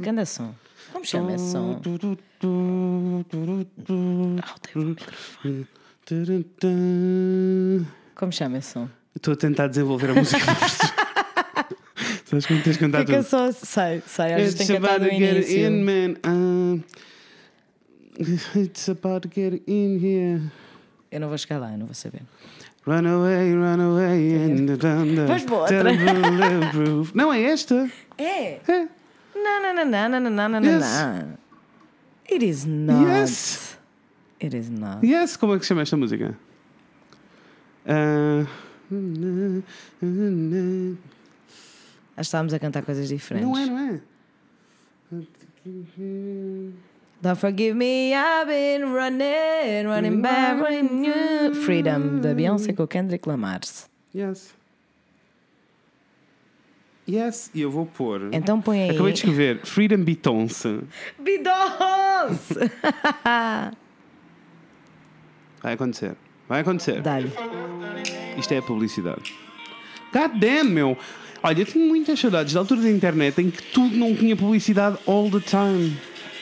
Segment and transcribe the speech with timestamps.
[0.00, 0.54] Ganda som.
[0.92, 1.80] Como chama esse som?
[8.14, 8.88] Como chama esse som?
[9.14, 10.40] Estou a tentar desenvolver a música.
[12.24, 13.52] Sabes como tens cantado Fica só.
[13.52, 14.32] Sai, sai.
[14.32, 15.66] Às vezes It's tem que cantar about no início.
[15.66, 16.16] in, man.
[16.26, 16.82] Um,
[18.56, 20.40] it's about to get in here.
[21.10, 22.22] Eu não vou chegar lá, eu não vou saber.
[22.84, 24.34] Run away, run away.
[24.34, 25.26] And the thunder.
[26.72, 27.14] Proof.
[27.14, 27.88] Não é esta?
[28.18, 28.54] É!
[28.66, 28.88] É.
[29.34, 30.84] Não, não, não, não, não, não, não, não, Yes.
[30.84, 31.38] não.
[32.30, 33.04] It is not.
[33.08, 33.78] Yes.
[34.42, 35.06] It is not.
[35.06, 36.36] Yes, como é que se chama esta música?
[42.16, 43.48] Que estávamos a cantar coisas diferentes.
[43.48, 44.00] não é, não é?
[47.22, 51.54] Don't forgive me, I've been running, running back, running you.
[51.54, 53.60] Freedom, da Beyoncé com o Kendrick Lamar.
[54.12, 54.52] Yes.
[57.08, 58.28] Yes, e eu vou pôr.
[58.32, 58.90] Então põe aí.
[58.90, 60.80] Acabei de escrever Freedom Beatonce.
[61.16, 62.58] Bidons!
[65.62, 66.16] Vai acontecer.
[66.48, 67.02] Vai acontecer.
[67.02, 67.30] Dá-lhe.
[68.36, 69.32] Isto é a publicidade.
[70.12, 70.98] God damn, meu.
[71.40, 74.98] Olha, eu tenho muitas saudades da altura da internet em que tudo não tinha publicidade
[75.06, 75.96] all the time.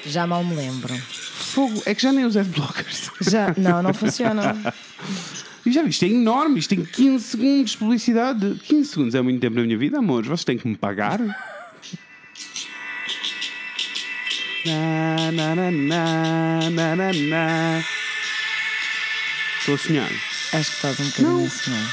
[0.07, 0.95] Já mal me lembro.
[0.97, 1.83] Fogo.
[1.87, 3.11] É que já nem os adblockers.
[3.21, 4.57] Já, não, não funciona.
[5.65, 6.59] E já viste, é enorme.
[6.59, 8.59] Isto tem 15 segundos de publicidade.
[8.65, 10.25] 15 segundos é muito tempo na minha vida, amor.
[10.25, 11.21] Vocês têm que me pagar.
[14.65, 17.85] Na, na, na, na, na, na, na.
[19.59, 20.11] Estou a sonhar.
[20.11, 21.71] Acho que estás um bocadinho assim.
[21.71, 21.89] não.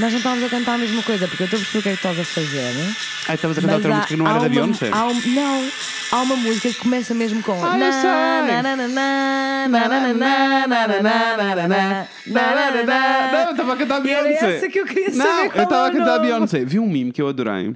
[0.00, 1.88] Nós não estávamos a cantar a mesma coisa, porque eu estou a perceber o que
[1.88, 2.76] é que estás a fazer.
[2.76, 2.96] hein?
[3.26, 4.90] Ah, estavas a cantar outra há, música que não era da Beyoncé?
[4.90, 5.68] não,
[6.12, 7.52] há uma música que começa mesmo com.
[7.64, 7.90] Ah, na!
[13.32, 14.36] Não, eu estava a cantar Beyoncé.
[14.36, 15.18] Era essa que eu queria saber.
[15.18, 16.64] Não, eu estava a cantar Beyoncé.
[16.64, 17.74] Vi um meme que eu adorei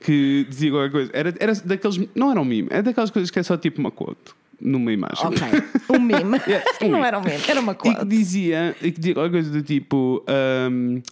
[0.00, 1.10] que dizia qualquer coisa.
[1.12, 2.00] Era, era daqueles.
[2.14, 5.26] Não era um meme, é daquelas coisas que é só tipo uma quote numa imagem.
[5.26, 5.42] Ok.
[5.90, 6.38] Um meme.
[6.46, 7.96] yes, um não era um meme, era uma quote.
[7.96, 10.24] E que dizia, e que dizia qualquer coisa do tipo.
[10.70, 11.02] Um,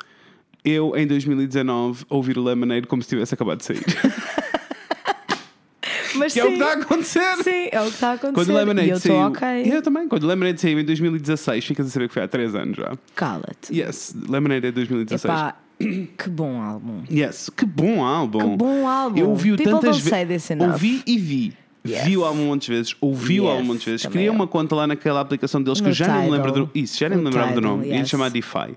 [0.64, 3.84] eu, em 2019, ouvir o Lemonade como se tivesse acabado de sair.
[6.16, 7.36] Mas que é o que sim, está a acontecer.
[7.42, 8.34] sim, é o que está a acontecer.
[8.34, 9.16] Quando o Lemonade e eu saiu.
[9.16, 9.48] ok.
[9.66, 10.08] Eu também.
[10.08, 12.92] Quando o Lemonade saiu em 2016, ficas a saber que foi há 3 anos já.
[13.14, 13.76] Cala-te.
[13.76, 15.24] Yes, Lemonade é 2016.
[15.24, 17.03] Epá, que bom álbum.
[17.10, 18.53] Yes, que bom álbum.
[18.53, 19.19] Que bom álbum.
[19.19, 20.50] Eu People tantas vezes.
[20.60, 21.53] Ouvi e vi.
[21.86, 22.04] Yes.
[22.04, 24.06] Vi o álbum muitas vezes, ouvi o Yes, álbum muitas vezes.
[24.06, 26.70] Criei uma conta lá naquela aplicação deles que No eu já nem me lembro do
[26.74, 27.88] Isso, já nem me lembrava do nome.
[27.88, 28.08] Ia yes.
[28.08, 28.74] chamar DeFi.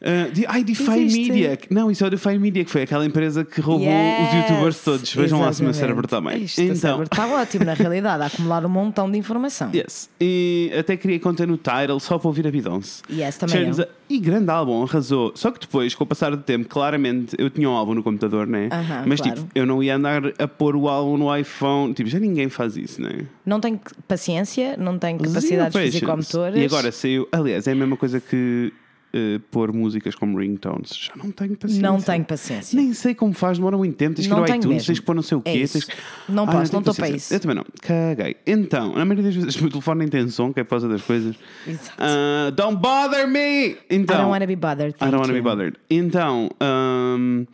[0.00, 1.32] Uh, de- ai, DeFi Existe.
[1.32, 1.58] Media.
[1.70, 4.84] Não, isso é o DeFi Media, que foi aquela empresa que roubou Yes, os youtubers
[4.84, 5.14] todos.
[5.14, 5.76] Vejam lá se o meu exatamente.
[5.78, 6.42] cérebro está bem.
[6.44, 9.70] Isto, o cérebro está ótimo, na realidade, a acumular um montão de informação.
[9.74, 10.10] Yes.
[10.20, 13.02] E até criei conta no Tidal só para ouvir a Beyoncé.
[13.10, 15.32] Yes, também out- E grande álbum, arrasou.
[15.34, 18.46] Só que depois, com o passar do tempo, claramente eu tinha um álbum no computador,
[18.46, 18.68] né?
[18.70, 19.36] Aham, Mas claro.
[19.40, 21.94] tipo, eu não ia andar a pôr o álbum no iPhone.
[21.94, 23.20] Tipo, já ninguém faz isso, né?
[23.46, 26.58] Não tenho paciência, não tenho capacidades fisicomotoras.
[26.60, 27.26] E agora saiu.
[27.32, 28.72] Aliás, é a mesma coisa que
[29.16, 30.90] eh, pôr músicas como ringtones.
[30.96, 31.82] Já não tenho paciência.
[31.88, 32.76] Não tenho paciência.
[32.76, 34.16] Nem sei como faz, demora muito tempo.
[34.16, 34.86] Tens que ir ao iTunes, mesmo.
[34.86, 35.50] tens que pôr não sei o quê.
[35.50, 35.86] É tens-
[36.28, 37.32] Não Ah, posso, não estou para isso.
[37.32, 37.64] Eu também não.
[37.80, 38.36] Caguei.
[38.46, 40.88] Então, na maioria das vezes o meu telefone nem tem som, que é por causa
[40.88, 41.36] das coisas.
[41.66, 41.92] Exato.
[41.98, 43.76] Ah, don't bother me!
[43.88, 44.96] Então, I don't want to be bothered.
[45.00, 45.44] I don't wanna be you.
[45.44, 45.76] bothered.
[45.88, 47.44] Então, ahm,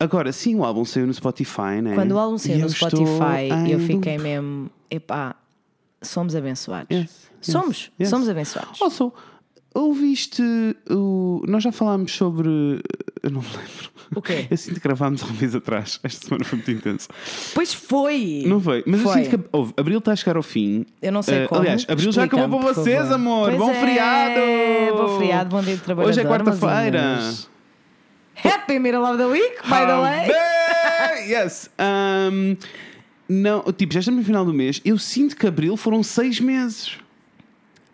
[0.00, 1.94] agora sim, o álbum saiu no Spotify, né?
[1.94, 4.22] Quando o álbum E saiu no eu estou Spotify, eu fiquei loop.
[4.22, 4.70] mesmo.
[4.90, 5.36] Epá,
[6.00, 6.88] somos abençoados.
[6.90, 8.08] Yes, yes, Somos, yes.
[8.08, 8.80] somos abençoados.
[8.80, 9.12] Also,
[9.80, 10.42] ouviste
[10.90, 11.42] o.
[11.46, 12.48] Nós já falámos sobre.
[13.22, 13.90] Eu não me lembro.
[14.14, 14.46] O quê?
[14.50, 16.00] Eu sinto que gravámos há um mês atrás.
[16.02, 17.08] Esta semana foi muito intenso.
[17.54, 18.44] Pois foi!
[18.46, 18.82] Não foi?
[18.86, 19.10] Mas Foi.
[19.20, 19.48] eu sinto que.
[19.52, 20.86] Ouve, Abril está a chegar ao fim.
[21.02, 21.60] Eu não sei Eh, como.
[21.60, 23.14] Aliás, Abril já acabou para vocês, favor.
[23.14, 23.44] amor.
[23.48, 24.40] Pois bom é, feriado!
[24.96, 26.10] Bom feriado, bom dia de trabalhador.
[26.10, 27.18] Hoje é quarta-feira.
[28.44, 31.28] Happy middle of the week, by the way.
[31.28, 31.68] Yes!
[31.78, 32.56] Um,
[33.28, 34.80] não, tipo, já estamos no final do mês.
[34.84, 36.92] Eu sinto que Abril foram seis meses.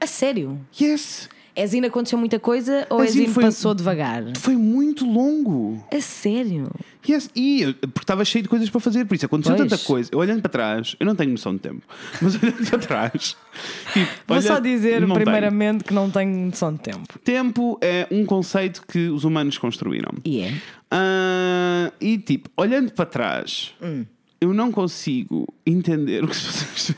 [0.01, 0.61] A sério?
[0.81, 1.29] Yes!
[1.57, 4.25] Ezine aconteceu muita coisa ou Ezine foi- passou devagar?
[4.39, 5.81] Foi muito longo.
[5.93, 6.69] A sério?
[7.09, 7.31] Yes.
[7.37, 9.71] E porque estava cheio de coisas para fazer, por isso aconteceu Pois.
[9.71, 10.11] tanta coisa.
[10.13, 11.83] Eu olhando para trás, eu não tenho noção de tempo,
[12.21, 13.37] mas olhando para trás.
[13.93, 15.21] Tipo, Vou olha- só dizer, não tenho.
[15.23, 17.19] primeiramente, que não tenho noção de tempo.
[17.23, 20.11] Tempo é um conceito que os humanos construíram.
[20.25, 20.55] E é?
[20.91, 24.05] Ah, e tipo, olhando para trás, Hum.
[24.41, 26.97] eu não consigo entender o que se passou.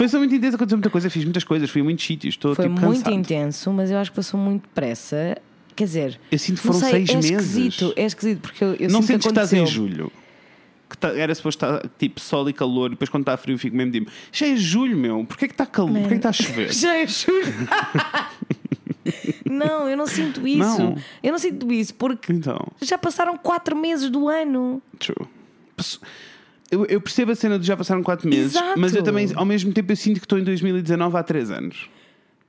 [0.00, 2.54] Foi só muito intenso, aconteceu muita coisa, fiz muitas coisas, fui a muitos sítios, estou
[2.54, 3.14] Foi tipo, muito cansado.
[3.14, 5.36] intenso, mas eu acho que passou muito depressa.
[5.76, 7.30] Quer dizer, Eu sinto que não foram sei, seis é meses.
[7.56, 10.10] esquisito, é esquisito, porque eu, eu Não sinto que estás em julho?
[10.88, 13.76] Que tá- era suposto estar tipo sol e calor, e depois quando está frio fico
[13.76, 15.92] mesmo tipo, já é julho, meu, porquê que está calor?
[15.92, 16.72] Porquê que está a chover?
[16.80, 17.44] Já é julho.
[19.44, 20.58] Não, eu não sinto isso.
[20.78, 20.96] Não.
[21.22, 24.80] Eu não sinto isso porque Então, já passaram quatro meses do ano.
[24.98, 25.26] true.
[25.76, 26.00] Passo-
[26.70, 28.78] Eu, eu percebo a cena de já passaram 4 meses, Exato.
[28.78, 31.88] mas eu também, ao mesmo tempo, eu sinto que estou em 2019 há 3 anos.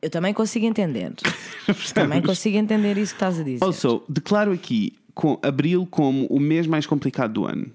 [0.01, 1.13] Eu também consigo entender.
[1.94, 3.63] também consigo entender isso que estás a dizer.
[3.63, 7.68] Also, declaro aqui com abril como o mês mais complicado do ano.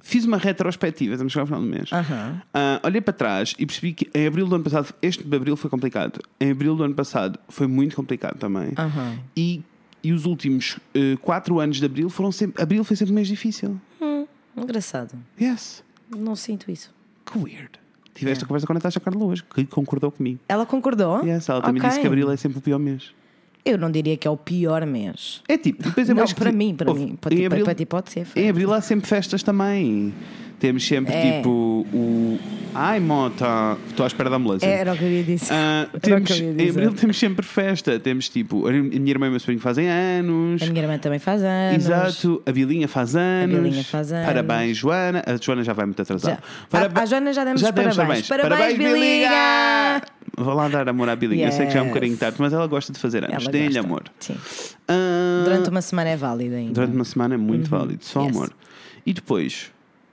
[0.00, 1.90] Fiz uma retrospectiva, estamos a chegar ao final do mês.
[1.90, 2.42] Aham.
[2.52, 5.56] Ah, olhei para trás e percebi que em abril do ano passado, este de abril
[5.56, 6.20] foi complicado.
[6.38, 8.72] Em abril do ano passado foi muito complicado também.
[8.76, 9.18] Aham.
[9.34, 9.62] E,
[10.02, 10.78] e os últimos
[11.22, 12.62] 4 anos de abril foram sempre.
[12.62, 13.80] Abril foi sempre um mês difícil.
[14.56, 15.14] Engraçado.
[15.40, 15.82] Yes.
[16.10, 16.92] Não sinto isso.
[17.24, 17.70] Que weird.
[18.14, 20.38] Tiveste a conversa com a Natasha Carla hoje, que concordou comigo.
[20.48, 21.24] Ela concordou?
[21.24, 21.88] Yes, ela também Ok.
[21.88, 23.12] disse que abril é sempre o pior mês.
[23.64, 25.40] Eu não diria que é o pior mês.
[25.48, 27.16] É tipo, depois eu não, acho que- para mim, para Ouve, mim.
[27.20, 28.26] Para em ti, abril- para ti pode ser.
[28.36, 30.12] Em abril há sempre festas também.
[30.60, 31.36] Temos sempre É.
[31.38, 31.50] tipo
[31.92, 32.38] o.
[32.74, 33.76] Ai, mota!
[33.88, 34.66] Estou à espera da ambulância.
[34.66, 35.52] Era o que eu ia dizer.
[35.92, 36.70] O temos, eu ia em dizer.
[36.70, 37.98] abril temos sempre festa.
[37.98, 38.66] Temos tipo.
[38.66, 40.62] A minha irmã e o meu sobrinho fazem anos.
[40.62, 41.84] A minha irmã também faz anos.
[41.84, 43.58] Exato, a Bilinha faz anos.
[43.58, 44.26] Bilinha faz anos.
[44.26, 45.22] Parabéns, Joana.
[45.26, 46.38] A Joana já vai muito atrasada.
[46.72, 46.78] Já.
[46.78, 48.26] À- à Joana já demos os demos parabéns.
[48.28, 50.02] Parabéns, Bilinha!
[50.36, 51.46] Vou lá dar amor à Bilinha.
[51.48, 51.94] Eu sei que já é um Yes.
[51.94, 53.46] bocadinho tarde, mas ela gosta de fazer anos.
[53.48, 54.02] Dê-lhe amor.
[54.20, 54.36] Sim.
[54.88, 56.72] Ah, Durante uma semana é válido ainda.
[56.74, 58.04] durante uma semana é muito válido.
[58.04, 58.36] Só Yes.
[58.36, 58.50] amor.
[59.06, 59.70] E depois,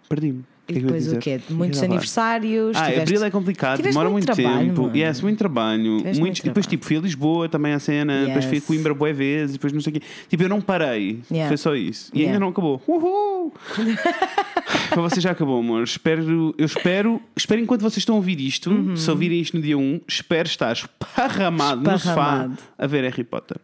[0.09, 0.43] perdi-me.
[0.69, 1.41] E é depois o quê?
[1.49, 2.77] Muitos aniversários.
[2.77, 4.81] Ah, tiveste- abril é complicado, demora muito, muito trabalho, tempo.
[4.83, 4.95] mano.
[4.97, 5.97] Yes, muito trabalho.
[5.97, 6.69] Tiveste muito depois, trabalho.
[6.69, 8.65] tipo, fui a Lisboa também a cena, depois fui a Yes.
[8.65, 10.01] Coimbra boé vezes, depois não sei o quê.
[10.29, 11.19] Tipo, eu não parei.
[11.29, 11.49] Yeah.
[11.49, 12.09] Foi só isso.
[12.13, 12.33] E Yeah.
[12.33, 12.81] ainda não acabou.
[12.87, 13.53] Uhul!
[14.89, 15.83] Para você já acabou, amor.
[15.83, 18.95] Espero, eu espero, espero enquanto vocês estão a ouvir isto, Uhum.
[18.95, 22.57] se ouvirem isto no dia 1, espero estar esparramado, no sofá Esparramado.
[22.77, 23.57] a ver Harry Potter.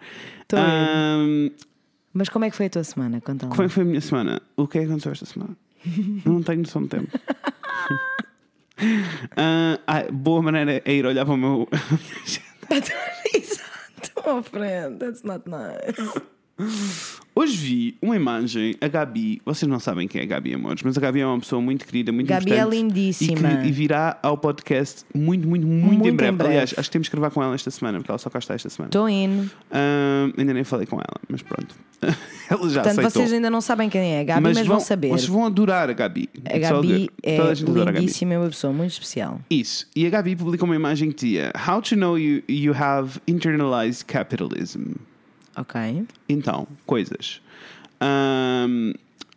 [0.54, 1.52] Ahm,
[2.14, 3.22] Mas como é que foi a tua semana?
[3.22, 4.42] Conta como é que foi a minha semana?
[4.56, 5.56] O que é que aconteceu esta semana?
[6.26, 7.20] Eu não tenho noção de tempo.
[9.36, 11.68] Ah, ah, boa maneira é ir olhar para o meu.
[13.34, 15.98] Exato, oh friend, that's not nice.
[17.40, 19.40] Hoje vi uma imagem, a Gabi.
[19.46, 21.86] Vocês não sabem quem é a Gabi, amores, mas a Gabi é uma pessoa muito
[21.86, 22.76] querida, muito Gabi é importante.
[22.76, 23.52] lindíssima.
[23.52, 26.32] E, que, e virá ao podcast muito, muito, muito, Muito em, em breve.
[26.36, 26.54] breve.
[26.54, 28.56] Aliás, acho que temos que gravar com ela esta semana, porque ela só cá está
[28.56, 28.90] esta semana.
[28.90, 29.48] Estou in.
[29.72, 31.76] Ah, ainda nem falei com ela, mas pronto.
[32.02, 33.12] ela já Portanto, aceitou.
[33.12, 35.10] vocês ainda não sabem quem é a Gabi, mas, vão saber.
[35.10, 36.32] Vocês vão adorar a Gabi.
[36.44, 38.00] A Gabi é a Gabi.
[38.00, 39.40] lindíssima, é uma pessoa muito especial.
[39.48, 39.86] Isso.
[39.96, 44.06] E a Gabi publicou uma imagem que dizia How to know you, you have internalized
[44.08, 44.94] capitalism.
[45.58, 46.06] Ok.
[46.30, 47.42] Então, coisas.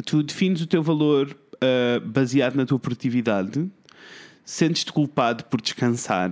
[0.05, 3.71] Tu defines o teu valor ah, baseado na tua produtividade,
[4.45, 6.31] sentes-te culpado por descansar.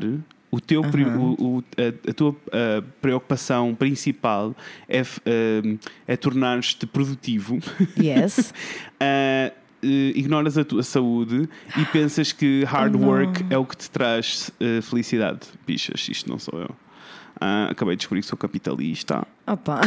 [0.50, 4.56] O teu, pri- o- o- a, a tua ah, preocupação principal
[4.88, 7.58] é, ah, é tornar-te produtivo.
[8.00, 8.54] Yes.
[8.98, 9.52] Eh,
[9.82, 14.50] ignoras a tua saúde e pensas que hard Oh, work é o que te traz
[14.82, 15.40] felicidade.
[15.64, 16.74] Bichas, isto não sou eu.
[17.40, 19.26] Ah, acabei de descobrir que sou capitalista.
[19.46, 19.80] Opa.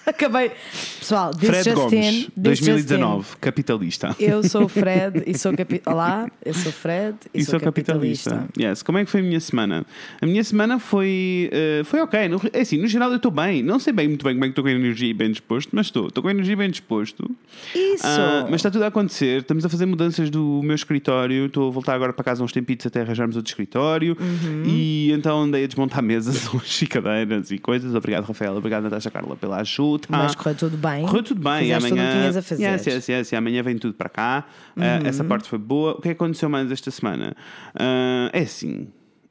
[0.06, 0.52] Acabei.
[0.98, 2.42] Pessoal, this Fred just Gomes, in.
[2.42, 4.16] This 2019, capitalista.
[4.18, 5.90] Eu sou o Fred e sou capitalista.
[5.90, 8.48] Olá, eu sou o Fred e, E sou capitalista.
[8.58, 8.82] Yes.
[8.82, 9.84] Como é que foi a minha semana?
[10.20, 12.28] A minha semana foi, eh, foi ok.
[12.28, 13.62] No, é assim, no geral eu estou bem.
[13.62, 15.70] Não sei bem muito bem como é que estou com a energia e bem disposto,
[15.72, 16.08] mas estou.
[16.08, 17.30] Estou com a energia bem disposto.
[17.74, 18.06] Isso.
[18.06, 19.40] Ah, mas está tudo a acontecer.
[19.40, 21.46] Estamos a fazer mudanças do meu escritório.
[21.46, 24.16] Estou a voltar agora para casa uns tempitos até arranjarmos outro escritório.
[24.18, 24.64] Uhum.
[24.66, 26.48] E então andei a desmontar mesas
[26.80, 27.94] e cadeiras e coisas.
[27.94, 28.56] Obrigado, Rafael.
[28.56, 29.89] Obrigado, Natasha Carla, pela ajuda.
[30.08, 31.06] Mas correu tudo bem.
[31.06, 31.60] Correu tudo bem.
[31.60, 32.20] Fizeste tudo o que amanhã.
[32.20, 32.66] tinhas a fazer.
[32.66, 32.72] Uhum.
[32.72, 33.32] Yes, yes, yes.
[33.34, 34.44] Amanhã vem tudo para cá.
[34.76, 35.92] Ah, essa parte foi boa.
[35.92, 37.34] O que é que aconteceu mais esta semana?
[37.74, 38.88] Ah, é assim.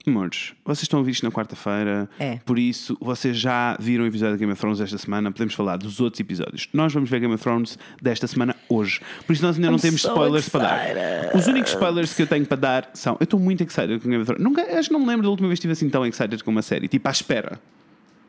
[0.08, 2.38] Amores, vocês estão a ouvir isto na quarta-feira, É.
[2.46, 5.30] por isso vocês já viram o episódio de Game of Thrones esta semana.
[5.30, 6.68] Podemos falar dos outros episódios.
[6.74, 9.82] Nós vamos ver Game of Thrones desta semana hoje, por isso nós ainda não I'm
[9.82, 10.86] temos so spoilers para dar.
[10.90, 11.38] excited.
[11.38, 14.24] Os únicos spoilers que eu tenho para dar são: eu estou muito excited com Game
[14.24, 14.44] of Thrones.
[14.44, 16.50] Nunca, acho que não me lembro da última vez que estive assim tão excited com
[16.50, 17.60] uma série, tipo à espera.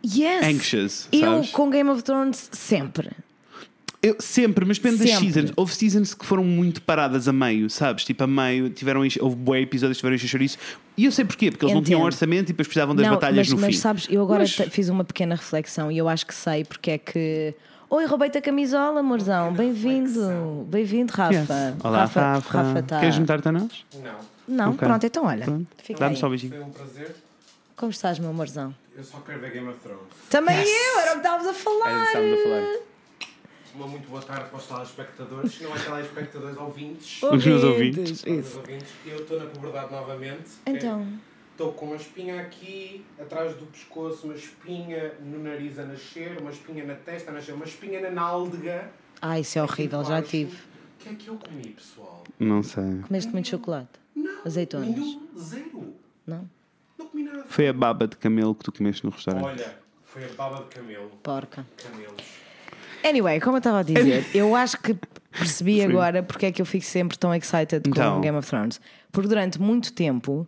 [0.04, 0.44] Yes.
[0.46, 1.50] Anxious, Eu sabes?
[1.50, 3.10] com Game of Thrones sempre.
[4.02, 5.30] Eu, sempre, mas depende das Sempre.
[5.30, 5.52] seasons.
[5.56, 8.02] Houve seasons que foram muito paradas a meio, sabes?
[8.02, 10.56] Tipo, a meio, tiveram, houve bué episódios que tiveram encher chouriço.
[10.96, 12.06] E eu sei porquê, porque eles não tinham Entendo.
[12.06, 13.80] orçamento e depois precisavam das não, batalhas mas, no mas fim.
[13.80, 16.98] sabes, eu agora Mas- fiz uma pequena reflexão e eu acho que sei porque é
[16.98, 17.54] que.
[17.90, 19.52] Oi, roubei-te a camisola, amorzão.
[19.52, 20.66] Bem-vindo.
[20.70, 21.34] Bem-vindo, Rafa.
[21.34, 21.48] Yes.
[21.84, 22.20] Olá, Rafa.
[22.20, 22.62] Rafa.
[22.62, 23.00] Rafa tá...
[23.00, 23.84] Queres juntar-te a nós?
[23.92, 24.78] Não, Não, Ok.
[24.78, 25.44] pronto, então olha.
[25.44, 25.66] Dá-me
[26.14, 26.16] aí.
[26.16, 26.52] só um beijinho.
[26.52, 27.16] foi um prazer.
[27.80, 28.74] Como estás, meu amorzão?
[28.94, 30.02] Eu só quero ver Game of Thrones.
[30.28, 31.88] Também eu, era o que estávamos a falar.
[31.88, 32.78] Era isso que estávamos a falar.
[33.74, 37.22] Uma muito boa tarde para os telespectadores, não é telespectadores, ouvintes.
[37.22, 38.22] Os meus ouvintes.
[38.26, 38.58] Isso.
[38.58, 38.88] ouvintes.
[39.06, 40.50] Eu estou na puberdade novamente.
[40.66, 41.06] Então,
[41.52, 46.50] Estou com uma espinha aqui, atrás do pescoço, uma espinha no nariz a nascer, uma
[46.50, 48.90] espinha na testa a nascer, uma espinha na nálvega.
[49.22, 50.54] ah, isso é horrível, já tive.
[50.54, 52.24] O que é que eu comi, pessoal?
[52.38, 53.00] Não sei.
[53.08, 53.98] Comeste muito chocolate?
[54.14, 54.86] Não, Azeitonas.
[54.86, 55.94] nenhum, zero.
[56.26, 56.59] Não?
[57.10, 57.44] Comi nada.
[57.48, 59.44] Foi a baba de camelo que tu comeste no restaurante.
[59.44, 59.74] Olha,
[60.04, 61.10] Foi a baba de camelo.
[61.22, 61.66] Porca.
[61.76, 62.40] Camelos.
[63.04, 64.94] Anyway, como eu estava a dizer, eu acho que
[65.30, 68.20] percebi agora porque é que eu fico sempre tão excited com Então.
[68.20, 68.80] Game of Thrones.
[69.10, 70.46] Porque durante muito tempo.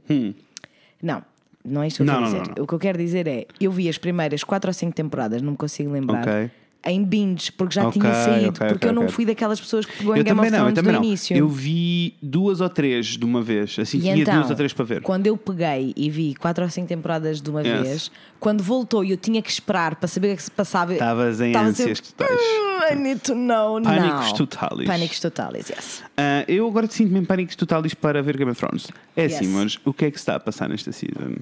[1.03, 1.23] Não,
[1.65, 2.49] não é isto que eu Não, quero não, dizer.
[2.49, 2.65] não, não.
[2.65, 5.53] O que eu quero dizer é: eu vi as primeiras 4 ou 5 temporadas, não
[5.53, 6.21] me consigo lembrar.
[6.27, 6.51] Ok.
[6.85, 8.49] Em binge, porque já Ok, tinha saído.
[8.49, 10.59] ok, porque ok, eu não fui daquelas pessoas que pegou em Eu Game of não,
[10.59, 11.05] Thrones no não.
[11.05, 11.37] início.
[11.37, 13.77] Eu vi duas ou três de uma vez.
[13.79, 15.01] Assim E tinha então, duas ou três para ver.
[15.03, 17.81] Quando eu peguei e vi quatro ou cinco temporadas de uma Yes.
[17.89, 18.11] vez,
[18.41, 20.93] quando voltou e eu tinha que esperar para saber o que se passava.
[20.93, 22.31] Estavas em ânsias totais.
[22.41, 24.87] "Mm, I need to know Pânicos now." totalis.
[24.89, 26.03] Pânicos totalis, yes.
[26.17, 28.89] Ah, eu agora sinto-me em pânicos totalis para ver Game of Thrones.
[29.17, 29.55] É assim, Yes.
[29.55, 31.37] mas o que é que está a passar nesta season?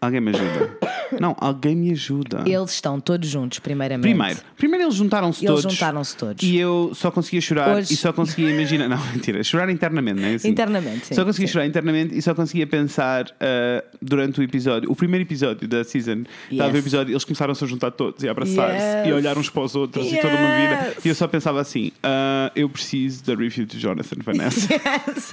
[0.00, 0.78] Alguém me ajuda?
[1.20, 2.42] não, alguém me ajuda.
[2.46, 4.02] Eles estão todos juntos, primeiramente.
[4.14, 5.72] Primeiro, primeiro eles juntaram-se Eles todos.
[5.74, 6.42] juntaram-se todos.
[6.42, 8.88] E eu só conseguia chorar Hoje- e só conseguia imaginar.
[8.88, 10.48] Não, mentira, chorar internamente, não é assim?
[10.48, 11.52] Internamente, sim, Só conseguia sim.
[11.52, 14.90] chorar internamente e só conseguia pensar ah, durante o episódio.
[14.90, 16.84] O primeiro episódio da season, estava o Yes.
[16.84, 19.08] episódio, eles começaram-se a juntar todos e a abraçar-se Yes.
[19.08, 20.88] e a olhar uns para os outros e toda uma vida.
[20.94, 21.04] Yes.
[21.04, 24.68] E eu só pensava assim: ah, eu preciso da review de Jonathan Vanessa.
[24.76, 25.32] Yes.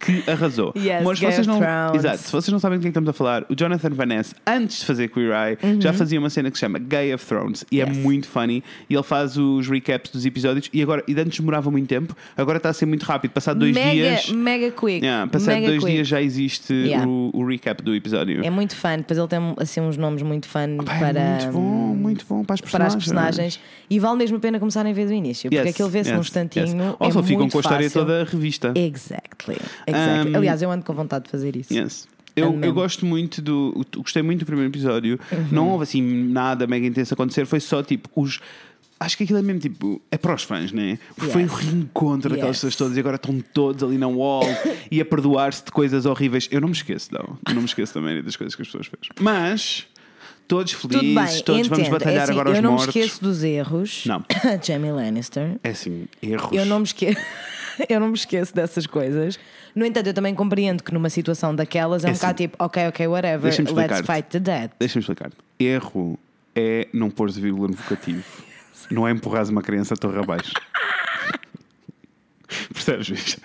[0.00, 0.72] que arrasou.
[0.76, 2.04] Yes, Mas Game vocês of não, Thrones.
[2.04, 4.80] exato, se vocês não sabem de quem estamos a falar, o Jonathan Van Ness, antes
[4.80, 7.80] de fazer Queer Eye, já fazia uma cena que se chama Gay of Thrones e
[7.80, 7.90] é Uhum.
[7.92, 7.98] Yes.
[8.02, 8.62] muito funny.
[8.88, 12.56] E ele faz os recaps dos episódios e agora, e antes demorava muito tempo, agora
[12.58, 13.32] está a ser muito rápido.
[13.32, 15.04] Passado dois mega, dias, mega quick.
[15.04, 15.92] yeah, passado mega dois quick.
[15.92, 17.06] dias já existe Yeah.
[17.08, 18.44] o, o recap do episódio.
[18.44, 21.60] É muito fã, depois ele tem assim uns nomes muito Pá, é para, muito bom,
[21.94, 23.56] muito bom para as para as personagens.
[23.56, 23.60] personagens
[23.90, 26.18] e vale mesmo a pena começarem a ver do início, porque Yes, aquilo vê-se num
[26.18, 26.66] yes, instantinho.
[26.66, 26.74] yes.
[26.74, 28.00] É Ou só ficam com a história fácil.
[28.00, 28.72] toda revista.
[28.76, 29.56] Exactly.
[29.86, 30.32] exactly.
[30.32, 31.72] Um, Aliás, eu ando com vontade de fazer isso.
[31.72, 32.06] Yes.
[32.34, 33.84] Eu, eu gosto muito do.
[33.96, 35.18] Gostei muito do primeiro episódio.
[35.30, 35.46] Uhum.
[35.50, 38.40] Não houve assim nada mega intenso acontecer, foi só tipo os.
[38.98, 40.00] Acho que aquilo é mesmo tipo.
[40.10, 40.98] É para os fãs, né?
[41.16, 41.54] Porque Foi o Yes.
[41.54, 42.58] reencontro daquelas Yes.
[42.58, 44.44] pessoas todas e agora estão todos ali na wall
[44.90, 46.48] e a perdoar-se de coisas horríveis.
[46.52, 47.36] Eu não me esqueço, não.
[47.48, 49.08] Eu não me esqueço também das coisas que as pessoas fez.
[49.20, 49.86] Mas.
[50.48, 51.90] Todos felizes, bem, todos vamos entendo.
[51.92, 52.94] batalhar É assim, agora aos Eu não mortos.
[52.94, 54.04] me esqueço dos erros.
[54.06, 54.22] Não.
[54.62, 55.56] Jamie Lannister.
[55.64, 56.50] É assim, erros.
[56.52, 57.18] Eu não me esqueço.
[57.88, 59.38] eu não me esqueço dessas coisas.
[59.74, 62.48] No entanto, eu também compreendo que numa situação daquelas é, É um bocado assim.
[62.48, 64.70] tipo, ok, ok, whatever, let's fight the dead.
[64.78, 65.30] Deixa-me explicar.
[65.58, 66.18] Erro
[66.54, 68.24] é não pôres vírgula no vocativo.
[68.90, 70.52] não é empurrares uma criança a torre abaixo.
[72.72, 73.38] Percebes, bicho?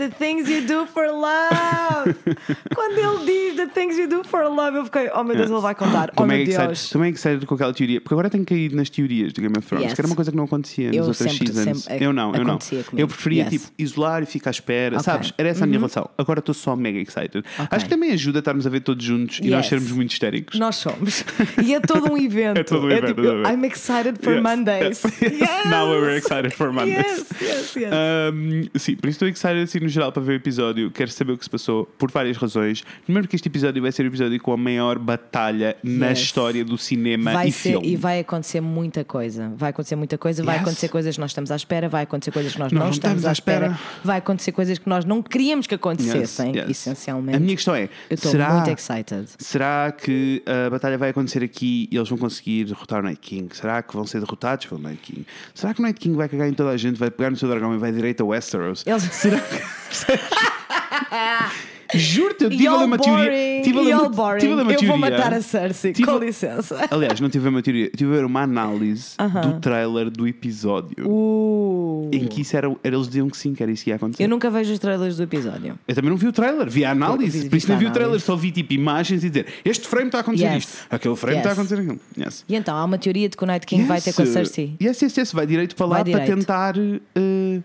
[0.00, 2.14] The things you do for love.
[2.74, 5.60] Quando ele diz the things you do for love, eu fiquei, oh meu Deus, ele
[5.60, 6.10] vai contar.
[6.16, 6.84] Oh mega excited- Deus.
[6.84, 9.66] Estou mega excited com aquela teoria, porque agora tenho caído nas teorias de Game of
[9.66, 9.94] Thrones, Yes.
[9.94, 11.82] que era uma coisa que não acontecia nas Eu outras sempre- seasons.
[11.84, 12.58] sempre eu não, eu não.
[12.58, 12.86] comigo.
[12.96, 13.50] Eu preferia Yes.
[13.50, 14.98] tipo isolar e ficar à espera, Ok.
[14.98, 15.02] Uhum.
[15.04, 15.34] sabes?
[15.36, 16.08] Era essa a minha relação.
[16.16, 17.44] Agora estou só mega excited.
[17.70, 19.66] Acho que também ajuda a estarmos a ver todos juntos e nós Yes.
[19.68, 20.58] sermos muito histéricos.
[20.58, 21.24] Nós somos.
[21.62, 22.58] E é todo um evento.
[22.58, 23.52] É todo um evento, tipo, exatamente.
[23.54, 24.42] I'm excited for Yes.
[24.42, 25.02] Mondays.
[25.20, 25.66] Yes.
[25.70, 26.96] Now we're excited for Mondays.
[27.06, 27.90] Yes, yes, yes.
[27.92, 30.90] Um, sim, por isso estou excited assim geral para ver o episódio.
[30.90, 32.84] Quero saber o que se passou por várias razões.
[33.04, 36.20] Primeiro que este episódio vai ser o episódio com a maior batalha na Yes.
[36.20, 37.88] história do cinema vai e ser filme.
[37.88, 39.52] e vai acontecer muita coisa.
[39.56, 40.62] Vai acontecer muita coisa, vai Yes.
[40.62, 43.18] acontecer coisas que nós estamos à espera, vai acontecer coisas que nós, Nós não estamos
[43.18, 43.66] estamos à espera.
[43.72, 43.80] espera.
[44.04, 46.70] vai acontecer coisas que nós não queríamos que acontecessem, yes.
[46.70, 47.36] essencialmente.
[47.36, 49.26] A minha questão é: Eu estou será, muito excited.
[49.38, 53.54] será que a batalha vai acontecer aqui e eles vão conseguir derrotar o Night King?
[53.54, 55.26] Será que vão ser derrotados pelo Night King?
[55.54, 57.48] Será que o Night King vai cagar em toda a gente, vai pegar no seu
[57.48, 58.84] dragão e vai direito a Westeros?
[58.86, 59.02] Eles...
[59.04, 59.60] Será que.
[61.92, 63.62] Juro-te, eu tive a ler Y'all uma teoria.
[63.64, 64.96] Tive a ler y'all uma, tive a ler uma Eu vou teoria.
[64.96, 66.86] matar a Cersei, Tive- com licença.
[66.88, 71.04] Aliás, não tive uma teoria, tive a ver uma análise do trailer do episódio.
[71.10, 72.08] Uh.
[72.12, 72.72] Em que isso era.
[72.84, 74.22] Eles diziam que sim, que era isso que ia acontecer.
[74.22, 75.76] Eu nunca vejo os trailers do episódio.
[75.88, 77.40] Eu também não vi o trailer, vi a análise.
[77.40, 80.06] Vi- por isso não vi o trailer, só vi tipo imagens e dizer este frame
[80.06, 80.64] está a acontecer Yes.
[80.64, 81.40] isto, aquele frame Yes.
[81.40, 82.00] está a acontecer aquilo.
[82.16, 82.44] Yes.
[82.48, 84.32] E então, há uma teoria de que o Night King vai ter com a Yes.
[84.34, 84.76] Cersei.
[84.80, 86.38] Yes, yes, yes, vai direito para lá Vai para direito.
[86.38, 86.74] tentar.
[86.78, 87.60] eh,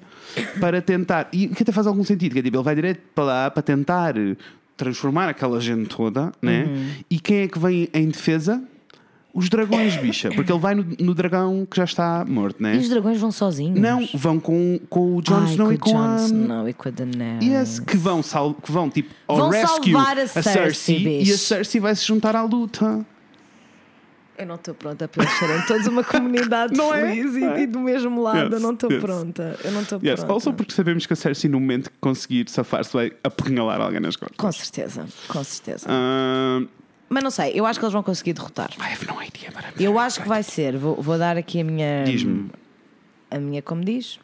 [0.60, 1.28] para tentar.
[1.32, 3.64] E que até faz algum sentido, que é tipo, ele vai direito para lá para
[3.64, 4.16] tentar
[4.78, 6.66] transformar aquela gente toda, né?
[6.66, 6.90] Uhum.
[7.10, 8.62] E quem é que vem em defesa?
[9.34, 10.30] Os dragões, bicha.
[10.32, 12.76] Porque ele vai no, no dragão que já está morto, né?
[12.76, 13.78] E os dragões vão sozinhos?
[13.78, 16.16] Não, vão com, com o Jon Ai, Snow com e com Jon a.
[16.16, 17.46] Snow e com a Daenerys.
[17.46, 21.38] Yes, que vão, sal, que vão tipo ao Vão rescue salvar a Cersei, e a.
[21.38, 23.06] Cersei vai se juntar à luta.
[24.38, 27.02] Eu não estou pronta para eles serem todos uma comunidade Não é?
[27.14, 27.62] feliz e- é?
[27.62, 28.38] e, do mesmo lado.
[28.46, 29.02] Yes, eu não estou yes.
[29.02, 29.60] pronta.
[29.64, 30.34] Eu não estou Yes, pronta.
[30.34, 34.16] also porque sabemos que a Cersei, no momento que conseguir safar-se, vai apunhalar alguém nas
[34.16, 34.38] costas.
[34.38, 35.86] Com certeza, com certeza.
[35.90, 36.62] Ah,
[37.10, 38.70] Mas não sei, eu acho que eles vão conseguir derrotar.
[38.80, 41.62] I have no idea, but I'm Eu acho que vai ser, vou, vou dar aqui
[41.62, 42.04] a minha.
[42.04, 42.50] Diz-me.
[43.32, 44.20] A minha, como diz?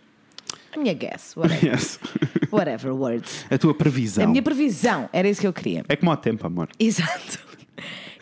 [0.75, 2.00] A minha guess, whatever, Yes.
[2.51, 3.46] whatever words.
[3.50, 4.24] A tua previsão.
[4.24, 5.84] A minha previsão, era isso que eu queria.
[5.89, 6.70] É como ao tempo, amor.
[6.80, 7.39] Exato.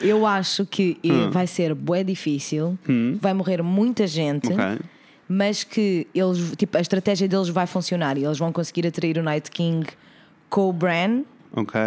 [0.01, 1.29] Eu acho que Hum.
[1.29, 2.77] vai ser bué difícil,
[3.19, 4.79] vai morrer muita gente, Ok.
[5.27, 9.23] mas que eles, tipo, a estratégia deles vai funcionar e eles vão conseguir atrair o
[9.23, 9.87] Night King
[10.49, 11.79] com o Bran Ok.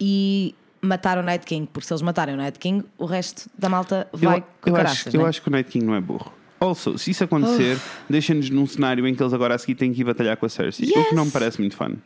[0.00, 3.68] e matar o Night King, porque se eles matarem o Night King, o resto da
[3.68, 5.28] malta Eu, vai com eu, caraças, acho, eu né?
[5.28, 6.32] acho que o Night King não é burro.
[6.60, 10.00] Also, se isso acontecer, deixa-nos num cenário em que eles agora a seguir têm que
[10.00, 10.88] ir batalhar com a Cersei.
[10.88, 11.12] O que Yes.
[11.14, 11.96] não me parece muito fun.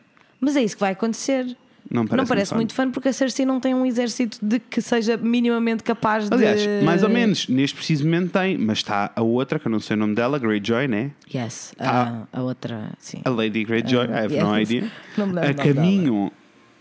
[0.41, 1.55] Mas é isso que vai acontecer.
[1.91, 4.81] Não parece, não parece muito fã porque a Cersei não tem um exército de que
[4.81, 6.85] seja minimamente capaz Aliás, de.
[6.85, 9.95] mais ou menos, neste preciso momento tem, mas está a outra, que eu não sei
[9.97, 11.11] o nome dela, Greyjoy, né?
[11.35, 12.23] Yes, Ah.
[12.31, 13.19] a, a outra, sim.
[13.25, 14.69] A Lady Greyjoy, I have no yes.
[14.69, 14.91] idea.
[15.17, 16.31] Não me lembro a caminho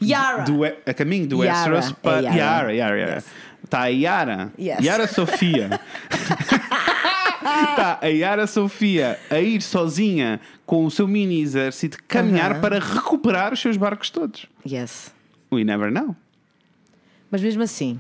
[0.00, 0.42] Yara.
[0.44, 2.36] do, a caminho do Yara, Westeros é para Yara.
[2.36, 3.14] Yara, Yara, Yara.
[3.16, 3.26] Yes.
[3.64, 4.78] Está a Yara, Yes.
[4.84, 5.80] Yara Sofia.
[7.42, 12.60] Está a Yara Sofia a ir sozinha com o seu mini exército caminhar Aham.
[12.60, 14.46] para recuperar os seus barcos todos.
[14.66, 15.12] Yes.
[15.52, 16.14] We never know.
[17.30, 17.98] Mas mesmo assim,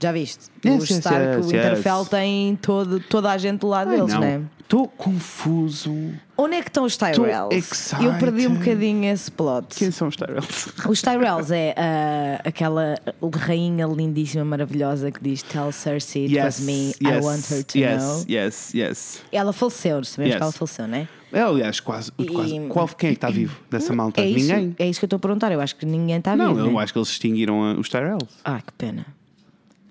[0.00, 0.50] já viste?
[0.64, 2.08] Yes, os yes, Stark, yes, o Winterfell yes.
[2.08, 4.20] tem todo, toda a gente do lado Ai, deles, não.
[4.20, 4.42] né?
[4.60, 6.12] Estou confuso.
[6.36, 7.92] Onde é que estão os Tyrells?
[8.02, 9.66] Eu perdi um bocadinho esse plot.
[9.76, 10.72] Quem são os Tyrells?
[10.88, 12.96] Os Tyrells é ah, aquela
[13.34, 18.02] rainha lindíssima, maravilhosa que diz Tell Cersei it was me, I want her to yes,
[18.02, 18.24] know.
[18.28, 19.22] yes, yes.
[19.30, 20.36] Ela faleceu, sabemos Yes.
[20.38, 21.08] que ela faleceu, não é?
[21.32, 22.12] É, aliás, quase.
[22.12, 22.60] quase.
[22.68, 24.20] Qual, quem é que está vivo dessa malta?
[24.20, 24.76] É isso, Ninguém.
[24.78, 25.50] é isso que eu estou a perguntar.
[25.52, 26.68] Eu acho que ninguém está Não, vivo.
[26.68, 26.82] eu né?
[26.82, 28.26] acho que eles extinguiram a- os Tyrells.
[28.44, 29.04] Ah, que pena.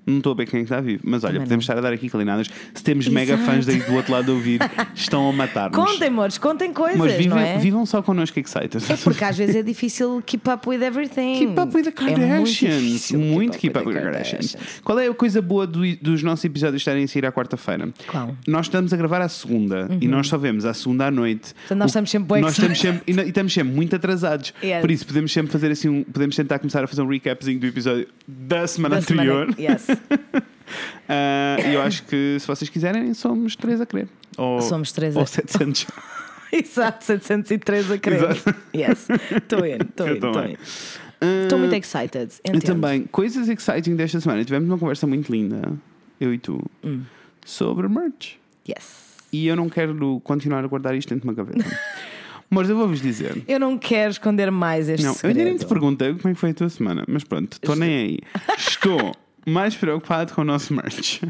[0.05, 1.01] Não estou a ver quem é que está vivo.
[1.05, 1.73] Mas olha, Também podemos não.
[1.73, 2.49] estar a dar aqui calinadas.
[2.73, 3.49] Se temos mega Exato.
[3.49, 4.59] fãs daí do outro lado a ouvir,
[4.93, 5.77] estão a matar-nos.
[5.77, 7.57] Contem, amores, contem coisas, Mas vivem, não é?
[7.57, 8.83] vivam só connosco, excited.
[8.91, 11.37] É porque às vezes é difícil keep up with everything.
[11.39, 13.11] Keep up with the É muito Kardashians.
[13.11, 14.57] muito keep up with the Kardashians.
[14.83, 17.89] Qual é a coisa boa do- dos nossos episódios estarem a sair à quarta-feira?
[18.07, 18.27] Qual?
[18.27, 18.35] Uhum.
[18.47, 21.53] Nós estamos a gravar à segunda e nós só vemos à segunda à noite.
[21.53, 24.53] Portanto, nós O- estamos sempre nós estamos sempre, e, estamos sempre muito atrasados.
[24.63, 24.81] Yes.
[24.81, 27.67] Por isso, podemos sempre fazer assim um, podemos tentar começar a fazer um recapzinho do
[27.67, 29.55] episódio da semana Da semana- anterior.
[29.59, 29.87] Yes.
[31.07, 34.07] Ah, E eu acho que se vocês quiserem, somos três a querer.
[34.37, 35.85] Ou, Somos três a- ou 700.
[36.51, 38.23] Exato, 703 a querer.
[38.31, 38.55] Exato.
[38.75, 39.07] Yes.
[39.35, 40.55] Estou in, estou in, Eu estou in.
[41.21, 42.29] Ah, Estou muito excited.
[42.43, 42.63] Eu Entendo.
[42.81, 43.03] também.
[43.11, 44.43] Coisas exciting desta semana.
[44.43, 45.61] Tivemos uma conversa muito linda,
[46.19, 47.01] eu e tu, Hum.
[47.45, 48.35] sobre merch.
[48.67, 49.13] Yes.
[49.31, 51.65] E eu não quero continuar a guardar isto dentro de uma gaveta.
[52.49, 53.41] Mas eu vou-vos dizer.
[53.47, 55.37] Eu não quero esconder mais este Não, eu segredo.
[55.39, 57.95] ainda nem te perguntei como é que foi a tua semana, mas pronto, estou nem
[57.95, 58.19] aí.
[58.57, 61.21] Estou mais preocupado com o nosso merch.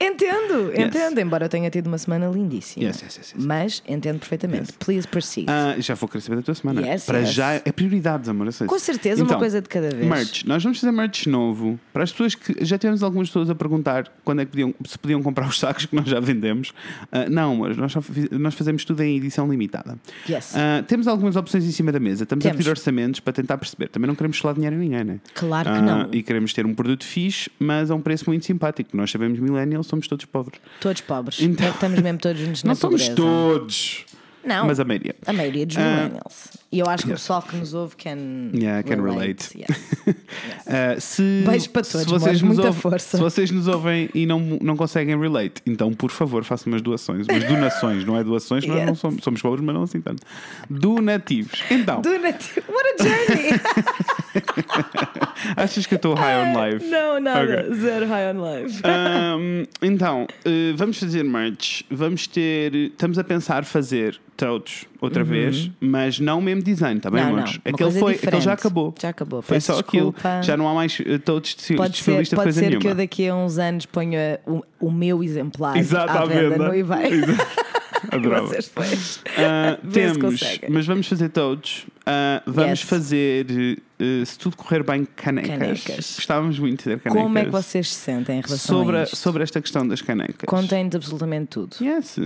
[0.00, 0.86] Entendo, Yes.
[0.86, 1.18] entendo.
[1.20, 2.84] Embora eu tenha tido uma semana lindíssima.
[2.84, 3.44] Yes, yes, yes, yes.
[3.44, 4.72] Mas entendo perfeitamente.
[4.74, 5.46] Please proceed.
[5.50, 6.82] Ah, já vou querer saber da tua semana.
[7.06, 8.46] Para já é prioridades, amor.
[8.66, 10.06] Com certeza, uma Então, coisa de cada vez.
[10.06, 13.54] Merch, nós vamos fazer merch novo para as pessoas que já tivemos algumas pessoas a
[13.54, 16.72] perguntar quando é que podiam, se podiam comprar os sacos que nós já vendemos.
[17.10, 19.98] Ah, não, mas nós, fiz- nós fazemos tudo em edição limitada.
[20.28, 20.54] Yes.
[20.56, 22.58] Ah, temos algumas opções em cima da mesa, estamos a Temos.
[22.58, 23.88] pedir orçamentos para tentar perceber.
[23.88, 25.20] Também não queremos falar dinheiro a ninguém, né?
[25.34, 26.08] Claro que não.
[26.12, 28.96] E queremos ter um produto fixe, mas a um preço muito simpático.
[28.96, 30.60] Nós sabemos, millennials, somos todos pobres.
[30.80, 31.40] Todos pobres.
[31.40, 33.16] Então- É que estamos mesmo todos juntos na não somos pobreza.
[33.16, 34.04] todos,
[34.44, 34.66] Não.
[34.66, 35.14] mas a maioria.
[35.26, 36.48] A maioria dos Ah, millennials.
[36.72, 37.20] E eu acho que o yes.
[37.22, 39.56] pessoal que nos ouve can, Yeah, can relate.
[39.58, 39.96] Yes.
[40.66, 43.16] Uh, se, Beijo para se todos, vocês amores, nos muita ouvem- força.
[43.16, 47.26] Se vocês nos ouvem e não, não conseguem relate, então por favor façam umas doações,
[47.28, 48.98] umas donações, não é doações, nós não Yes.
[48.98, 50.22] somos, somos pobres, mas não assim tanto.
[50.68, 51.62] Donativos.
[51.70, 52.62] Então, Do it.
[52.68, 53.60] What a journey!
[55.56, 56.84] achas que eu estou high on life?
[56.90, 57.62] não, nada.
[57.66, 57.74] Ok.
[57.76, 58.82] Zero high on life.
[58.84, 61.82] Um, então, uh, vamos fazer merch.
[61.90, 62.74] Vamos ter.
[62.74, 67.26] Estamos a pensar fazer totes outra vez, mas não o mesmo design, está bem, Uhum.
[67.26, 67.42] Não, não.
[67.42, 67.60] amores?
[67.64, 68.58] Uma Aquele, foi, aquele já diferente.
[68.60, 68.94] acabou.
[69.00, 69.42] Já acabou.
[69.42, 70.12] Foi Peço só aquilo.
[70.12, 70.42] desculpa.
[70.42, 72.80] Já não há mais uh, totes de, de Pode ser, pode ser nenhuma.
[72.80, 76.50] que eu daqui a uns anos ponha o, o meu exemplar Exato, à, à venda,
[76.50, 76.68] venda.
[76.68, 77.10] no eBay.
[78.12, 78.54] Adorava.
[78.60, 78.70] Se
[79.92, 81.86] temos, mas vamos fazer todos.
[82.04, 82.82] Ah, vamos Yes.
[82.82, 83.46] fazer,
[83.98, 85.50] eh, se tudo correr bem, canecas.
[85.58, 86.14] Canecas.
[86.16, 87.22] Gostávamos muito de ter canecas.
[87.22, 89.16] Como é que vocês se sentem em relação sobre, a isto?
[89.16, 90.46] sobre esta questão das canecas.
[90.46, 91.76] Contem de absolutamente tudo.
[91.80, 92.16] Yes.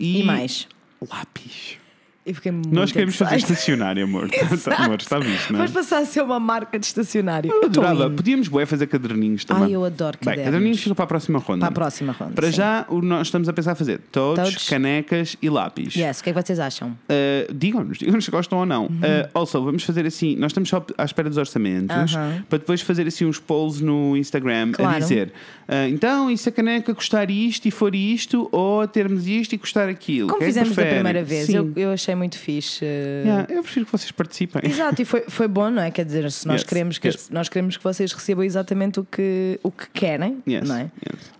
[0.00, 0.66] E, mais.
[1.08, 1.76] Lápis.
[2.24, 4.28] Eu fiquei muito Nós queremos fazer estacionário, amor.
[4.62, 5.66] Tá- amor, está visto, não é?
[5.66, 7.50] Vamos passar a ser uma marca de estacionário.
[7.50, 8.08] Eu adorava.
[8.08, 9.64] Podíamos bué fazer caderninhos também.
[9.64, 10.44] Ai, eu adoro Bem, cadernos.
[10.44, 11.60] caderninhos para a próxima ronda.
[11.60, 12.32] Para a próxima ronda.
[12.32, 12.52] Para sim.
[12.52, 14.68] já, o- nós estamos a pensar fazer todos, Todos.
[14.68, 15.96] canecas e lápis.
[15.96, 16.90] Yes, o que é que vocês acham?
[16.90, 18.84] Uh, digam-nos, digam-nos se gostam ou não.
[18.84, 18.88] Uhum.
[18.98, 22.12] Uh, also, vamos fazer assim: nós estamos só à espera dos orçamentos
[22.48, 24.98] para depois fazer assim uns polls no Instagram a Claro.
[25.00, 25.32] dizer
[25.68, 29.58] uh, então, e se a caneca custar isto e for isto, ou termos isto e
[29.58, 30.28] custar aquilo?
[30.28, 30.94] Como Quem é fizemos da prefere?
[30.94, 32.84] primeira vez, eu, eu achei muito fixe.
[32.84, 32.88] uh,
[33.26, 34.62] Yeah, eu prefiro que vocês participem.
[34.64, 35.90] Exato, e foi, foi bom, não é?
[35.90, 37.30] Quer dizer, se nós, Yes, queremos que as- yes.
[37.30, 40.90] nós queremos que vocês recebam exatamente o que, o que querem, Yes, não é?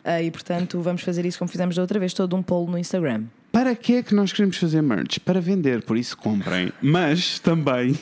[0.05, 2.79] Ah, e portanto, vamos fazer isso como fizemos da outra vez, todo um polo no
[2.79, 3.25] Instagram.
[3.51, 5.19] Para que é que nós queremos fazer merch?
[5.21, 6.73] Para vender, por isso comprem.
[6.81, 7.95] Mas também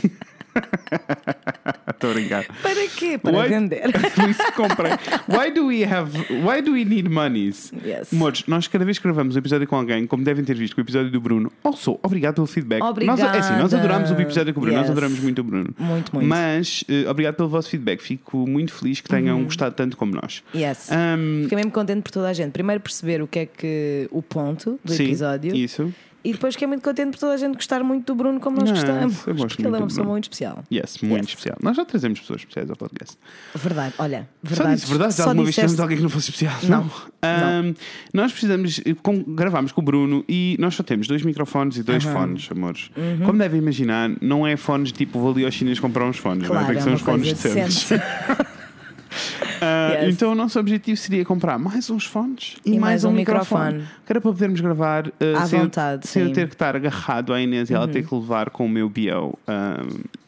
[1.91, 2.47] Estou a brincar.
[2.63, 3.19] Para quê?
[3.19, 3.83] Para Why- vender.
[4.15, 4.93] Por isso comprei.
[5.29, 6.17] Why do we have.
[6.31, 7.73] Why do we need monies?
[7.85, 8.13] Yes.
[8.13, 10.81] Amores, nós cada vez que gravamos um episódio com alguém, como devem ter visto com
[10.81, 12.81] o episódio do Bruno, also, obrigado pelo feedback.
[12.81, 13.77] Nós, é assim, nós Obrigada.
[13.79, 14.91] adoramos o episódio com o Bruno, nós Yes.
[14.93, 15.75] adoramos muito o Bruno.
[15.79, 16.27] Muito, muito.
[16.29, 18.01] Mas eh, obrigado pelo vosso feedback.
[18.03, 20.43] Fico muito feliz que tenham gostado tanto como nós.
[20.55, 20.91] Yes.
[20.91, 22.53] Ahm, Fiquei mesmo contente por toda a gente.
[22.53, 25.93] Primeiro perceber o que é que o ponto do sim, episódio Isso.
[26.25, 28.69] E depois fiquei muito contente por toda a gente gostar muito do Bruno como nós
[28.71, 29.17] Não, gostamos.
[29.23, 30.65] porque ele é uma pessoa muito especial.
[30.73, 31.29] Yes, muito Yes.
[31.31, 31.57] especial.
[31.63, 33.17] Nós já trazemos pessoas especiais ao podcast.
[33.55, 34.75] Verdade, olha, Só verdade.
[34.77, 36.55] disse verdade, já Só alguma vez tivemos alguém que não fosse especial.
[36.65, 36.91] Não.
[37.23, 37.75] Ahm,
[38.15, 42.05] Nós precisamos, com, gravámos com o Bruno e nós só temos dois microfones e dois
[42.05, 42.91] fones, amores.
[42.97, 43.25] Uhum.
[43.27, 46.57] Como devem imaginar, não é fones tipo vou ali aos chineses comprar uns fones, não
[46.57, 46.59] é?
[46.61, 47.89] Claro, tem que é ser uma uns fones decentes.
[49.61, 50.15] Ah, Yes.
[50.15, 53.13] Então o nosso objetivo seria comprar mais uns fones e, E mais, mais um, um
[53.13, 53.65] microfone.
[53.79, 53.89] microfone.
[54.07, 56.31] Que era para podermos gravar ah, À sem, eu- vontade, sem eu sim.
[56.31, 56.35] Uhum.
[56.35, 59.35] ter que estar agarrado à Inês e ela ter que levar com o meu bio
[59.47, 59.81] ah,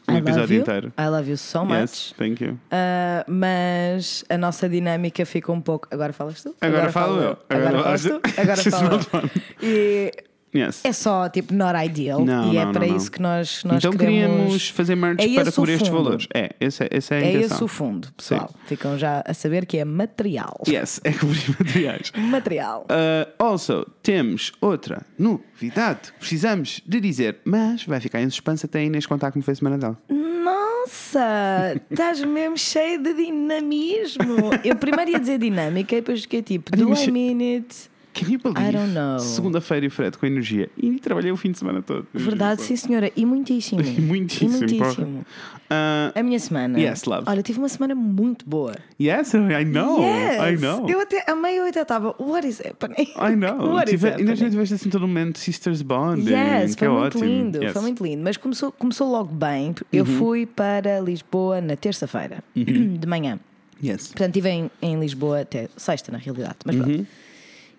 [0.07, 0.93] o I love episódio inteiro.
[0.99, 1.79] I love you so much.
[1.79, 2.51] Yes, thank you.
[2.53, 5.87] Uh, mas a nossa dinâmica fica um pouco.
[5.89, 6.53] Agora falas tu?
[6.59, 7.37] Agora falo eu.
[7.49, 8.09] Agora, Agora falas tu?
[8.09, 8.41] falas tu.
[8.41, 8.99] Agora falo eu.
[8.99, 9.29] fun.
[9.61, 10.11] E
[10.55, 10.81] Yes.
[10.83, 12.23] é só tipo not ideal.
[12.23, 14.29] Não, e é não, para não, isso que nós, nós então queremos.
[14.31, 16.27] queríamos fazer merch É para esse cobrir estes valores.
[16.33, 17.55] É, essa, essa é a É intenção.
[17.55, 18.53] esse o fundo, pessoal.
[18.65, 20.61] Ficam já a saber que é material.
[20.67, 22.11] Yes, é cobrir materiais.
[22.17, 22.85] Material.
[22.89, 28.79] Uh, also, temos outra novidade que precisamos de dizer, mas vai ficar em suspense até
[28.79, 29.97] a Inês contar como foi a semana dela.
[30.09, 34.51] Nossa, estás mesmo cheio de dinamismo.
[34.63, 37.92] Eu primeiro ia dizer dinâmica e depois fiquei tipo, do I mean it?
[38.13, 38.61] Can you believe?
[38.61, 39.17] I don't know.
[39.19, 40.69] Segunda-feira e Fred com energia.
[40.77, 42.05] E trabalhei o fim de semana todo.
[42.13, 43.11] Verdade, sim, senhora.
[43.15, 43.81] E muitíssimo.
[43.83, 45.25] E muitíssimo, E muitíssimo.
[45.69, 46.79] Uh, A minha semana.
[46.79, 47.23] Yes, love.
[47.27, 48.75] Olha, tive uma semana muito boa.
[49.01, 50.01] yes, I know.
[50.03, 50.61] I Yes!
[50.61, 50.87] know.
[50.89, 52.15] Eu até amei, eu até estava.
[52.19, 53.09] What is happening?
[53.17, 53.57] I know.
[53.73, 54.49] What is Tive, ainda happening?
[54.51, 56.21] tiveste assim todo momento Sisters Bond.
[56.31, 57.23] Yes, foi é muito ótimo.
[57.25, 57.67] lindo, Yes.
[57.67, 57.73] Uhum.
[57.73, 58.23] foi muito lindo.
[58.23, 59.73] Mas começou, começou logo bem.
[59.91, 63.39] Eu fui para Lisboa na terça-feira, de manhã.
[63.83, 64.07] Yes.
[64.07, 66.57] Portanto, estive em, em Lisboa até sexta, na realidade.
[66.65, 66.83] Mas Uhum.
[66.83, 67.07] pronto.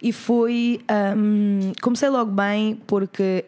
[0.05, 0.81] E fui.
[1.17, 3.45] hum, comecei logo bem porque.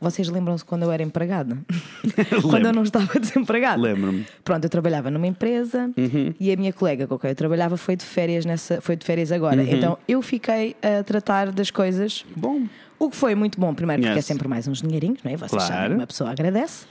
[0.00, 1.58] Vocês lembram-se quando eu era empregada?
[2.48, 3.82] quando eu não estava desempregada.
[3.82, 4.24] Lembro-me.
[4.44, 5.90] Pronto, eu trabalhava numa empresa
[6.38, 9.32] e a minha colega com quem eu trabalhava foi de férias nessa, foi de férias
[9.32, 9.60] agora.
[9.64, 12.24] Então eu fiquei a tratar das coisas.
[12.36, 12.62] Bom.
[12.96, 14.24] O que foi muito bom, primeiro porque Yes.
[14.24, 15.36] é sempre mais uns dinheirinhos, não é?
[15.36, 15.66] Vocês Claro.
[15.66, 16.86] sabem que uma pessoa agradece.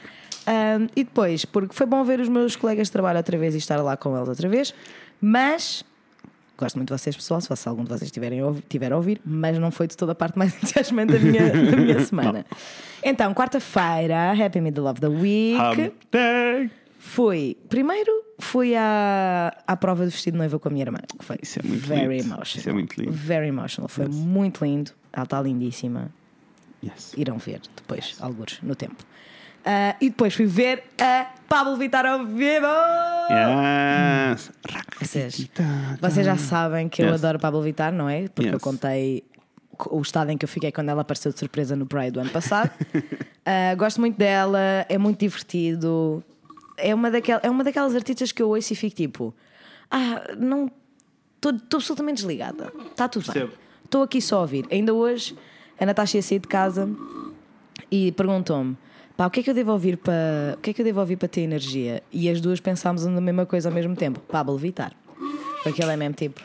[0.46, 3.58] Ahm, e depois, porque foi bom ver os meus colegas de trabalho outra vez e
[3.58, 4.74] estar lá com eles outra vez,
[5.22, 5.84] mas
[6.58, 9.22] gosto muito de vocês, pessoal, se algum de vocês tiverem a ouvir, tiver a ouvir,
[9.26, 12.46] mas não foi de toda a parte mais entusiasmante da minha, da minha semana.
[13.04, 15.94] Então, quarta-feira, Happy Middle of the Week.
[16.12, 16.70] Day.
[17.00, 21.24] Fui, primeiro fui à, à prova do vestido de noiva com a minha irmã, que
[21.24, 22.14] foi Isso é muito very lindo.
[22.14, 22.44] emotional.
[22.44, 23.12] Isso é muito lindo.
[23.14, 24.92] Very emotional, foi muito lindo.
[25.14, 26.10] Ela está lindíssima.
[26.84, 27.14] Yes.
[27.18, 29.04] Irão ver depois, alguns no tempo.
[29.70, 32.66] Ah, e depois fui ver a Pablo Vittar ao vivo.
[33.30, 34.52] Yes.
[35.02, 35.50] Vocês,
[36.00, 37.24] vocês já sabem que eu Yes.
[37.24, 38.28] adoro Pablo Vittar, não é?
[38.30, 38.62] Porque eu Yes.
[38.64, 39.24] contei
[39.92, 42.30] o estado em que eu fiquei quando ela apareceu de surpresa no Pride do ano
[42.30, 42.72] passado.
[43.50, 46.22] Ah, gosto muito dela, é muito divertido.
[46.76, 49.34] É uma, daquel, é uma daquelas artistas que eu ouço e fico tipo:
[49.90, 50.70] Ah, não.
[51.38, 52.74] Estou absolutamente desligada.
[52.92, 53.32] Está tudo bem.
[53.34, 53.54] Percebo.
[53.86, 54.66] Estou aqui só a ouvir.
[54.70, 55.34] Ainda hoje,
[55.80, 56.90] a Natasha ia sair de casa
[57.90, 58.76] e perguntou-me:
[59.18, 60.14] Pá, o que é que eu devo ouvir para
[60.56, 62.04] o que é que eu devo ouvir para ter energia?
[62.12, 64.20] E as duas pensámos na mesma coisa ao mesmo tempo.
[64.20, 64.94] Pablo Vittar.
[65.64, 66.40] Porque ele é mesmo tipo.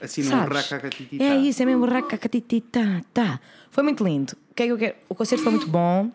[0.00, 0.72] Assim Sabes?
[1.20, 3.02] É isso, é mesmo racacatitita.
[3.12, 3.38] Tá.
[3.70, 4.32] Foi muito lindo.
[4.50, 4.94] O que é que eu quero?
[5.08, 6.10] O concerto foi muito bom.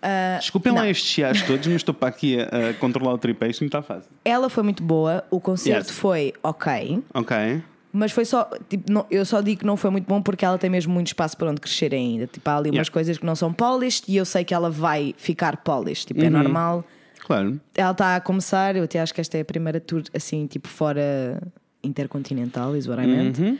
[0.00, 0.88] Ah, Desculpem lá não.
[0.90, 3.48] estes chiados todos, mas estou para aqui a, a controlar o tripé.
[3.48, 4.10] Isto não está fácil.
[4.24, 5.24] Ela foi muito boa.
[5.30, 5.98] O concerto Yes.
[5.98, 7.02] foi ok.
[7.14, 7.62] Ok.
[7.96, 10.58] Mas foi só, tipo, não- eu só digo que não foi muito bom porque ela
[10.58, 12.26] tem mesmo muito espaço para onde crescer ainda.
[12.26, 12.90] Tipo, há ali umas Yeah.
[12.90, 16.06] coisas que não são polished e eu sei que ela vai ficar polished.
[16.08, 16.30] Tipo, é Uhum.
[16.30, 16.84] normal.
[17.20, 17.60] Claro.
[17.74, 20.66] Ela está a começar, eu até acho que esta é a primeira tour assim, tipo,
[20.66, 21.40] fora
[21.84, 23.38] intercontinental, is what I meant.
[23.38, 23.58] Uhum.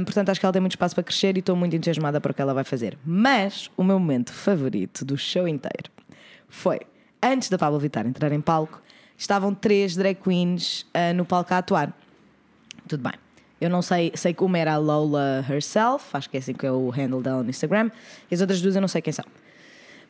[0.00, 2.30] Um, portanto, acho que ela tem muito espaço para crescer e estou muito entusiasmada para
[2.30, 2.96] o que ela vai fazer.
[3.04, 5.90] Mas o meu momento favorito do show inteiro
[6.48, 6.78] foi
[7.20, 8.80] antes da Pablo Vittar entrar em palco,
[9.16, 11.92] estavam três drag queens ah, no palco a atuar.
[12.86, 13.12] Tudo bem.
[13.60, 16.66] Eu não sei, sei que uma era a Lola herself, acho que é assim que
[16.66, 17.90] é o handle dela no Instagram,
[18.30, 19.24] e as outras duas eu não sei quem são.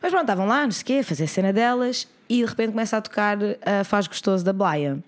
[0.01, 2.45] Mas pronto, estavam lá, não sei o quê, a fazer a cena delas, e de
[2.45, 4.99] repente começa a tocar a Faz Gostoso da Blaia.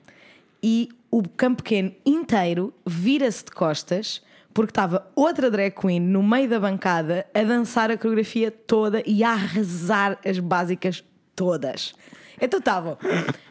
[0.62, 4.22] E o campo pequeno inteiro vira-se de costas,
[4.54, 9.24] porque estava outra drag queen no meio da bancada a dançar a coreografia toda e
[9.24, 11.04] a arrasar as básicas
[11.36, 11.94] todas.
[12.40, 12.98] Então estavam.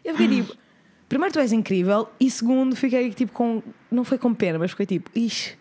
[0.04, 0.56] Eu fiquei tipo.
[1.10, 3.62] Primeiro, tu és incrível, e segundo, fiquei tipo com.
[3.90, 5.10] Não foi com pena, mas fiquei tipo.
[5.14, 5.56] Ixi.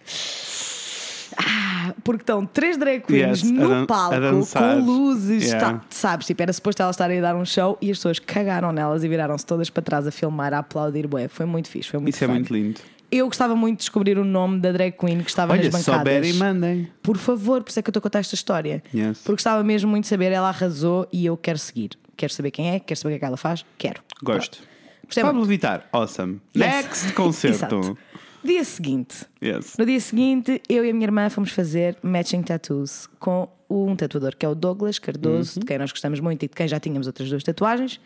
[1.37, 4.15] Ah, porque estão três drag queens Yes, no palco
[4.51, 5.79] com luzes, Yeah.
[5.79, 6.27] tá- sabes?
[6.27, 9.07] Tipo, era suposto elas estarem a dar um show e as pessoas cagaram nelas e
[9.07, 11.07] viraram-se todas para trás a filmar, a aplaudir.
[11.07, 11.27] Bué.
[11.27, 12.33] Foi muito fixe, foi muito Isso é fun.
[12.33, 12.79] muito lindo.
[13.11, 15.97] Eu gostava muito de descobrir o nome da drag queen que estava Olha, nas bancadas.
[15.97, 16.87] souberem, mandem.
[17.01, 18.83] Por favor, por isso é que eu estou a contar esta história.
[18.93, 19.19] Yes.
[19.19, 21.91] Porque gostava mesmo muito de saber, ela arrasou e eu quero seguir.
[22.15, 24.01] Quero saber quem é, quero saber o que é que ela faz, quero.
[24.21, 24.59] Gosto.
[25.09, 25.49] Gostei Pablo muito.
[25.49, 26.39] Vittar, awesome.
[26.55, 26.65] Yes.
[26.67, 27.97] Next concerto.
[28.43, 29.75] Dia seguinte, Yes.
[29.77, 34.33] no dia seguinte, eu e a minha irmã fomos fazer matching tattoos com um tatuador
[34.37, 35.59] que é o Douglas Cardoso, Uhum.
[35.59, 37.99] de quem nós gostamos muito e de quem já tínhamos outras duas tatuagens.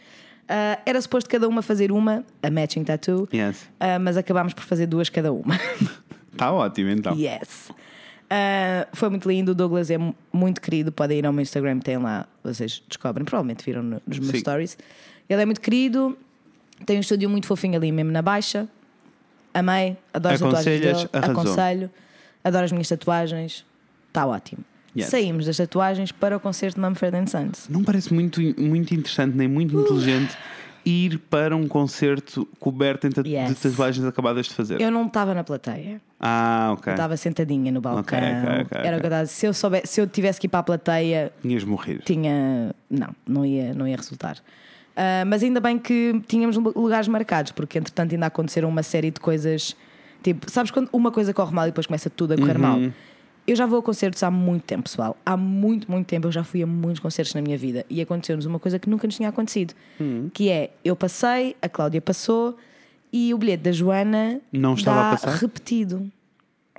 [0.50, 3.70] Ah, era suposto cada uma fazer uma, a matching tattoo, Yes.
[3.80, 5.60] ah, mas acabámos por fazer duas cada uma.
[6.32, 7.16] Está ótimo então.
[7.16, 7.70] Yes.
[8.30, 9.52] Ah, foi muito lindo.
[9.52, 10.92] O Douglas é mu- muito querido.
[10.92, 14.40] Podem ir ao meu Instagram, tem lá, vocês descobrem, provavelmente viram no- nos meus Sim.
[14.40, 14.78] stories.
[15.30, 16.18] Ele é muito querido,
[16.86, 18.68] tem um estúdio muito fofinho ali mesmo na Baixa.
[19.54, 21.32] Amei, adoro as tatuagens dele, arrasou.
[21.42, 21.92] aconselho,
[22.44, 23.66] adoro as minhas tatuagens,
[24.08, 24.64] está ótimo.
[24.98, 25.08] Yes.
[25.08, 27.68] Saímos das tatuagens para o concerto de Mumford Sons.
[27.70, 30.36] Não parece muito, muito interessante nem muito inteligente
[30.86, 33.50] ir para um concerto coberto tatu- Yes.
[33.50, 34.82] de tatuagens acabadas de fazer.
[34.82, 36.02] Eu não estava na plateia.
[36.20, 36.92] Ah, ok.
[36.94, 38.02] Estava sentadinha no balcão.
[38.02, 38.98] Ok, ok, ok, Era o que eu ok.
[38.98, 39.34] estava a dizer.
[39.34, 42.02] se eu, soubesse, se eu tivesse que ir para a plateia, Tinhas morrer.
[42.04, 42.76] tinha.
[42.90, 44.38] Não, não ia, não ia resultar.
[44.96, 49.20] Ah, mas ainda bem que tínhamos lugares marcados, porque entretanto ainda aconteceram uma série de
[49.20, 49.76] coisas.
[50.22, 52.80] Tipo, sabes quando uma coisa corre mal e depois começa tudo a correr mal?
[53.46, 55.18] Eu já vou a concertos há muito tempo, pessoal.
[55.26, 58.46] Há muito, muito tempo eu já fui a muitos concertos na minha vida e aconteceu-nos
[58.46, 59.74] uma coisa que nunca nos tinha acontecido.
[60.34, 62.56] Que é, eu passei, a Cláudia passou
[63.12, 66.10] e o bilhete da Joana Não estava dá repetido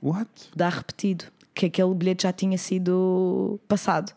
[0.03, 0.29] What?
[0.57, 4.13] dá repetido que aquele bilhete já tinha sido passado.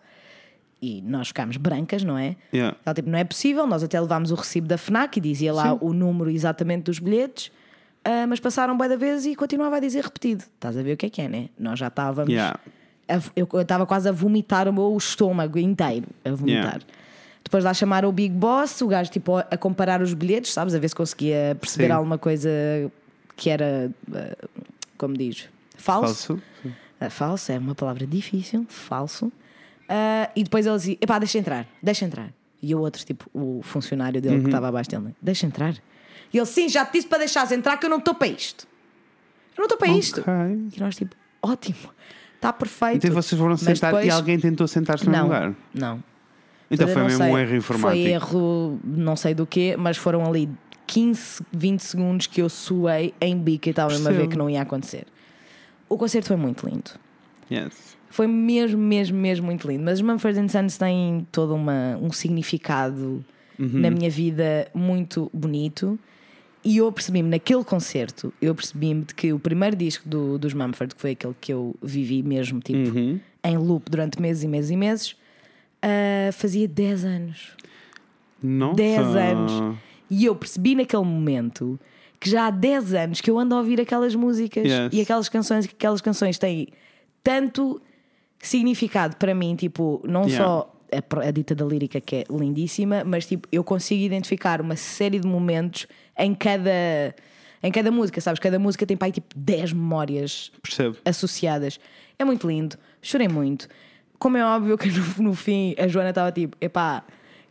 [0.82, 2.36] E nós ficámos brancas, não é?
[2.54, 2.78] Yeah.
[2.86, 5.72] Ela tipo, não é possível, nós até levámos o recibo da FNAC e dizia lá
[5.72, 5.78] Sim.
[5.82, 7.52] o número exatamente dos bilhetes,
[8.06, 10.44] ah, mas passaram bem da vez e continuava a dizer repetido.
[10.56, 11.50] Estás a ver o que é que é, né?
[11.60, 12.32] Nós já estávamos.
[12.32, 12.60] Yeah.
[13.10, 16.64] a- eu estava quase a vomitar o meu estômago inteiro, a vomitar.
[16.64, 16.80] Yeah.
[17.44, 20.76] Depois lá chamar o Big Boss, o gajo tipo a comparar os bilhetes, sabes?
[20.76, 21.92] A ver se conseguia perceber Sim.
[21.94, 22.50] alguma coisa
[23.36, 24.48] que era, ah,
[24.98, 26.42] como diz, Falso?
[27.00, 29.32] Uh, falso é uma palavra difícil, falso.
[29.90, 32.30] Uh, e depois ele dizia: epá, deixa entrar, deixa entrar.
[32.62, 34.42] E o outro, tipo, o funcionário dele Uhum.
[34.42, 35.74] que estava abaixo dele, deixa entrar.
[36.34, 38.68] E ele: sim, já te disse para deixares entrar que eu não estou para isto.
[39.56, 40.22] Eu não estou para isto.
[40.22, 40.34] Ok.
[40.76, 41.78] E nós, tipo, ótimo,
[42.36, 42.98] está perfeito.
[43.08, 45.54] Então vocês foram sentar e depois- alguém tentou sentar-se no Não, lugar.
[45.74, 46.04] não.
[46.70, 47.32] Então foi mesmo sei.
[47.32, 48.04] um erro informático.
[48.04, 50.50] Foi erro, não sei do quê, mas foram ali
[50.86, 54.50] 15, 20 segundos que eu suei em bico e estava mesmo a ver que não
[54.50, 55.06] ia acontecer.
[55.90, 56.92] O concerto foi muito lindo.
[57.50, 57.97] Yes.
[58.10, 59.84] Foi mesmo, mesmo, mesmo muito lindo.
[59.84, 63.24] Mas os Mumford Sons têm todo uma, um significado
[63.60, 63.70] Uhum.
[63.80, 65.98] na minha vida muito bonito.
[66.64, 70.94] E eu percebi-me naquele concerto, eu percebi-me de que o primeiro disco do, dos Mumford,
[70.96, 73.20] que foi aquele que eu vivi mesmo, tipo, Uhum.
[73.44, 75.16] em loop durante meses e meses e meses,
[75.82, 77.52] ah, fazia 10 anos.
[78.44, 78.76] Nossa.
[78.76, 79.78] 10 anos.
[80.10, 81.80] E eu percebi naquele momento
[82.20, 84.90] que já há 10 anos que eu ando a ouvir aquelas músicas Yes.
[84.92, 86.68] e aquelas canções, que aquelas canções têm
[87.24, 87.82] tanto
[88.40, 90.46] significado para mim, tipo, não Yeah.
[90.46, 94.76] só a, a dita da lírica que é lindíssima, mas tipo, eu consigo identificar uma
[94.76, 97.14] série de momentos em cada
[97.64, 98.40] em cada música, sabes?
[98.40, 100.96] Cada música tem pai tipo 10 memórias Percebo.
[101.04, 101.80] associadas.
[102.20, 103.68] É muito lindo, chorei muito.
[104.20, 107.04] Como é óbvio que no, no fim a Joana estava tipo, epá,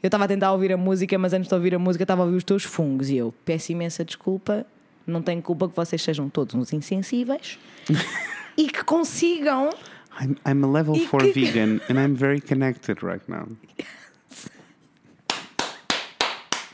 [0.02, 2.24] eu estava a tentar ouvir a música, mas antes de ouvir a música estava a
[2.24, 3.10] ouvir os teus fungos.
[3.10, 4.64] E eu peço imensa desculpa,
[5.06, 7.58] não tenho culpa que vocês sejam todos uns insensíveis
[8.56, 9.70] e que consigam.
[10.18, 13.46] I'm, I'm a level E 4 que- vegan and I'm very connected right now.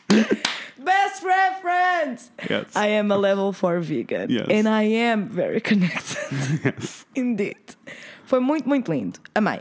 [0.79, 2.31] Best reference!
[2.49, 2.75] Yes.
[2.77, 4.29] I am a level 4 vegan.
[4.31, 4.47] Yes.
[4.51, 6.19] And I am very connected.
[6.65, 7.07] Yes.
[7.15, 7.77] Indeed.
[8.25, 9.19] Foi muito, muito lindo.
[9.35, 9.61] Amei.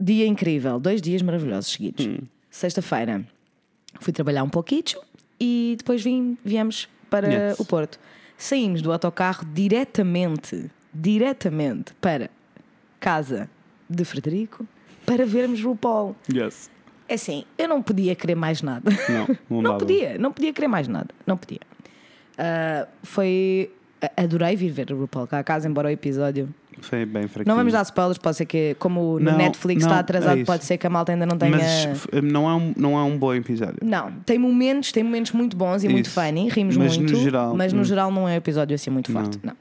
[0.00, 0.78] Dia incrível.
[0.78, 2.06] Dois dias maravilhosos seguidos.
[2.06, 2.18] Hum.
[2.50, 3.24] Sexta-feira
[4.00, 5.00] fui trabalhar um pouquinho
[5.40, 7.58] e depois vim, viemos para Yes.
[7.60, 7.98] o Porto.
[8.36, 12.30] Saímos do autocarro diretamente, diretamente para
[13.00, 13.48] casa
[13.88, 14.66] de Frederico
[15.06, 16.14] para vermos RuPaul.
[16.32, 16.70] Yes.
[17.08, 18.90] É assim, eu não podia querer mais nada.
[19.08, 21.08] Não, não, Não podia, não podia querer mais nada.
[21.26, 21.60] Não podia.
[22.36, 23.70] Ah, foi.
[24.16, 26.48] Adorei vir ver o RuPaul cá a casa, embora o episódio.
[26.80, 27.50] Foi bem fraquinho.
[27.52, 30.36] Não vamos dar spoilers, pode ser que, como no Não, Netflix não, está é atrasado,
[30.36, 30.46] isso.
[30.46, 31.56] pode ser que a malta ainda não tenha.
[31.56, 33.78] Mas f- não é, um, não é um bom episódio.
[33.82, 36.14] Não, tem momentos, tem momentos muito bons e muito Isso.
[36.14, 37.84] funny, rimos Mas muito, no geral, mas no hum.
[37.84, 39.40] geral não é um episódio assim muito forte.
[39.42, 39.54] Não.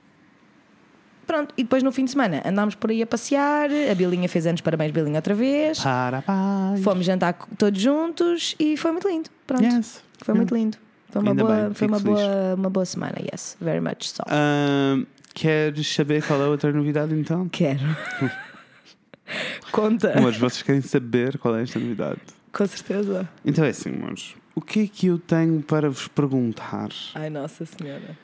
[1.27, 4.47] Pronto, e depois no fim de semana andámos por aí a passear, a Bilinha fez
[4.47, 5.77] anos, parabéns Bilinha outra vez.
[5.79, 6.81] Parabéns.
[6.83, 9.29] Fomos jantar todos juntos e foi muito lindo.
[9.45, 9.63] Pronto.
[9.63, 10.01] Yes.
[10.23, 10.77] Foi muito lindo.
[11.09, 12.17] Foi uma Ainda boa, bem, foi fico uma feliz.
[12.19, 14.23] boa, uma boa semana, yes, very much so.
[14.27, 17.47] Ahm, Queres saber qual é a outra novidade então?
[17.49, 17.79] Quero.
[19.71, 20.17] Conta.
[20.17, 22.19] Amores, vocês querem saber qual é esta novidade?
[22.51, 23.27] Com certeza.
[23.45, 24.35] Então é assim, amores.
[24.55, 26.89] O que é que eu tenho para vos perguntar?
[27.13, 28.17] Ai, Nossa Senhora.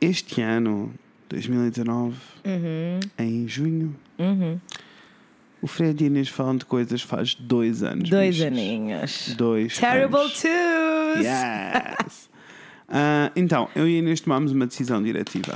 [0.00, 0.94] Este ano,
[1.28, 2.14] 2019,
[2.44, 3.00] Uhum.
[3.18, 4.58] em junho, Uhum.
[5.60, 8.08] o Fred e Inês falam de coisas faz dois anos.
[8.08, 8.46] Dois bichos.
[8.46, 9.34] aninhos.
[9.36, 10.32] Dois Terrible anos.
[10.40, 11.24] twos.
[11.24, 12.28] Yes!
[12.90, 15.54] Ah, então, eu e a Inês tomámos uma decisão diretiva.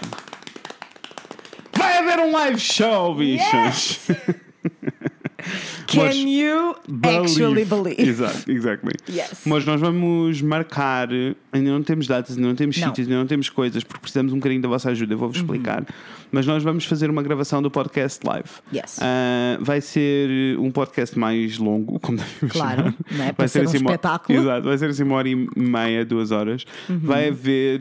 [1.75, 4.01] Vai haver um live show, bichos!
[5.89, 8.01] Can Mas- you actually believe?
[8.03, 8.93] Exato, exactly.
[9.09, 9.43] Yes.
[9.47, 11.09] Mas nós vamos marcar,
[11.53, 12.89] ainda não temos datas, ainda não temos Não.
[12.89, 15.85] sítios, ainda não temos coisas, porque precisamos um bocadinho da vossa ajuda, eu vou-vos explicar.
[16.31, 18.49] Mas nós vamos fazer uma gravação do podcast live.
[18.75, 18.99] Yes.
[19.03, 22.97] Ah, vai ser um podcast mais longo, como devem Claro, imaginar.
[23.19, 23.33] não é?
[23.33, 24.39] Para ser um uma- espetáculo.
[24.39, 26.65] Exato, vai ser assim uma hora e meia, duas horas.
[26.89, 27.01] Uhum.
[27.03, 27.81] Vai haver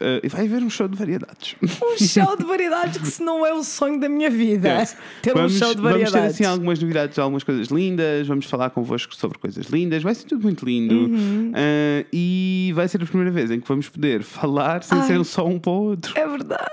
[0.00, 1.54] eh, vai haver um show de variedades.
[1.62, 4.80] Um show de variedades que se não é o sonho da minha vida.
[4.80, 4.96] Yes.
[5.22, 6.34] Ter vamos, um show de vamos ter variedades.
[6.34, 10.42] assim algumas novidades, algumas coisas lindas, vamos falar convosco sobre coisas lindas, vai ser tudo
[10.42, 10.94] muito lindo.
[10.96, 11.52] Uhum.
[11.54, 15.06] Ah, e vai ser a primeira vez em que vamos poder falar sem Ai.
[15.06, 16.12] ser só um para o outro.
[16.18, 16.70] É verdade.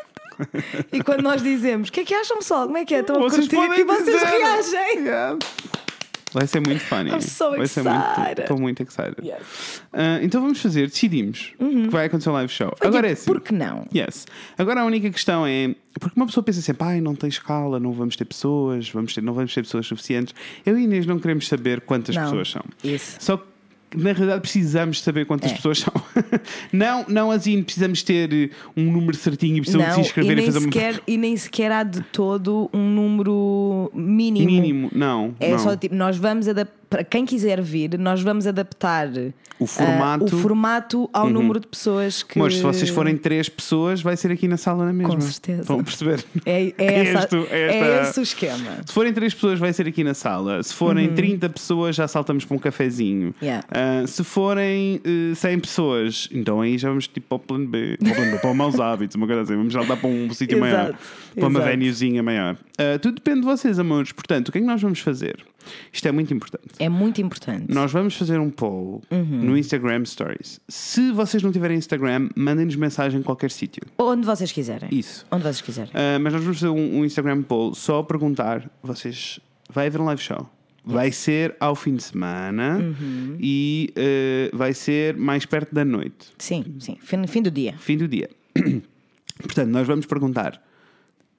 [0.92, 2.66] E quando nós dizemos, o que é que acham, pessoal?
[2.66, 3.02] Como é que é?
[3.02, 3.80] Estão a Vocês curtir?
[3.80, 4.26] E vocês dizer.
[4.26, 4.98] reagem.
[5.04, 5.38] Yeah.
[6.34, 7.12] Vai ser muito funny.
[7.12, 8.42] I'm so vai ser muito.
[8.42, 9.16] Estou muito excited.
[9.22, 9.82] Yes.
[9.92, 12.74] Ah, então vamos fazer, decidimos que vai acontecer um live show.
[12.80, 13.26] Agora é assim.
[13.26, 13.86] Por que não?
[13.94, 14.26] Yes.
[14.58, 15.76] Agora a única questão é.
[16.00, 19.22] Porque uma pessoa pensa sempre, ai, não tem escala, não vamos ter pessoas, vamos ter,
[19.22, 20.34] não vamos ter pessoas suficientes.
[20.66, 22.24] Eu e Inês não queremos saber quantas Não.
[22.24, 22.64] pessoas são.
[22.82, 23.18] Isso.
[23.20, 23.44] Só que
[23.96, 25.56] na realidade precisamos saber quantas É.
[25.56, 25.94] pessoas são.
[26.72, 30.36] não, não assim, precisamos ter um número certinho e precisamos Não, se e inscrever e,
[30.36, 34.46] nem, fazer sequer, e nem sequer há de todo um número mínimo.
[34.46, 34.90] mínimo.
[34.94, 35.36] Não.
[35.40, 35.60] É não.
[35.60, 39.08] só tipo, nós vamos adaptar, para quem quiser vir, nós vamos adaptar
[39.58, 40.26] O ah, formato.
[40.26, 42.38] o formato ao número de pessoas que.
[42.38, 45.16] Mas se vocês forem três pessoas, vai ser aqui na sala na mesma.
[45.16, 45.64] Com certeza.
[45.64, 46.22] Vão perceber?
[46.46, 48.72] É, é, É essa- este- é é esta- esse o esquema.
[48.86, 50.62] Se forem três pessoas, vai ser aqui na sala.
[50.62, 53.28] Se forem 30 pessoas, já saltamos para um cafezinho.
[53.28, 53.34] Uhum.
[53.42, 53.66] Yeah.
[53.72, 57.98] Ah, se forem eh, 100 pessoas, então aí já vamos tipo para o plano B,
[58.00, 59.56] para o, plano B, para o maus hábitos, uma coisa assim.
[59.56, 60.94] Vamos saltar para um sítio maior,
[61.36, 62.58] para uma venuezinha maior.
[62.96, 64.12] Ah, tudo depende de vocês, amores.
[64.12, 65.46] Portanto, o que é que nós vamos fazer?
[65.94, 66.66] Isto é muito importante.
[66.80, 67.66] É muito importante.
[67.72, 69.24] Nós vamos fazer um poll Uhum.
[69.44, 70.60] no Instagram Stories.
[70.68, 73.84] Se vocês não tiverem Instagram, mandem-nos mensagem em qualquer sítio.
[73.98, 74.90] Onde vocês quiserem.
[74.92, 75.26] Isso.
[75.32, 75.92] Onde vocês quiserem.
[75.92, 79.40] Uh, mas nós vamos fazer um, um Instagram poll só a perguntar: vocês
[79.70, 80.50] vai haver um live show?
[80.84, 83.38] Vai ser ao fim de semana Uhum.
[83.40, 83.94] e
[84.52, 86.98] uh, vai ser mais perto da noite, Sim, sim.
[87.00, 87.76] Fim, fim do dia.
[87.78, 88.28] fim do dia.
[89.40, 90.60] Portanto, nós vamos perguntar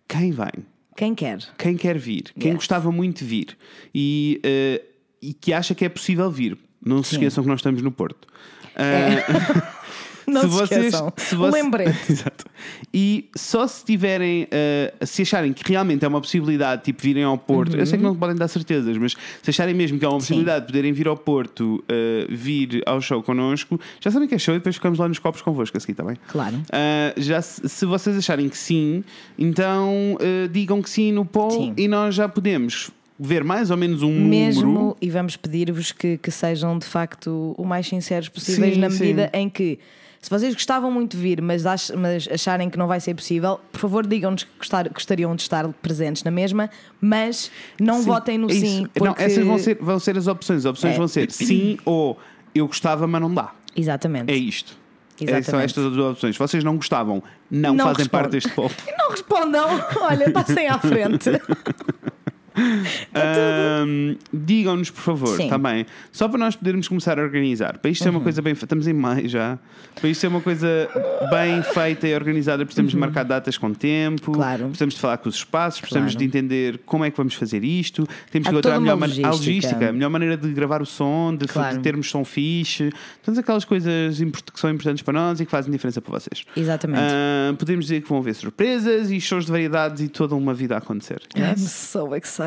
[0.08, 0.64] quem vem,
[0.96, 1.38] Quem quer.
[1.58, 2.56] quem quer vir, quem Yes.
[2.56, 3.56] gostava muito de vir
[3.94, 4.84] e, uh,
[5.22, 6.56] e que acha que é possível vir.
[6.84, 7.16] Não se Sim.
[7.16, 8.26] esqueçam que nós estamos no Porto.
[8.74, 9.22] É.
[10.26, 11.12] Não se, esqueçam.
[11.16, 11.98] se você- Lembrete.
[12.12, 12.44] Exato.
[12.92, 17.36] E só se tiverem, uh, se acharem que realmente é uma possibilidade, tipo, virem ao
[17.38, 20.18] Porto, eu sei que não podem dar certezas, mas se acharem mesmo que é uma
[20.18, 24.38] possibilidade de poderem vir ao Porto, uh, vir ao show connosco, já sabem que é
[24.38, 26.16] show e depois ficamos lá nos copos convosco a seguir, está bem?
[26.28, 26.56] Claro.
[26.56, 29.02] Uh, já se, se vocês acharem que sim,
[29.38, 30.16] então
[30.50, 31.74] digam que sim no poll Sim.
[31.76, 34.96] e nós já podemos ver mais ou menos um Mesmo, número.
[35.00, 38.98] e vamos pedir-vos que, que sejam de facto o mais sinceros possíveis Sim, na sim.
[39.00, 39.78] medida em que.
[40.22, 43.58] Se vocês gostavam muito de vir, mas, ach- mas acharem que não vai ser possível,
[43.72, 48.38] por favor digam-nos que gostar- gostariam de estar presentes na mesma, mas não Sim, votem
[48.38, 48.64] no é isso.
[48.64, 48.80] sim.
[48.82, 49.22] Não, Porque...
[49.24, 50.58] essas vão ser, vão ser as opções.
[50.60, 50.96] As opções É.
[50.96, 52.16] vão ser sim ou
[52.54, 53.50] eu gostava, mas não dá.
[53.74, 54.32] Exatamente.
[54.32, 54.80] É isto.
[55.20, 55.50] É, Exatamente.
[55.50, 56.36] são estas as duas opções.
[56.36, 58.72] Se vocês não gostavam, não, Não fazem parte deste povo.
[58.86, 59.68] E não respondam,
[60.02, 61.30] olha, passem à frente.
[63.14, 65.44] Ahm, Digam-nos, por favor, Sim.
[65.44, 65.48] Uhum.
[65.50, 67.78] também, só para nós podermos começar a organizar.
[67.78, 69.58] Para isto ser uma coisa bem feita, estamos em maio já.
[70.00, 70.88] Para isto ser uma coisa
[71.30, 74.34] bem feita e organizada, precisamos de marcar datas com tempo, Uhum.
[74.36, 74.64] Claro.
[74.66, 76.18] precisamos de falar com os espaços, precisamos Claro.
[76.18, 78.06] de entender como é que vamos fazer isto.
[78.30, 79.30] Temos que encontrar a melhor uma man- a logística.
[79.30, 81.76] logística, a melhor maneira de gravar o som, de, Claro.
[81.76, 82.90] de termos som fixe,
[83.22, 86.44] todas aquelas coisas que são importantes para nós e que fazem diferença para vocês.
[86.56, 87.00] Exatamente.
[87.02, 90.74] Ah, podemos dizer que vão haver surpresas e shows de variedades e toda uma vida
[90.74, 91.20] a acontecer.
[91.36, 92.41] I'm so excited.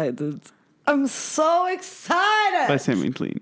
[0.87, 2.67] I'm so excited!
[2.67, 3.41] Vai ser muito lindo.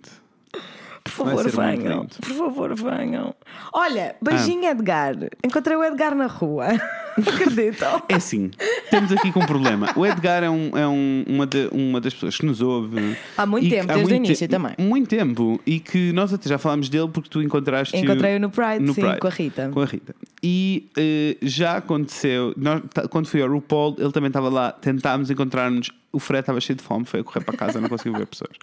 [1.03, 2.05] Por favor, venham.
[2.07, 3.35] Por favor, venham.
[3.73, 5.13] Olha, beijinho, Edgar.
[5.43, 6.67] Encontrei o Edgar na rua.
[7.17, 8.01] Acreditam?
[8.07, 8.49] É assim,
[8.89, 9.89] temos aqui com um problema.
[9.97, 13.17] O Edgar é, um, é um- uma, de- uma das pessoas que nos ouve.
[13.37, 14.73] Há muito e que- tempo, desde o início te- também.
[14.79, 15.59] Muito tempo.
[15.67, 17.97] E que nós até já falámos dele porque tu encontraste.
[17.97, 19.69] Encontrei-o no Pride, sim, com a Rita.
[19.73, 20.15] Com a Rita.
[20.41, 25.91] E eh, já aconteceu, nós, quando fui ao RuPaul, ele também estava lá, tentámos encontrar-nos
[26.13, 28.55] o Fred estava cheio de fome, foi a correr para casa, não conseguiu ver pessoas.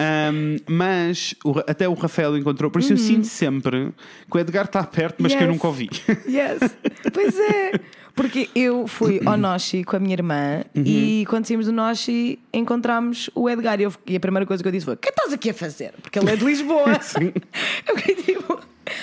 [0.00, 3.92] Um, mas o até o Rafael encontrou, por isso eu sinto sempre
[4.30, 5.52] que o Edgar está perto, mas que eu Uhum.
[5.52, 5.56] Yes.
[5.56, 5.90] nunca ouvi.
[6.26, 6.58] Yes.
[7.12, 7.72] Pois é.
[8.14, 10.82] Porque eu fui ao Noshi com a minha irmã Uhum.
[10.84, 14.68] e quando saímos do Noshi encontramos o Edgar e, eu- e a primeira coisa que
[14.68, 15.92] eu disse foi: O que estás aqui a fazer?
[16.02, 16.98] Porque ele é de Lisboa.
[17.86, 18.58] Eu fiquei tipo: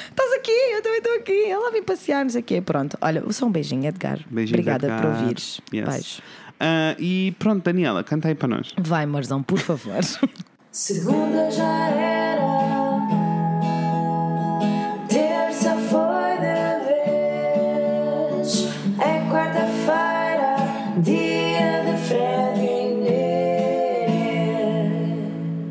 [0.09, 0.51] Estás aqui?
[0.51, 1.45] Eu também estou aqui.
[1.45, 2.59] Ela vem passear, não sei o quê.
[2.61, 4.19] Pronto, olha, só um beijinho, Edgar.
[4.29, 5.21] Beijinhos, Obrigada por Edgar.
[5.21, 5.61] ouvires.
[5.73, 5.88] Yes.
[5.89, 6.21] Beijo.
[6.60, 8.74] Ah, e pronto, Daniela, canta aí para nós.
[8.78, 9.99] Vai, Marzão, por favor.
[10.72, 12.45] Segunda já era,
[15.08, 16.76] terça foi de
[18.43, 18.68] vez,
[18.99, 20.56] é quarta-feira,
[21.01, 22.62] dia de Fred e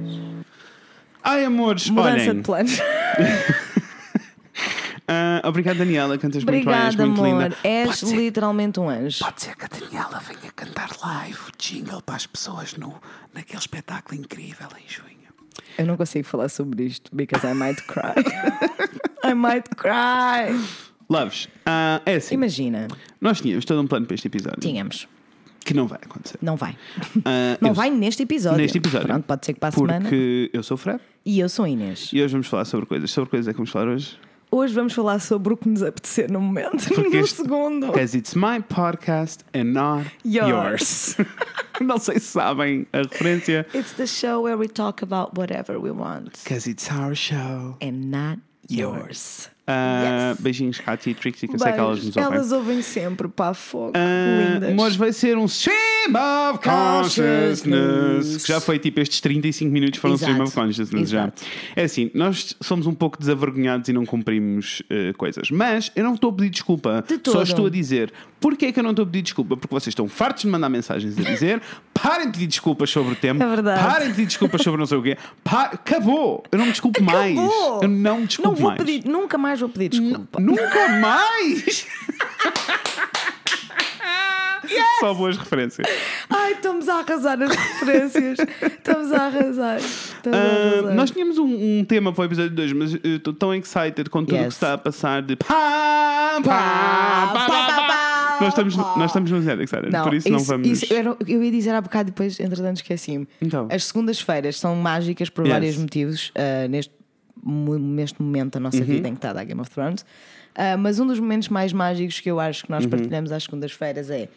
[0.01, 0.20] Inês.
[1.22, 2.37] Ai, amores, Mudança olhem.
[2.37, 2.80] de planos.
[5.07, 7.43] ah, obrigado, Daniela, cantas muito bem, és Obrigada, muito amor.
[7.43, 7.57] linda.
[7.62, 9.22] És Pode ser- literalmente um anjo.
[9.24, 10.43] Pode ser que a Daniela venha
[11.07, 12.94] live o jingle para as pessoas no,
[13.34, 15.14] naquele espetáculo incrível em junho.
[15.78, 18.14] Eu não consigo falar sobre isto because I might cry.
[19.28, 20.55] I might cry.
[21.09, 22.34] Loves, ah, é assim.
[22.34, 22.88] Imagina,
[23.20, 25.07] Nós tínhamos todo um plano para este episódio tínhamos.
[25.64, 26.38] que não vai acontecer.
[26.40, 26.76] Não vai.
[27.24, 28.59] Ah, Não eu- vai neste episódio.
[28.59, 29.07] Neste episódio.
[29.07, 30.50] Pronto, pode ser que para a Porque semana.
[30.52, 32.11] eu sou o Fred E eu sou a Inês.
[32.12, 33.11] e hoje vamos falar sobre coisas.
[33.11, 34.18] Sobre coisas é que vamos falar hoje.
[34.57, 36.86] Hoje vamos falar sobre o que nos apetecer no momento.
[36.94, 37.88] Porque no segundo.
[37.88, 41.16] Because it's my podcast and not Yours.
[41.18, 41.28] yours.
[41.80, 43.66] não sei se sabem a referência.
[43.74, 46.38] It's the show where we talk about whatever we want.
[46.44, 47.76] Because it's our show.
[47.82, 48.38] And not
[48.68, 49.50] yours.
[49.66, 50.40] Ah, Yes.
[50.40, 52.32] Beijinhos, Katy e Trixie, que eu sei que elas nos ouvem.
[52.34, 53.92] Elas ouvem sempre, pá, fogo.
[53.94, 54.74] Ah, Lindas.
[54.74, 55.74] mas vai ser um stream
[56.50, 58.42] of consciousness.
[58.44, 60.30] Que já foi tipo estes 35 minutos foram um Exato.
[60.32, 61.42] stream of consciousness Exato.
[61.42, 61.46] já.
[61.76, 65.50] É assim, nós somos um pouco desavergonhados e não cumprimos eh, coisas.
[65.50, 67.04] Mas eu não estou a pedir desculpa.
[67.06, 68.12] De Só estou a dizer.
[68.40, 69.56] Porquê é que eu não estou a pedir desculpa?
[69.56, 71.62] Porque vocês estão fartos de mandar mensagens a dizer
[71.94, 73.42] parem de pedir desculpas sobre o tempo.
[73.42, 73.80] É verdade.
[73.82, 75.16] Parem de pedir desculpas sobre não sei o quê.
[75.42, 76.42] Pa- Acabou.
[76.52, 77.38] Eu não me desculpo mais.
[77.38, 77.80] Acabou.
[77.82, 78.78] Eu não me Não desculpo vou mais.
[78.82, 80.40] pedir, nunca mais vou pedir desculpa.
[80.40, 81.86] Nunca mais!
[85.00, 85.86] Só boas referências.
[86.30, 88.38] Ai, estamos a arrasar as referências.
[88.62, 89.76] Estamos a arrasar.
[89.76, 90.94] Estamos a Ah, arrasar.
[90.94, 94.20] nós tínhamos um, um tema para o episódio 2, mas eu estou tão excited com
[94.24, 94.55] tudo o que Yes.
[94.55, 98.38] está a passar de pá, pá, pá, pá, pá.
[98.40, 100.66] Nós estamos, nós estamos demasiado excited, por isso, não vamos.
[100.66, 103.28] isso- eu, eu ia dizer há bocado, depois, entretanto, esqueci-me.
[103.40, 103.68] Então.
[103.70, 105.52] As segundas-feiras são mágicas por Yes.
[105.52, 106.92] vários motivos ah, neste,
[107.45, 108.84] neste momento da nossa Uhum.
[108.84, 110.05] vida em que está a dar Game of Thrones.
[110.55, 112.78] Ah, mas um dos momentos mais mágicos que eu acho que Uhum.
[112.78, 114.28] nós partilhamos às segundas-feiras é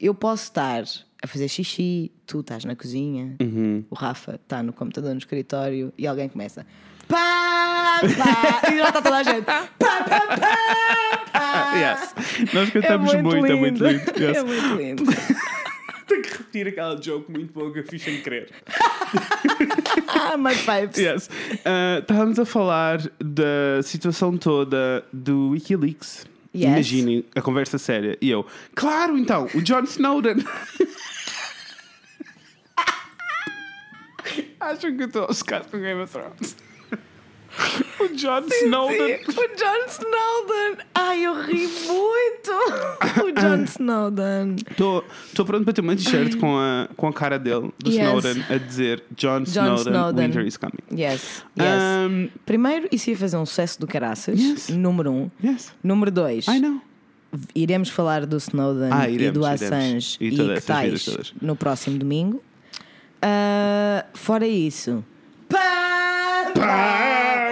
[0.00, 0.82] eu posso estar
[1.22, 3.84] a fazer xixi, tu estás na cozinha, Uhum.
[3.88, 6.66] o Rafa está no computador no escritório e alguém começa.
[7.06, 9.42] Pá, pá, e já está toda a gente.
[9.44, 11.74] Pá, pá, pá, pá.
[11.76, 12.14] Yes.
[12.52, 14.20] Nós cantamos muito, é muito lindo.
[14.20, 14.36] Yes.
[14.38, 15.02] É muito lindo.
[16.06, 18.50] Tenho que repetir aquela joke muito boa que eu fiz sem querer.
[20.42, 20.98] My pipes.
[20.98, 21.30] Yes.
[21.64, 26.26] Ah, estávamos a falar da situação toda do Wikileaks.
[26.54, 26.64] Yes.
[26.64, 28.18] Imaginem a conversa séria.
[28.20, 30.36] E eu, claro, então, o John Snowden.
[34.60, 36.56] Acham que eu estou obcecado com Game of Thrones?
[38.04, 39.18] O John Snowden.
[39.18, 40.84] Sim, o John Snowden.
[40.94, 43.22] Ai, eu ri muito.
[43.24, 44.56] O John Snowden.
[44.70, 47.98] Estou pronto para ter uma t-shirt com a, com a cara dele, do Yes.
[48.24, 50.26] Snowden, a dizer John, Snowden, Snowden.
[50.26, 50.78] Winter is coming.
[50.92, 51.82] Yes, yes.
[52.10, 54.38] Um, Primeiro, isso ia fazer um sucesso do caraças.
[54.38, 54.68] Yes.
[54.68, 55.30] Número um.
[55.44, 55.72] yes.
[55.82, 56.46] Número dois.
[56.48, 56.80] I know.
[57.54, 59.62] Iremos falar do Snowden Ah, e iremos, do iremos.
[59.62, 62.42] Assange E e, todas que tais no próximo domingo.
[63.22, 65.02] Ah, fora isso.
[65.48, 67.51] Pá, pá, pá, pá, pá, pá, pá,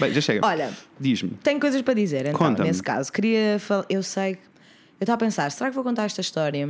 [0.00, 0.46] Bem, já chega.
[0.46, 1.30] Olha, Diz-me.
[1.42, 2.68] tenho coisas para dizer, então, Conta-me.
[2.68, 3.12] nesse caso.
[3.12, 3.84] Queria falar.
[3.88, 4.42] Eu sei que.
[5.00, 6.68] Eu estava a pensar, será que vou contar esta história?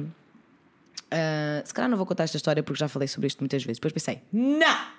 [1.10, 3.78] Ah, se calhar não vou contar esta história porque já falei sobre isto muitas vezes.
[3.78, 4.98] Depois pensei, não!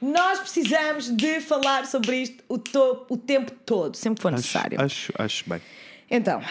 [0.00, 4.36] Nós precisamos de falar sobre isto o, to- o tempo todo, sempre que for Acho,
[4.42, 4.80] necessário.
[4.80, 5.60] acho, acho bem.
[6.14, 6.42] Então,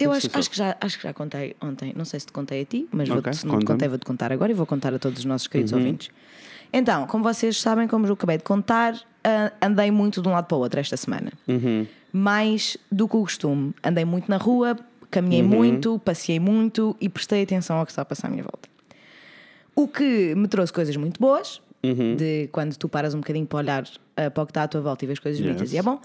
[0.00, 1.92] eu acho, acho que já, acho que já contei ontem.
[1.96, 4.06] Não sei se te contei a ti, mas Ok, vou-te- se não te contei, vou-te
[4.06, 5.78] contar agora e vou contar a todos os nossos queridos Uhum.
[5.78, 6.10] ouvintes.
[6.72, 10.46] Então, como vocês sabem, como eu acabei de contar, ah, andei muito de um lado
[10.46, 11.32] para o outro esta semana.
[11.48, 11.86] Uhum.
[12.12, 13.74] Mais do que o costume.
[13.82, 14.76] Andei muito na rua,
[15.10, 15.48] caminhei Uhum.
[15.48, 18.68] muito, passei muito e prestei atenção ao que está a passar à minha volta.
[19.74, 22.14] O que me trouxe coisas muito boas, Uhum.
[22.16, 23.84] de quando tu paras um bocadinho para olhar
[24.16, 25.72] ah, para o que está à tua volta e vês coisas bonitas, Yes.
[25.72, 26.00] e é bom.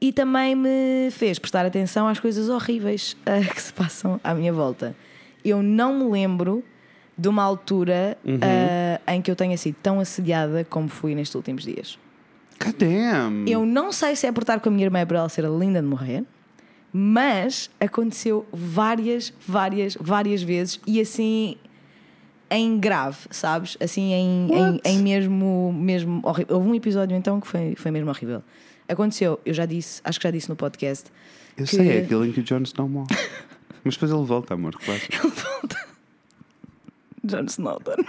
[0.00, 4.52] E também me fez prestar atenção às coisas horríveis ah, que se passam à minha
[4.52, 4.94] volta.
[5.44, 6.64] Eu não me lembro
[7.16, 8.38] de uma altura Uhum.
[9.06, 11.98] ah, em que eu tenha sido tão assediada como fui nestes últimos dias.
[12.62, 13.46] God damn.
[13.48, 15.80] Eu não sei se é por estar com a minha irmã para ela ser linda
[15.80, 16.24] de morrer.
[16.92, 21.56] Mas aconteceu várias, várias, várias vezes e assim
[22.50, 23.76] em grave, sabes?
[23.80, 26.56] Assim em, em, em mesmo, mesmo horrível.
[26.56, 28.42] Houve um episódio então que foi, foi mesmo horrível.
[28.90, 31.10] Aconteceu, eu já disse, acho que já disse no podcast.
[31.56, 33.16] Eu que- sei, é aquele em que o Jon Snow morre.
[33.84, 35.00] Mas depois ele volta, amor, claro.
[37.24, 37.96] Jon Snowden.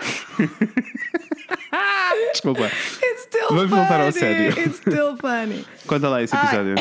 [2.34, 2.66] Desculpa.
[2.66, 3.76] It's still Vamos funny.
[3.82, 4.60] voltar ao sério.
[4.60, 5.66] It's still funny.
[5.88, 6.76] Conta lá esse episódio.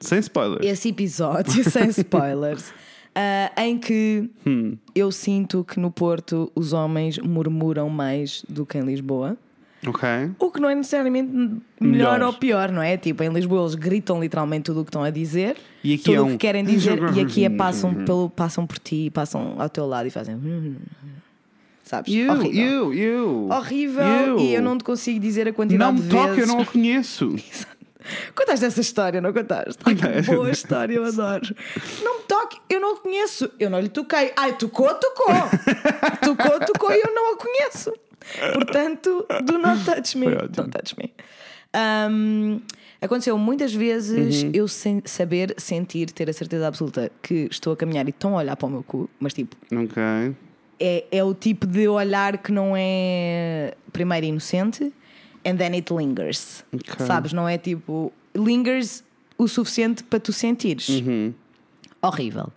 [0.00, 0.64] Sem spoilers.
[0.66, 2.72] Esse episódio, sem spoilers,
[3.14, 4.76] ah, em que Hum.
[4.94, 9.36] eu sinto que no Porto os homens murmuram mais do que em Lisboa.
[9.86, 10.08] Ok.
[10.40, 11.60] O que não é necessariamente melhor,
[12.18, 12.22] Melhor.
[12.22, 12.96] ou pior, não é?
[12.96, 16.16] Tipo, em Lisboa eles gritam literalmente tudo o que estão a dizer, E aqui tudo
[16.16, 19.54] é o um- que querem dizer, e aqui é passam, pelo, passam por ti, passam
[19.58, 20.36] ao teu lado e fazem.
[21.84, 22.12] Sabes?
[22.12, 22.52] You, Horrível.
[22.54, 23.48] you, you.
[23.50, 24.38] Horrível You.
[24.40, 26.48] e eu não te consigo dizer a quantidade Não me de toque, eu vezes.
[26.52, 27.34] não a conheço.
[28.34, 29.78] Contaste essa história, não contaste?
[29.84, 31.54] Ai, que boa história, eu adoro.
[32.02, 33.50] Não me toque, eu não a conheço.
[33.60, 34.32] Eu não lhe toquei.
[34.36, 35.34] Ai, tocou, tocou.
[36.24, 37.92] tocou, tocou e eu não a conheço.
[38.52, 40.26] Portanto, do not touch me.
[40.50, 41.12] Don't touch me.
[41.74, 42.60] Um,
[43.00, 44.50] aconteceu muitas vezes Uhum.
[44.54, 48.38] eu sen- saber, sentir, ter a certeza absoluta que estou a caminhar e estão a
[48.40, 49.54] olhar para o meu cu, mas tipo,
[50.80, 54.92] é, é o tipo de olhar que não é primeiro inocente
[55.44, 56.64] and then it lingers.
[56.72, 57.06] Ok.
[57.06, 57.32] Sabes?
[57.32, 59.04] Não é tipo lingers
[59.36, 60.88] o suficiente para tu sentires.
[60.88, 61.34] Uhum.
[62.00, 62.50] Horrível.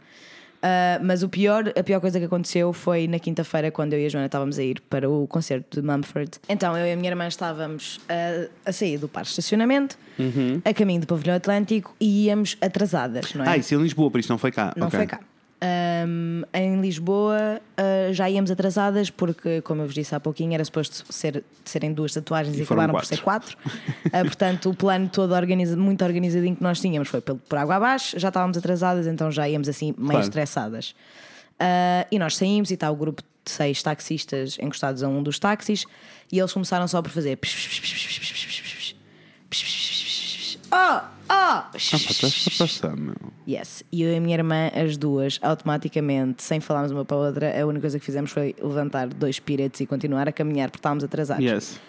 [0.62, 4.06] Ah, mas o pior, a pior coisa que aconteceu foi na quinta-feira, quando eu e
[4.06, 6.32] a Joana estávamos a ir para o concerto de Mumford.
[6.48, 10.62] Então eu e a minha irmã estávamos a, a sair do parque de estacionamento, Uhum.
[10.64, 13.50] a caminho do pavilhão Atlântico e íamos atrasadas, não é?
[13.50, 14.72] Ah, isso em Lisboa, por isso não foi cá.
[14.76, 15.00] Não Ok.
[15.00, 15.20] foi cá.
[15.64, 20.66] Ahm, em Lisboa ah, já íamos atrasadas porque, como eu vos disse há pouquinho, era
[20.66, 23.56] suposto ser, serem duas tatuagens E e, acabaram por ser quatro.
[24.12, 27.76] Ah, portanto, o plano todo organiza, muito organizadinho que nós tínhamos foi pelo, por água
[27.76, 30.24] abaixo, já estávamos atrasadas, então já íamos assim meio Claro.
[30.24, 30.96] estressadas.
[31.60, 35.38] Ah, e nós saímos e está o grupo de seis taxistas encostados a um dos
[35.38, 35.86] táxis
[36.32, 37.38] e eles começaram só por fazer.
[40.72, 41.22] Oh!
[41.30, 41.34] Oh!
[41.34, 43.16] Ah, pá, estás a passar, meu.
[43.48, 43.84] Yes.
[43.92, 47.62] E eu e a minha irmã, as duas, automaticamente, sem falarmos uma para a outra,
[47.62, 51.04] a única coisa que fizemos foi levantar dois piretes e continuar a caminhar porque estávamos
[51.04, 51.44] atrasados.
[51.44, 51.80] Yes.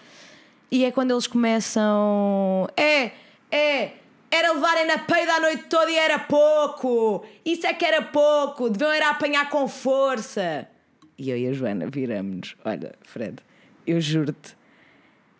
[0.71, 2.67] E é quando eles começam.
[2.75, 3.11] É,
[3.51, 3.91] é,
[4.31, 7.23] era levarem na peida a noite toda e era pouco.
[7.45, 8.69] Isso é que era pouco.
[8.69, 10.67] Deviam era apanhar com força.
[11.17, 12.55] E eu e a Joana viramos-nos.
[12.65, 13.35] Olha, Fred,
[13.85, 14.55] eu juro-te,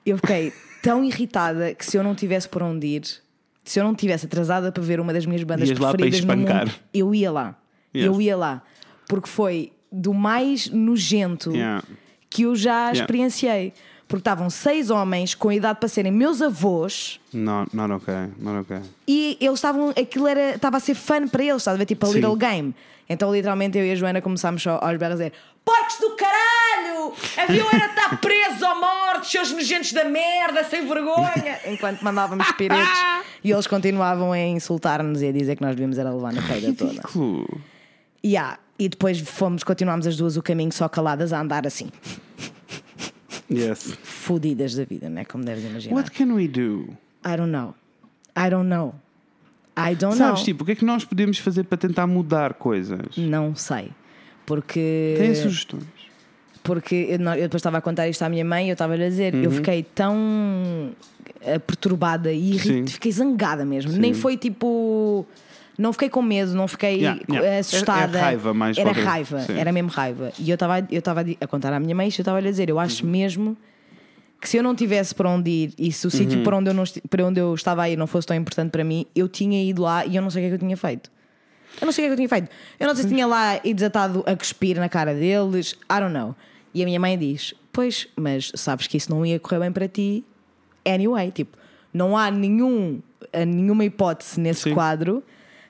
[0.05, 3.22] eu fiquei tão irritada que se eu não tivesse por onde ir,
[3.63, 6.25] se eu não tivesse atrasada para ver uma das minhas bandas Ias lá para preferidas
[6.25, 7.57] no mundo, eu ia lá.
[7.95, 8.05] Yes.
[8.05, 8.61] Eu ia lá.
[9.07, 11.83] Porque foi do mais nojento Yeah.
[12.29, 12.99] que eu já Yeah.
[12.99, 13.73] experienciei.
[14.07, 18.81] Porque estavam seis homens com idade para serem meus avós Not, not ok, not ok.
[19.07, 19.89] e eles estavam.
[19.89, 22.15] Aquilo era, estava a ser fun para eles, estava a ver tipo a Sim.
[22.15, 22.75] Little Game.
[23.09, 25.33] Então, literalmente, eu e a Joana começámos só aos berros a dizer:
[25.65, 27.13] Porcos do caralho!
[27.37, 31.59] Haviam era estar presos ou mortos, seus nojentos da merda, sem vergonha!
[31.67, 32.87] Enquanto mandávamos piretes
[33.43, 36.73] e eles continuavam a insultar-nos e a dizer que nós devíamos era levar na peida
[36.73, 37.01] toda.
[38.23, 38.57] Yeah.
[38.79, 41.89] E depois fomos, continuámos as duas o caminho só caladas a andar assim,
[43.57, 43.97] Yes.
[44.03, 45.25] fodidas da vida, né?
[45.25, 45.95] Como deves imaginar.
[45.95, 46.87] What can we do?
[47.25, 47.73] I don't know.
[48.37, 48.93] I don't know.
[49.77, 50.45] I don't Sabes, know.
[50.45, 53.17] tipo, o que é que nós podemos fazer para tentar mudar coisas?
[53.17, 53.91] Não sei.
[54.45, 55.15] Porque.
[55.17, 55.83] Tem sugestões?
[56.61, 59.03] Porque eu, não- eu depois estava a contar isto à minha mãe e eu estava-lhe
[59.03, 59.43] a dizer, Uhum.
[59.43, 60.91] eu fiquei tão
[61.41, 62.87] eh, perturbada e irri- Sim.
[62.87, 63.91] fiquei zangada mesmo.
[63.91, 63.99] Sim.
[63.99, 65.25] Nem foi tipo.
[65.77, 67.57] Não fiquei com medo, não fiquei Yeah, yeah.
[67.59, 68.17] assustada.
[68.17, 69.57] É raiva mais Era qualquer- raiva, sim.
[69.57, 70.31] era mesmo raiva.
[70.37, 72.69] E eu estava eu estava a contar à minha mãe isto, eu estava-lhe a dizer,
[72.69, 73.11] eu acho Uhum.
[73.11, 73.57] mesmo
[74.39, 76.43] que se eu não tivesse para onde ir e se o sítio Uhum.
[76.43, 78.83] para, onde eu não para onde eu estava a ir não fosse tão importante para
[78.83, 80.77] mim, eu tinha ido lá e eu não sei o que é que eu tinha
[80.77, 81.09] feito.
[81.81, 82.49] Eu não sei o que é que eu tinha feito.
[82.79, 85.71] Eu não sei se tinha lá e desatado a cuspir na cara deles.
[85.91, 86.35] I don't know.
[86.71, 89.87] E a minha mãe diz: Pois, mas sabes que isso não ia correr bem para
[89.87, 90.23] ti
[90.85, 91.31] anyway.
[91.31, 91.57] Tipo,
[91.91, 93.01] não há nenhum,
[93.47, 94.73] nenhuma hipótese nesse Sim.
[94.75, 95.23] quadro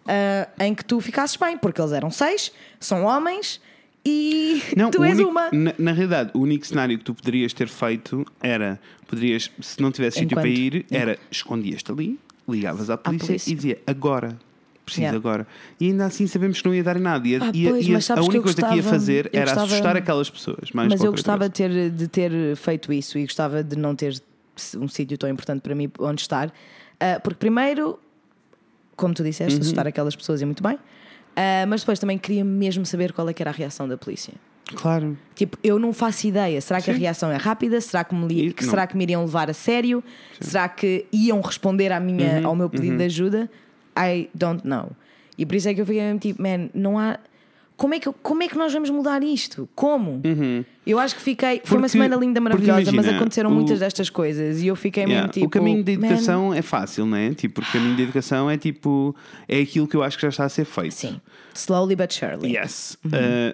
[0.07, 3.59] ah, em que tu ficasses bem, porque eles eram seis, são homens
[4.05, 5.49] e tu o és único- uma.
[5.51, 9.91] Na, na realidade, o único cenário que tu poderias ter feito era: poderias, se não
[9.91, 13.51] tivesse sítio para ir, era escondias-te ali, ligavas à polícia, polícia.
[13.51, 14.37] e dizia agora.
[14.85, 15.17] Preciso Yeah.
[15.17, 15.47] agora.
[15.79, 17.25] E ainda assim sabemos que não ia dar em nada.
[17.25, 19.65] Ia, Ah, ia- pois, ia- a que única coisa que ia gostava- fazer era gostava-
[19.67, 20.71] assustar aquelas pessoas.
[20.73, 24.21] Mas eu gostava de ter, de ter feito isso e gostava de não ter
[24.77, 26.51] um sítio tão importante para mim onde estar.
[26.99, 27.97] Ah, porque, primeiro,
[28.95, 29.61] como tu disseste, Uhum.
[29.61, 30.77] assustar aquelas pessoas é muito bem.
[31.35, 34.33] Ah, mas depois também queria mesmo saber qual é que era a reação da polícia.
[34.75, 35.17] Claro.
[35.35, 36.59] Tipo, eu não faço ideia.
[36.61, 36.99] Será que a Sim.
[37.01, 37.81] reação é rápida?
[37.81, 38.69] Será que, me li- E- que não.
[38.69, 40.03] será que me iriam levar a sério?
[40.39, 43.49] Será que iam responder à minha, Uhum, ao meu pedido de ajuda?
[43.97, 44.91] I don't know.
[45.37, 47.19] E por isso é que eu fiquei mesmo tipo, man, não há.
[47.83, 49.67] Como é, que, como é que nós vamos mudar isto?
[49.75, 50.21] Como?
[50.87, 51.59] Eu acho que fiquei.
[51.65, 54.67] Foi uma Porque- semana linda, porque maravilhosa, mas imagina, aconteceram o- muitas destas coisas e
[54.67, 55.45] eu fiquei Yeah, mesmo tipo.
[55.47, 57.33] o caminho da man, educação é fácil, não é?
[57.33, 59.13] Tipo, o caminho da educação é tipo.
[59.49, 60.93] É aquilo que eu acho que já está a ser feito.
[60.93, 61.19] Sim,
[61.53, 62.55] slowly but surely.
[62.55, 62.97] Yes.
[63.05, 63.09] Uh,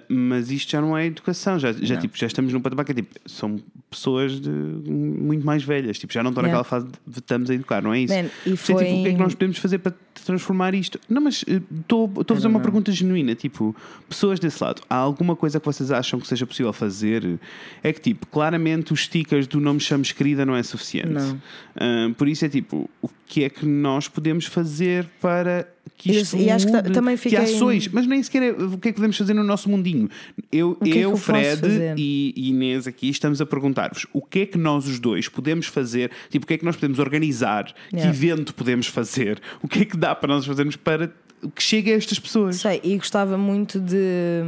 [0.07, 2.95] mas isto já não é educação, já, já, tipo, já estamos num patamar que é
[2.95, 3.59] tipo, são
[3.89, 6.57] pessoas de, muito mais velhas, tipo, já não estão Yeah.
[6.59, 8.13] naquela fase de estamos a educar, não é isso?
[8.13, 9.93] Man, e Por isso é, tipo, foi- o que é que nós podemos fazer para
[10.25, 10.99] transformar isto?
[11.09, 13.75] Não, mas eh, estou a fazer uma pergunta genuína, tipo,
[14.07, 17.39] pessoas desse lado, há alguma coisa que vocês acham que seja possível fazer?
[17.83, 21.09] É que tipo, claramente os stickers do não me chames querida não é suficiente.
[21.09, 21.33] Não.
[21.75, 25.65] Uh, por isso é tipo, o que é que nós podemos fazer para
[25.97, 28.87] que isto e acho que também Que fiquei- ações, mas nem sequer é, o que
[28.87, 30.09] é que podemos fazer no nosso mundinho.
[30.51, 31.61] Eu, que é que eu eu posso Fred
[31.97, 36.09] e Inês aqui estamos a perguntar-vos o que é que nós os dois podemos fazer,
[36.29, 38.09] tipo, o que é que nós podemos organizar, que Yeah.
[38.15, 41.11] evento podemos fazer, o que é que dá para nós fazermos para
[41.55, 42.55] que chegue a estas pessoas.
[42.57, 43.95] Sei, e gostava muito de.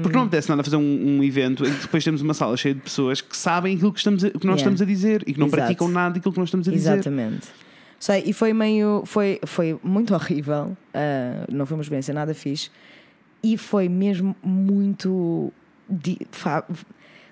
[0.01, 2.73] Porque não apetece nada fazer um, um evento em que depois temos uma sala cheia
[2.75, 4.61] de pessoas que sabem aquilo que, estamos a- que nós Yeah.
[4.61, 5.61] estamos a dizer e que não Exato.
[5.63, 6.93] praticam nada daquilo que nós estamos a dizer.
[6.93, 7.47] Exatamente.
[8.01, 9.03] Sei, e foi meio.
[9.05, 10.75] Foi, foi muito horrível.
[10.93, 12.69] ah, não foi uma experiência nada fixe.
[13.43, 15.53] E foi mesmo muito.
[15.87, 16.65] di- fa-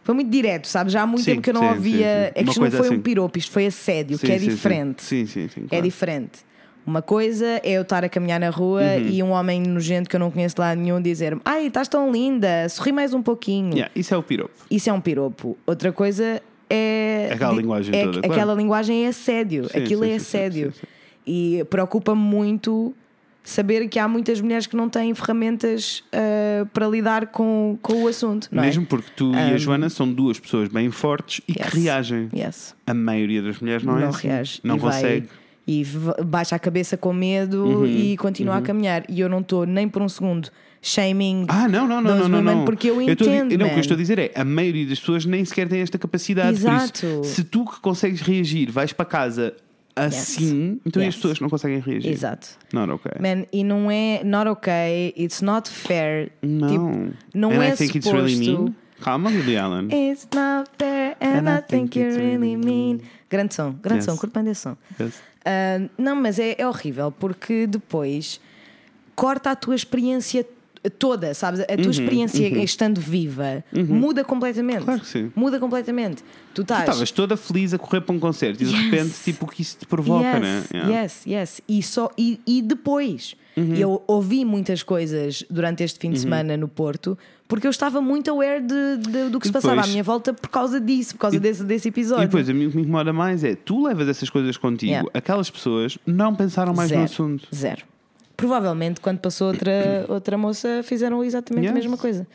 [0.03, 0.93] Foi muito direto, sabes?
[0.93, 1.95] Já há muito Sim, tempo que eu não sim, ouvia.
[2.27, 2.31] sim.
[2.35, 2.95] É que isto não foi assim.
[2.95, 4.47] um piropo, isto foi assédio, que é sim.
[4.49, 5.03] diferente.
[5.03, 5.63] Sim, sim, sim.
[5.65, 5.83] É claro.
[5.83, 6.47] diferente.
[6.85, 9.07] Uma coisa é eu estar a caminhar na rua Uhum.
[9.09, 12.67] e um homem nojento que eu não conheço lá nenhum dizer-me: Ai, estás tão linda,
[12.69, 13.73] sorri mais um pouquinho.
[13.73, 14.53] Yeah, isso é o piropo.
[14.71, 15.57] Isso é um piropo.
[15.67, 17.29] Outra coisa é.
[17.33, 18.59] Aquela linguagem é, toda, Aquela claro.
[18.59, 19.69] linguagem é assédio.
[19.69, 20.71] Sim, Aquilo sim, é assédio.
[20.73, 20.87] sim.
[21.25, 22.93] E preocupa-me muito
[23.43, 28.07] saber que há muitas mulheres que não têm ferramentas ah, para lidar com, com o
[28.07, 28.47] assunto.
[28.51, 28.85] Não Mesmo é?
[28.85, 31.69] porque tu e a Joana são duas pessoas bem fortes e Yes.
[31.71, 32.29] que reagem.
[32.35, 32.75] Yes.
[32.85, 34.27] A maioria das mulheres não, é assim.
[34.27, 34.59] reage.
[34.63, 35.27] Não e vai- consegue.
[35.27, 35.33] Uhum.
[36.19, 39.03] e baixa a cabeça com medo e continua a caminhar.
[39.09, 40.49] E eu não estou nem por um segundo
[40.81, 41.45] shaming.
[41.47, 42.65] Ah, não, não, não, não, não, não.
[42.65, 45.25] porque eu entendo, não, o que eu estou a dizer é a maioria das pessoas
[45.25, 46.57] nem sequer tem esta capacidade.
[46.57, 47.05] Exato.
[47.05, 49.55] Isso, se tu que consegues reagir vais para casa
[49.95, 51.09] assim, então Yes.
[51.09, 52.09] as pessoas não conseguem reagir.
[52.11, 52.47] Exato.
[52.73, 53.11] Not okay.
[53.19, 56.31] Man, e não é not okay, it's not fair.
[56.41, 56.67] Não.
[56.67, 58.25] Tipo, não And é I think it's suposto.
[58.27, 58.75] really mean.
[59.01, 59.87] Calma, Lily Allen.
[59.91, 63.01] It's not fair and, I think you're really mean.
[63.29, 64.05] Grande som, grande Yes.
[64.05, 64.75] som, curto bem som.
[64.99, 65.21] Yes.
[65.45, 68.39] Ah, não, mas é, é horrível porque depois
[69.15, 70.45] corta a tua experiência
[70.97, 71.59] toda, sabes?
[71.61, 74.83] A tua Uhum, experiência estando viva muda completamente.
[74.85, 75.31] Claro que sim.
[75.35, 76.23] Muda completamente.
[76.53, 78.83] Tu estavas toda feliz a correr para um concerto e de Yes.
[78.85, 80.63] repente, tipo, o que isso te provoca, yes, né?
[80.73, 81.01] Yeah.
[81.01, 81.61] Yes, yes.
[81.67, 83.75] E, só, e, e depois, Uhum.
[83.75, 87.17] eu ouvi muitas coisas durante este fim de semana no Porto,
[87.47, 90.33] porque eu estava muito aware de, de- do que se passava à depois- minha volta
[90.33, 92.23] por causa disso, por causa E- desse, desse episódio.
[92.23, 94.91] E depois, a mim o que me incomoda mais é tu levas essas coisas contigo,
[94.91, 95.09] Yeah.
[95.13, 96.99] aquelas pessoas não pensaram mais Zero.
[97.01, 97.47] no assunto.
[97.53, 97.83] Zero.
[98.39, 101.73] Provavelmente, quando passou outra, outra moça, fizeram exatamente a Yes.
[101.75, 102.25] mesma coisa.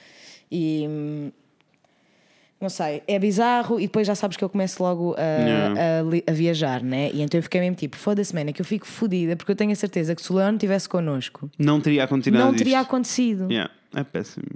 [0.50, 0.86] E.
[2.60, 5.80] Não sei, é bizarro e depois já sabes que eu começo logo a, Yeah.
[6.28, 7.10] a a viajar, né?
[7.12, 9.56] E então eu fiquei mesmo tipo, foda-se, man, é que eu fico fodida porque eu
[9.56, 12.86] tenho a certeza que se o Leão estivesse connosco, Não teria acontecido não teria disto.
[12.88, 13.50] acontecido.
[13.50, 14.46] Yeah, é péssimo.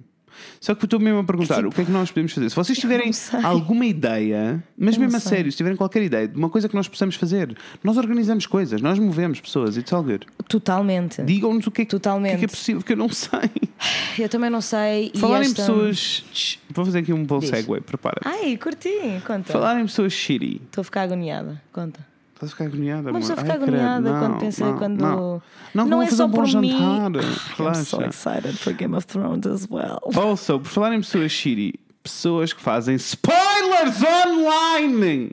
[0.61, 2.51] Só que estou mesmo a perguntar o que é que nós podemos fazer.
[2.51, 3.11] Se vocês tiverem
[3.43, 6.75] alguma ideia, mas Eu mesmo a sério, se tiverem qualquer ideia de uma coisa que
[6.75, 10.27] nós possamos fazer, nós organizamos coisas, nós movemos pessoas, it's all good.
[10.49, 11.23] Totalmente.
[11.23, 12.45] Digam-nos o que é que, o que é, Totalmente.
[12.45, 13.51] é possível, que eu não sei.
[14.19, 15.13] Eu também não sei.
[15.15, 16.59] Falar em pessoas.
[16.69, 17.49] Vou fazer aqui um bom Diz.
[17.49, 18.21] segue, prepara.
[18.25, 18.91] Ai, curti,
[19.25, 19.53] conta.
[19.53, 20.61] Falar em pessoas shitty.
[20.65, 22.05] Estou a ficar agoniada, conta.
[22.39, 25.01] Estás a ficar agoniada, Uma pessoa credo, agoniada não, quando pensa não, quando.
[25.01, 25.43] Não,
[25.75, 26.71] não, não é só um bom por mim.
[26.71, 27.11] jantar.
[27.59, 28.07] I'm so Relaxa.
[28.07, 29.99] excited for Game of Thrones as well.
[30.15, 35.33] Also, por falar em pessoas shitty, pessoas que fazem spoilers online.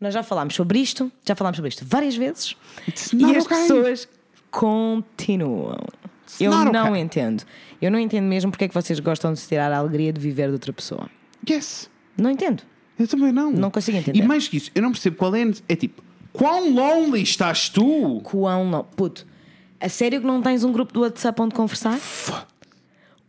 [0.00, 2.56] Nós já falámos sobre isto, já falámos sobre isto várias vezes
[2.88, 3.58] It's e as okay.
[3.58, 4.08] pessoas
[4.50, 5.76] continuam.
[6.40, 7.02] Eu not não okay.
[7.02, 7.44] entendo.
[7.82, 10.20] Eu não entendo mesmo porque é que vocês gostam de se tirar a alegria de
[10.22, 11.10] viver de outra pessoa.
[11.46, 11.90] Yes.
[12.16, 12.62] Não entendo.
[12.98, 13.52] Eu também não.
[13.52, 14.18] Não consigo entender.
[14.18, 15.42] E mais que isso, eu não percebo qual é.
[15.68, 16.05] É tipo,
[16.36, 18.20] quão lonely estás tu?
[18.24, 18.84] Quão não.
[18.84, 19.26] Puto,
[19.80, 21.98] a sério que não tens um grupo do WhatsApp onde conversar?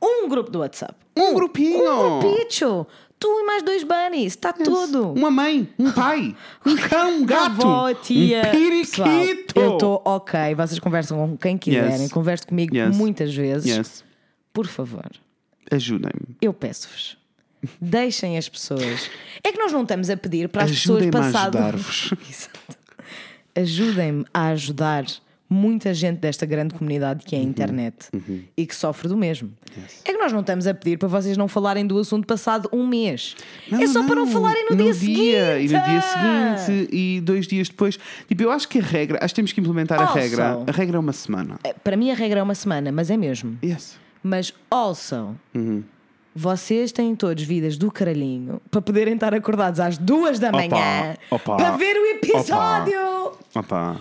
[0.02, 0.94] Um grupo do WhatsApp.
[1.18, 1.80] Um grupinho.
[1.92, 2.88] Um grupito.
[3.20, 4.34] Tu e mais dois bunnies.
[4.34, 5.12] Está tudo.
[5.14, 8.40] Uma mãe, um pai, um cão, um A gato, avó, a tia.
[8.48, 8.92] um periquito.
[8.92, 9.10] Pessoal,
[9.66, 10.54] eu estou ok.
[10.56, 12.02] Vocês conversam com quem quiserem.
[12.04, 12.12] Yes.
[12.12, 12.96] Converse comigo Yes.
[12.96, 13.76] muitas vezes.
[13.76, 14.04] Yes.
[14.54, 15.10] Por favor,
[15.72, 16.36] Ajudem-me.
[16.42, 17.18] eu peço-vos.
[17.82, 19.10] Deixem as pessoas.
[19.44, 21.56] É que nós não estamos a pedir para as Ajudem-me pessoas a passado.
[21.58, 22.14] ajudar-vos.
[22.30, 22.77] Exato.
[23.58, 25.06] Ajudem-me a ajudar
[25.50, 28.10] muita gente desta grande comunidade que é a internet
[28.58, 29.50] e que sofre do mesmo.
[30.04, 32.86] É que nós não estamos a pedir para vocês não falarem do assunto passado um
[32.86, 33.34] mês.
[33.72, 35.22] é só para não falarem no, dia, seguinte.
[35.22, 37.98] E no dia seguinte e dois dias depois.
[38.28, 40.60] Tipo, eu acho que a regra, acho que temos que implementar a Also- regra.
[40.68, 41.58] A regra é uma semana.
[41.64, 43.58] É, Para mim a regra é uma semana, mas é mesmo.
[43.64, 43.98] Yes.
[44.22, 45.34] Mas also,
[46.36, 51.56] vocês têm todos vidas do caralhinho para poderem estar acordados às duas da manhã opa,
[51.56, 53.00] para ver o episódio.
[53.00, 53.17] Opa.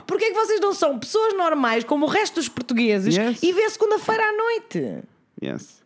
[0.06, 3.42] Porquê é que vocês não são pessoas normais como o resto dos portugueses Yes.
[3.42, 5.02] e vê segunda-feira à noite?
[5.42, 5.84] Yes.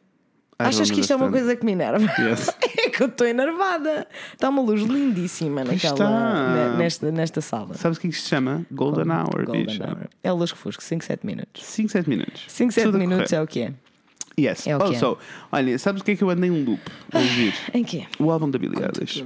[0.61, 2.05] I Achas que isto é uma coisa que me enerva?
[2.21, 2.49] Yes.
[2.79, 4.07] é que eu estou enervada.
[4.35, 7.75] Está uma luz lindíssima naquela, nesta, nesta sala.
[7.75, 8.67] Sabes o que isto se chama?
[8.71, 9.47] Golden Hour.
[9.47, 10.09] Golden hour.
[10.23, 11.65] É luz que fusco, 5, 7 minutos.
[11.65, 12.45] 5, 7 minutos.
[12.49, 13.73] 5, 7 Tudo a minutos é o que é.
[14.39, 14.67] Yes.
[14.67, 15.17] é o que é.
[15.51, 16.81] olha, sabes o que é que eu andei em loop
[17.13, 17.55] a ouvir?
[17.73, 18.07] Em quê?
[18.19, 19.25] O álbum da Billie Eilish.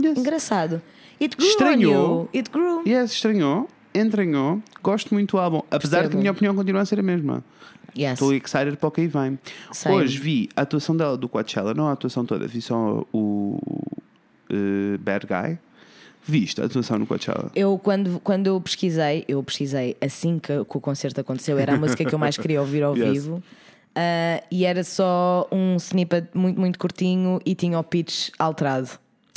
[0.00, 0.18] Yes.
[0.18, 0.82] Engraçado.
[1.22, 2.28] It grew Estranhou.
[2.34, 2.82] It grew.
[2.86, 4.60] Yes, estranhou, entranhou.
[4.82, 5.62] Gosto muito do álbum.
[5.70, 6.16] Apesar de que Percebo.
[6.16, 7.44] a minha opinião continua a ser a mesma.
[7.96, 8.14] Yes.
[8.14, 9.38] Estou excited para o que aí vem.
[9.70, 9.96] Same.
[9.96, 13.58] Hoje vi a atuação dela do Coachella, não a atuação toda, vi só o
[14.50, 15.58] eh, Bad Guy.
[16.24, 17.50] Viste a atuação no Coachella?
[17.54, 21.76] Eu, quando, quando eu pesquisei, eu pesquisei assim que, que o concerto aconteceu, era a
[21.76, 23.12] música que eu mais queria ouvir ao Yes.
[23.24, 23.42] vivo.
[23.94, 28.88] Ah, e era só um snippet muito, muito curtinho e tinha o pitch alterado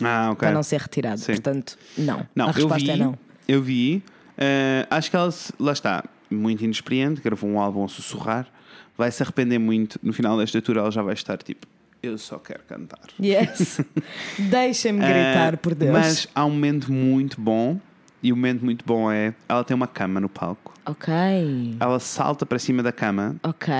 [0.03, 0.39] Ah, ok.
[0.39, 1.19] para não ser retirado.
[1.19, 1.33] Sim.
[1.33, 2.27] Portanto, não.
[2.35, 3.17] Não, a resposta vi, é não.
[3.47, 4.03] Eu vi.
[4.37, 8.47] eh, acho que ela, se- lá está, muito inexperiente, gravou um álbum a sussurrar.
[8.97, 9.99] Vai se arrepender muito.
[10.03, 11.67] No final desta tour, ela já vai estar tipo:
[12.03, 12.99] Eu só quero cantar.
[13.21, 13.81] Yes.
[14.39, 15.91] Deixem-me gritar, Eh, por Deus.
[15.91, 17.79] Mas há um momento muito bom.
[18.23, 20.73] E o momento muito bom é: ela tem uma cama no palco.
[20.85, 21.13] Ok.
[21.79, 23.73] Ela salta para cima da cama, Ok.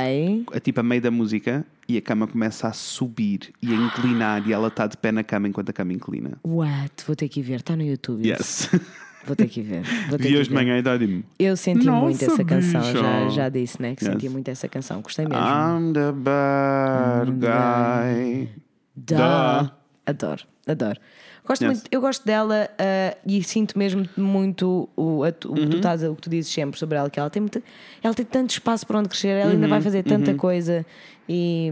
[0.54, 4.48] a, tipo a meio da música, e a cama começa a subir e a inclinar.
[4.48, 6.38] E ela está de pé na cama enquanto a cama inclina.
[6.44, 7.04] What?
[7.06, 7.56] Vou ter que ver.
[7.58, 8.28] Está no YouTube.
[8.28, 8.70] Yes.
[9.26, 9.82] Vou ter que ver.
[10.08, 11.26] Vou ter ir hoje de manhã e dá-me.
[11.40, 13.96] Eu senti Nossa, muito essa canção, já, já disse, né?
[13.96, 14.14] Que Yes.
[14.14, 15.44] senti muito essa canção, gostei mesmo.
[15.44, 18.50] I'm the bad guy.
[18.96, 19.62] Dá.
[19.64, 19.72] Duh.
[20.06, 21.00] Adoro, adoro.
[21.46, 21.72] Gosto Yes.
[21.74, 25.56] muito, eu gosto dela ah, e sinto mesmo muito o, a o Uhum.
[25.56, 27.62] que tu estás o que tu dizes sempre sobre ela, que ela tem, muita,
[28.04, 29.52] ela tem tanto espaço para onde crescer, ela Uhum.
[29.56, 30.86] ainda vai fazer tanta coisa
[31.30, 31.72] e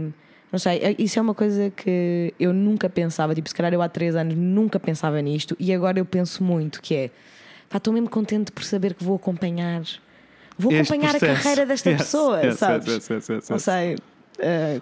[0.52, 3.82] não sei, é- isso é uma coisa que eu nunca pensava, tipo, se calhar eu
[3.82, 7.10] há três anos nunca pensava nisto e agora eu penso muito que é
[7.68, 9.82] pá, estou mesmo contente por saber que vou acompanhar
[10.56, 12.88] vou acompanhar a carreira desta Yes, pessoa, yes, sabes?
[12.88, 13.64] yes, yes, yes, Não yes.
[13.64, 13.96] sei.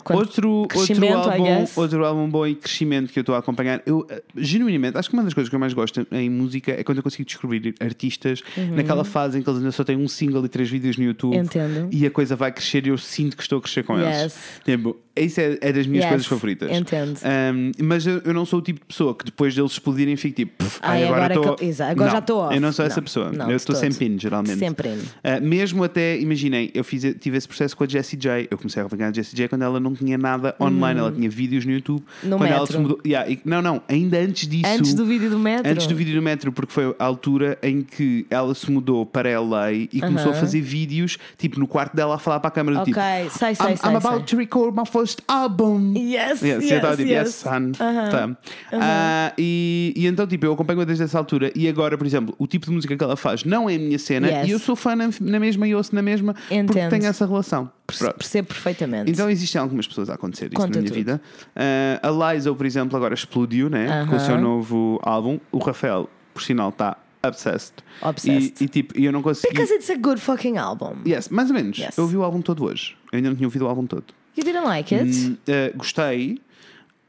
[0.03, 3.81] Quanto Outro, outro, álbum, outro álbum bom e crescimento que eu estou a acompanhar.
[3.85, 6.83] Eu, eh, genuinamente, acho que uma das coisas que eu mais gosto em música é
[6.83, 8.41] quando eu consigo descobrir artistas
[8.73, 11.35] naquela fase em que eles ainda só têm um single e três vídeos no YouTube
[11.35, 11.43] Uhum.
[11.43, 11.89] Entendo.
[11.91, 14.19] e a coisa vai crescer e eu sinto que estou a crescer com Yes.
[14.19, 14.39] eles.
[14.65, 16.71] Tipo, isso é, é das minhas Yes, coisas favoritas.
[16.71, 17.19] entendo.
[17.53, 20.35] Um, mas eu, eu não sou o tipo de pessoa que depois deles explodirem fico
[20.35, 22.55] tipo, "Pff, Ai, agora agora eu- exato, agora já estou off.
[22.55, 23.31] Eu não sou essa Não, pessoa.
[23.31, 24.57] não, eu estou sempre in, geralmente.
[24.57, 24.97] Sempre in.
[24.97, 28.47] Uh, mesmo até, imaginei, eu fiz, tive esse processo com a Jessie J.
[28.49, 31.29] Eu comecei a acompanhar a Jessie J quando ela não tinha nada online, ela tinha
[31.29, 32.03] vídeos no YouTube.
[32.23, 32.29] Hum.
[32.29, 32.73] No quando ela metro.
[32.73, 32.99] se mudou.
[33.05, 34.65] Yeah, e- não, não, ainda antes disso.
[34.67, 35.71] Antes do vídeo do metro?
[35.71, 39.29] Antes do vídeo do metro, porque foi a altura em que ela se mudou para
[39.39, 42.77] LA e começou a fazer vídeos, tipo, no quarto dela a falar para a câmera
[42.77, 43.37] do Ok, tipo.
[43.37, 45.93] sei, sei, I'm, sei, I'm about to record my first album.
[45.95, 47.27] Yes, Yes, yes, estava tipo, yes.
[47.27, 47.71] yes, son.
[47.73, 48.29] Tá.
[48.73, 51.51] Ah, e, e então, tipo, eu acompanho desde essa altura.
[51.55, 53.99] E agora, por exemplo, o tipo de música que ela faz não é a minha
[53.99, 54.27] cena.
[54.27, 54.47] Yes.
[54.47, 56.89] E eu sou fã na, na mesma e ouço na mesma porque Entendo.
[56.89, 57.69] tenho essa relação.
[57.97, 58.17] Pronto.
[58.17, 59.09] Percebo perfeitamente.
[59.11, 60.95] Então existem algumas pessoas a acontecer isso Conta na minha tudo.
[60.95, 61.21] vida.
[61.55, 64.05] Ah, a Liza, por exemplo, agora explodiu, né?
[64.09, 65.39] Com o seu novo álbum.
[65.51, 67.73] O Rafael, por sinal, está obsessed.
[68.01, 68.61] Obsessed.
[68.61, 69.53] E, e, tipo, eu não consegui.
[69.53, 70.95] Because it's a good fucking album.
[71.05, 71.77] Yes, mais ou menos.
[71.77, 71.97] Yes.
[71.97, 72.95] Eu ouvi o álbum todo hoje.
[73.11, 74.05] Eu ainda não tinha ouvido o álbum todo.
[74.37, 75.05] You didn't like it?
[75.27, 76.39] Hum, uh, gostei.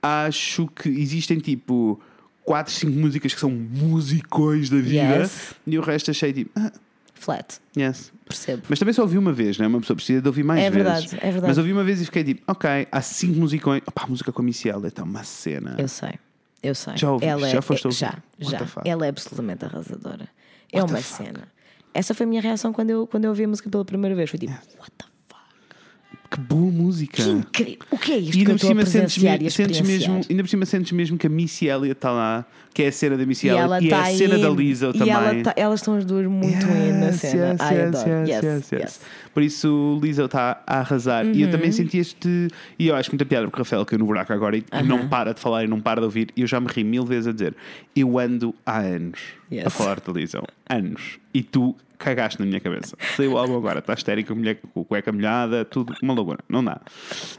[0.02, 2.00] Acho que existem tipo
[2.44, 5.54] 4, 5 músicas que são musicões da vida Yes.
[5.66, 6.72] e o resto achei tipo, ah,
[7.14, 7.58] Flat.
[7.76, 8.12] yes.
[8.32, 8.62] Percebo.
[8.68, 9.66] Mas também só ouvi uma vez, né?
[9.66, 10.84] Uma pessoa precisa de ouvir mais É vezes.
[10.84, 11.46] verdade, é verdade.
[11.46, 13.82] Mas ouvi uma vez e fiquei tipo, ok, há 5 musicões.
[13.86, 15.76] Opa, a música com a Missy Elliott é uma cena.
[15.78, 16.12] Eu sei.
[16.62, 16.96] Eu sei.
[16.96, 17.28] Já ouviste?
[17.30, 17.98] Ela é, Já foste é- ouvir?
[17.98, 18.66] Já, já.
[18.84, 20.28] Ela é absolutamente arrasadora.
[20.72, 21.24] É What the uma fuck?
[21.24, 21.48] cena.
[21.94, 24.30] Essa foi a minha reação quando eu, quando eu ouvi a música pela primeira vez.
[24.30, 24.66] Foi tipo, what
[24.96, 25.11] the fuck?
[26.32, 27.22] Que boa música.
[27.22, 27.78] Que incrível.
[27.90, 30.20] O que é isto E que ainda eu por, cima sentes, me- e sentes mesmo,
[30.30, 33.18] ainda por cima sentes mesmo que a Missy Elliott está lá, que é a cena
[33.18, 35.12] da Missy Elliott e, é está a cena aí, da Lisa e também.
[35.12, 37.48] ela tá- elas estão as duas muito in na Yes, cena.
[37.52, 38.10] yes, Ai, yes, adoro.
[38.10, 38.80] yes, Yes, yes, yes.
[38.82, 39.00] yes.
[39.34, 41.26] Por isso Lisa está a arrasar.
[41.26, 41.72] E eu também Uhum.
[41.72, 42.48] senti este.
[42.78, 45.06] E eu acho muita piada porque o Rafael caiu no buraco agora e, e não
[45.08, 46.28] para de falar e não para de ouvir.
[46.34, 47.54] E eu já me ri mil vezes a dizer:
[47.94, 49.20] Eu ando há anos
[49.52, 49.66] Yes.
[49.66, 50.42] a falar de Lisa.
[50.70, 51.18] Anos.
[51.34, 52.96] E tu cagaste na minha cabeça.
[53.16, 56.38] Saiu o álbum agora, está histérica, mulher com cueca molhada, tudo uma loucura.
[56.48, 56.80] Não dá.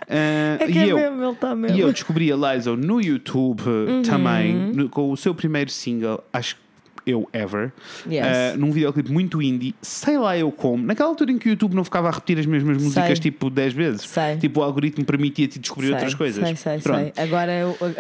[0.10, 1.78] Ah, É que e é eu, mesmo, ele está mesmo.
[1.78, 4.02] e eu descobri a Liza no YouTube Uhum.
[4.02, 6.24] também, no- com o seu primeiro single.
[6.32, 6.62] Acho
[7.06, 7.74] eu ever,
[8.10, 8.26] Yes.
[8.56, 11.76] uh, num videoclipe muito indie, sei lá eu como, naquela altura em que o YouTube
[11.76, 14.38] não ficava a repetir as mesmas músicas tipo 10 vezes, Sei.
[14.38, 16.42] tipo o algoritmo permitia-te descobrir Sei, outras coisas.
[16.42, 17.12] Sei, sei, Pronto.
[17.14, 17.24] sei.
[17.26, 17.52] Agora,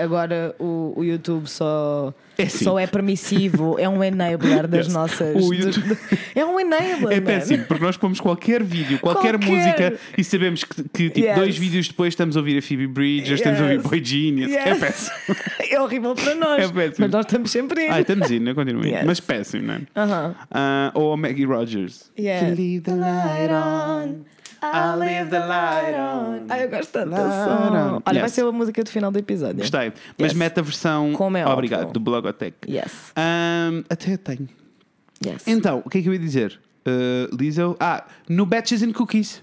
[0.01, 2.63] agora o, o YouTube só É assim.
[2.65, 4.93] só é permissivo, é um enabler das Yes.
[4.93, 5.35] nossas.
[5.35, 5.97] YouTube-
[6.35, 7.17] é um enabler.
[7.17, 9.49] É péssimo, porque nós pomos qualquer vídeo, qualquer, Qualquer.
[9.49, 11.35] música e sabemos que, que, tipo, Yes.
[11.35, 13.83] dois vídeos depois estamos a ouvir a Phoebe Bridgers, estamos a ouvir Yes.
[13.87, 14.51] Boy Genius.
[14.51, 14.79] É Yes.
[14.79, 15.15] péssimo.
[15.73, 16.63] É horrível para nós.
[16.63, 16.95] É péssimo.
[16.99, 18.01] Mas nós estamos sempre Ah, indo.
[18.01, 19.03] estamos indo, não continua Yes.
[19.05, 19.81] Mas péssimo, não é?
[19.95, 20.35] Aham.
[20.51, 22.11] Ah, ou a Maggie Rogers.
[22.19, 22.47] Yeah.
[22.49, 24.23] To leave the light on.
[24.73, 26.45] I'll leave the light on.
[26.49, 28.01] Ai, eu gosto tanto desse som.
[28.05, 28.31] Olha, vai Yes.
[28.33, 29.57] ser a música do final do episódio.
[29.57, 29.91] Gostei.
[30.17, 30.37] Mas Yes.
[30.39, 31.13] mete a versão.
[31.13, 31.93] Como é Obrigado, óbvio.
[31.93, 32.55] do Blogotech.
[32.67, 33.11] Yes.
[33.15, 34.47] Ahm, até tenho.
[35.25, 35.43] Yes.
[35.47, 36.59] Então, o que é que eu ia dizer?
[36.85, 37.75] Uh, Lizzo.
[37.79, 39.41] Ah, no Batches and Cookies.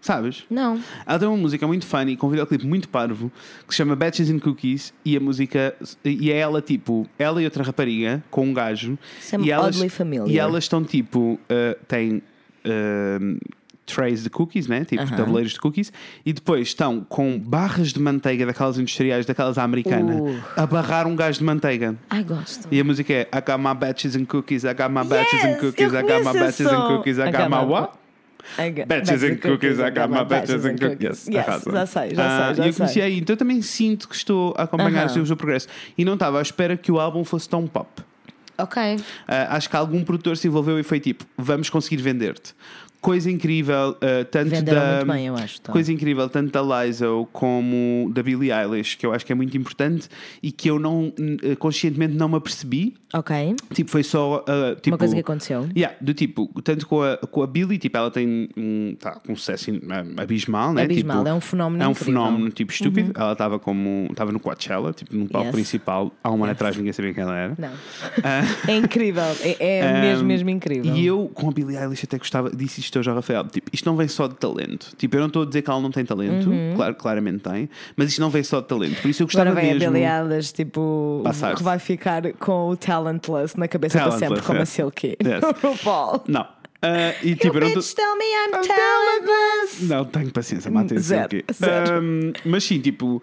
[0.00, 0.44] Sabes?
[0.48, 0.80] Não.
[1.04, 3.30] Ela tem uma música muito funny, com um videoclipe muito parvo,
[3.66, 5.74] que se chama Batches and Cookies, e a música.
[6.04, 8.96] E é ela tipo, ela e outra rapariga, com um gajo.
[9.20, 10.28] Isso é e elas, oddly familiar.
[10.28, 11.40] E elas estão tipo.
[11.50, 12.22] uh, têm.
[12.64, 13.38] uh,
[13.86, 14.84] trays de cookies, né?
[14.84, 15.92] Tipo tabuleiros de cookies,
[16.24, 20.42] e depois estão com barras de manteiga daquelas industriais, daquelas americanas, Uh.
[20.56, 21.94] a barrar um gajo de manteiga.
[22.10, 22.66] Ai, gosto.
[22.70, 25.54] E a música é I got my batches and cookies, I got my batches and
[25.60, 27.92] cookies, I got my batches and cookies, I I got my what?
[28.58, 31.26] I got- Batches and cookies, I got my batches and cookies.
[31.26, 33.02] Yes, já sei, já Ah, sei, já E eu conheci sei.
[33.02, 35.22] aí, então eu também sinto que estou a acompanhar Aham.
[35.22, 35.66] o seu progresso.
[35.98, 37.88] E não estava à espera que o álbum fosse tão pop.
[38.58, 38.80] Ok.
[39.28, 42.54] Ah, acho que algum produtor se envolveu e foi tipo: vamos conseguir vender-te.
[43.06, 44.96] Coisa incrível, ah, tanto Venderam da.
[44.96, 45.60] muito bem, eu acho.
[45.60, 45.72] tá.
[45.72, 49.56] Coisa incrível, tanto da Lizzo como da Billie Eilish, que eu acho que é muito
[49.56, 50.08] importante
[50.42, 52.94] e que eu não eh, conscientemente não me apercebi.
[53.14, 53.54] Ok.
[53.72, 54.44] Tipo, foi só.
[54.48, 55.68] ah, tipo, Uma coisa que aconteceu.
[55.76, 59.36] Yeah, do tipo, tanto com a, com a Billie, tipo, ela tem um, tá, um
[59.36, 59.70] sucesso
[60.16, 60.82] abismal, né?
[60.82, 62.20] Abismal, Tipo, é um fenómeno É um incrível.
[62.20, 62.26] Uhum.
[62.26, 63.12] fenómeno tipo estúpido.
[63.14, 64.08] Ela estava como.
[64.10, 65.54] Estava no Coachella, tipo, no palco Yes.
[65.54, 66.12] principal.
[66.24, 66.52] Há um ano Yes.
[66.52, 67.54] atrás ninguém sabia quem ela era.
[67.56, 67.70] Não.
[68.66, 69.22] É incrível.
[69.40, 70.94] É, é mesmo, Um, mesmo incrível.
[70.94, 73.84] E eu, com a Billie Eilish, até gostava, disse isto hoje ao Rafael: tipo, isto
[73.86, 74.94] não vem só de talento.
[74.96, 78.08] Tipo, eu não estou a dizer que ela não tem talento, claro, claramente tem, mas
[78.10, 79.00] isto não vem só de talento.
[79.00, 79.56] Por isso eu gostava Uhum.
[79.56, 79.88] Agora vem mesmo.
[79.88, 79.92] a
[80.22, 81.22] Billie Eilish, tipo,
[81.56, 84.68] que vai ficar com o Talentless na cabeça para sempre, Talentless, como a yes.
[84.70, 85.16] Silky.
[85.24, 85.40] Yes.
[85.62, 86.22] No RuPaul.
[86.28, 86.46] Não.
[86.82, 89.84] Ah, e tipo, eu não tô- Bitch, tell me I'm, talentless.
[89.86, 91.44] Não, tenho paciência, Zero, aqui.
[91.52, 92.02] zero.
[92.02, 93.22] Um, mas sim, tipo,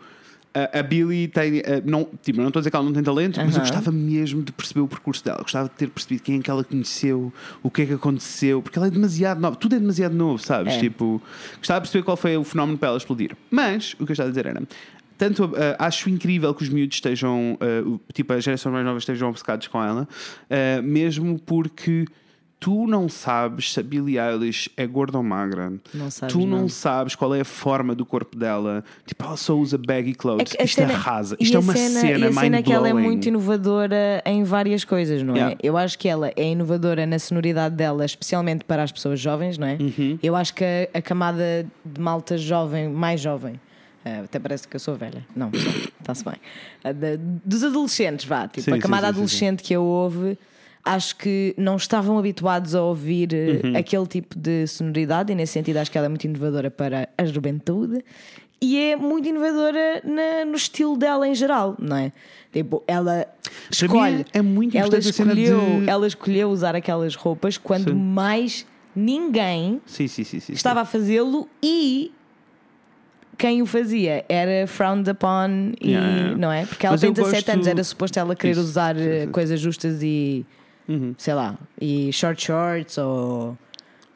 [0.53, 1.61] a, a Billie tem.
[1.83, 4.43] não, tipo, não estou a dizer que ela não tem talento, mas eu gostava mesmo
[4.43, 5.41] de perceber o percurso dela.
[5.41, 8.77] Gostava de ter percebido quem é que ela conheceu, o que é que aconteceu, porque
[8.77, 10.73] ela é demasiado nova, tudo é demasiado novo, sabes?
[10.73, 10.79] É.
[10.79, 11.21] Tipo,
[11.57, 13.35] gostava de perceber qual foi o fenómeno para ela explodir.
[13.49, 14.61] Mas, o que eu estava a dizer era.
[15.17, 19.29] Tanto uh, acho incrível que os miúdos estejam, uh, tipo, as gerações mais novas estejam
[19.29, 20.07] obcecados com ela,
[20.49, 22.05] uh, mesmo porque
[22.63, 25.73] tu não sabes se a Billie Eilish é gorda ou magra.
[25.93, 26.69] Não sabes, tu não, não.
[26.69, 28.83] sabes qual é a forma do corpo dela.
[29.05, 30.55] Tipo, ela só usa baggy clothes.
[30.57, 31.35] É Isto cena- arrasa.
[31.39, 33.03] e Isto é uma cena, cena, E a cena é que ela é mind-blowing.
[33.15, 35.37] muito inovadora em várias coisas, não é?
[35.39, 35.57] Yeah.
[35.61, 39.67] Eu acho que ela é inovadora na sonoridade dela, especialmente para as pessoas jovens, não
[39.67, 39.77] é?
[39.81, 40.17] Uhum.
[40.23, 43.59] Eu acho que a, a camada de malta jovem, mais jovem,
[44.05, 45.25] eh, até parece que eu sou velha.
[45.35, 45.49] Não,
[45.99, 46.35] está-se bem.
[46.83, 48.47] A da- dos adolescentes, vá.
[48.47, 50.37] Tipo, Sim, a camada sim, sim, adolescente que eu ouve.
[50.85, 53.77] Acho que não estavam habituados a ouvir eh, Uhum.
[53.77, 57.25] aquele tipo de sonoridade, e nesse sentido acho que ela é muito inovadora para a
[57.25, 58.03] juventude
[58.61, 62.11] e é muito inovadora na- no estilo dela em geral, não é?
[62.51, 63.25] Tipo, ela
[63.71, 64.25] escolhe.
[64.33, 67.95] é muito ela escolheu, de- ela escolheu usar aquelas roupas quando Sim.
[67.95, 68.65] mais
[68.95, 72.11] ninguém Sim, sim, estava a fazê-lo e
[73.37, 76.65] quem o fazia era frowned upon e Yeah, não é?
[76.65, 79.27] Porque ela Mas tem eu 17 gosto- anos, era suposto ela querer Isso, usar eh,
[79.27, 80.45] coisas justas e
[81.17, 83.57] sei lá, e short shorts ou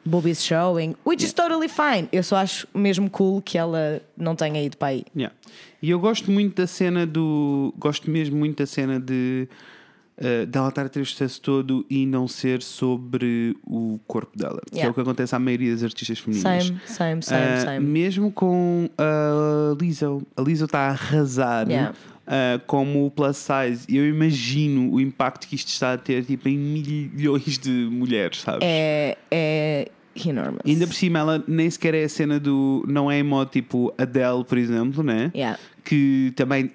[0.04, 2.08] boobies showing, which is totally fine.
[2.12, 5.04] Eu só acho mesmo cool que ela não tenha ido para aí.
[5.14, 5.34] Yeah.
[5.82, 7.74] E eu gosto muito da cena do.
[7.78, 9.48] Gosto mesmo muito da cena de.
[10.20, 14.60] Uh, dela estar a ter o sucesso todo e não ser sobre o corpo dela,
[14.68, 14.90] que é Yeah.
[14.90, 16.64] o que acontece à maioria das artistas femininas.
[16.66, 17.86] Same, same, same, Uh, same.
[17.86, 21.94] Mesmo com a Lizzo, a Lizzo está a arrasar Yeah.
[22.28, 23.86] Uh, como o plus size.
[23.88, 28.60] Eu imagino o impacto que isto está a ter tipo, em milhões de mulheres, sabes?
[28.62, 29.88] É, é
[30.26, 30.60] enormous.
[30.64, 32.84] Ainda por cima, ela nem sequer é a cena do.
[32.86, 35.30] Não é em modo tipo Adele, por exemplo, né?
[35.34, 35.58] Yeah.
[35.84, 36.70] Que também,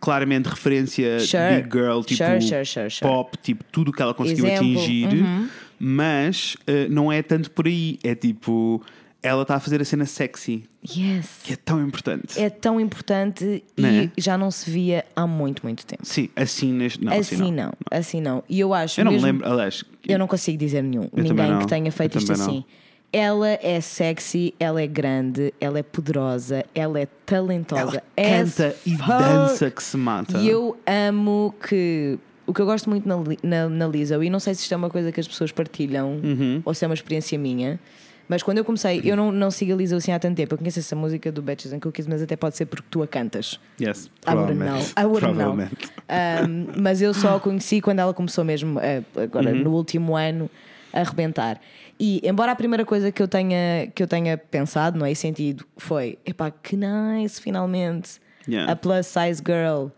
[0.00, 1.62] claramente, referência Sure.
[1.62, 4.64] Big Girl, tipo Sure, sure, pop, tipo tudo o que ela conseguiu Exemplo.
[4.64, 5.08] atingir.
[5.08, 5.48] Uhum.
[5.78, 7.98] Mas eh, não é tanto por aí.
[8.02, 8.82] É tipo.
[9.26, 11.40] Ela está a fazer a cena sexy, Yes.
[11.44, 12.40] que é tão importante.
[12.40, 14.10] É tão importante Né?
[14.16, 16.04] e já não se via há muito, muito tempo.
[16.06, 17.04] Sim, assim neste.
[17.04, 17.64] Não, assim, assim, não.
[17.66, 17.72] não.
[17.90, 18.44] assim não.
[18.48, 19.84] E eu acho Eu não mesmo, me lembro, aliás.
[20.06, 21.08] Eu não consigo dizer nenhum.
[21.12, 21.58] Ninguém não.
[21.58, 22.40] que tenha feito Eu isto não.
[22.46, 22.64] assim.
[23.12, 28.02] Ela é sexy, ela é grande, ela é poderosa, ela é talentosa.
[28.16, 30.38] Ela canta e dança que se mata.
[30.38, 34.38] E eu amo que o que eu gosto muito na, na, na Lizzo, e não
[34.38, 36.62] sei se isto é uma coisa que as pessoas partilham Uhum.
[36.64, 37.80] ou se é uma experiência minha,
[38.28, 40.54] mas quando eu comecei, eu não, não sigo a Lizzo assim há tanto tempo.
[40.54, 43.06] Eu conheço essa música do Betches and Cookies, mas até pode ser porque tu a
[43.06, 43.58] cantas.
[43.80, 44.78] Yes, I wouldn't know.
[44.98, 45.52] I wouldn't know.
[45.54, 49.62] Um, mas eu só a conheci quando ela começou mesmo, eh, agora Uhum.
[49.64, 50.50] no último ano,
[50.92, 51.60] a arrebentar.
[51.98, 55.12] E embora a primeira coisa que eu tenha, que eu tenha pensado, não é?
[55.12, 58.20] E sentido, foi: epá, que nice, finalmente.
[58.48, 58.70] Yeah.
[58.72, 59.88] A plus size girl.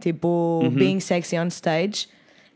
[0.00, 0.70] Tipo, Uhum.
[0.70, 2.08] being sexy on stage.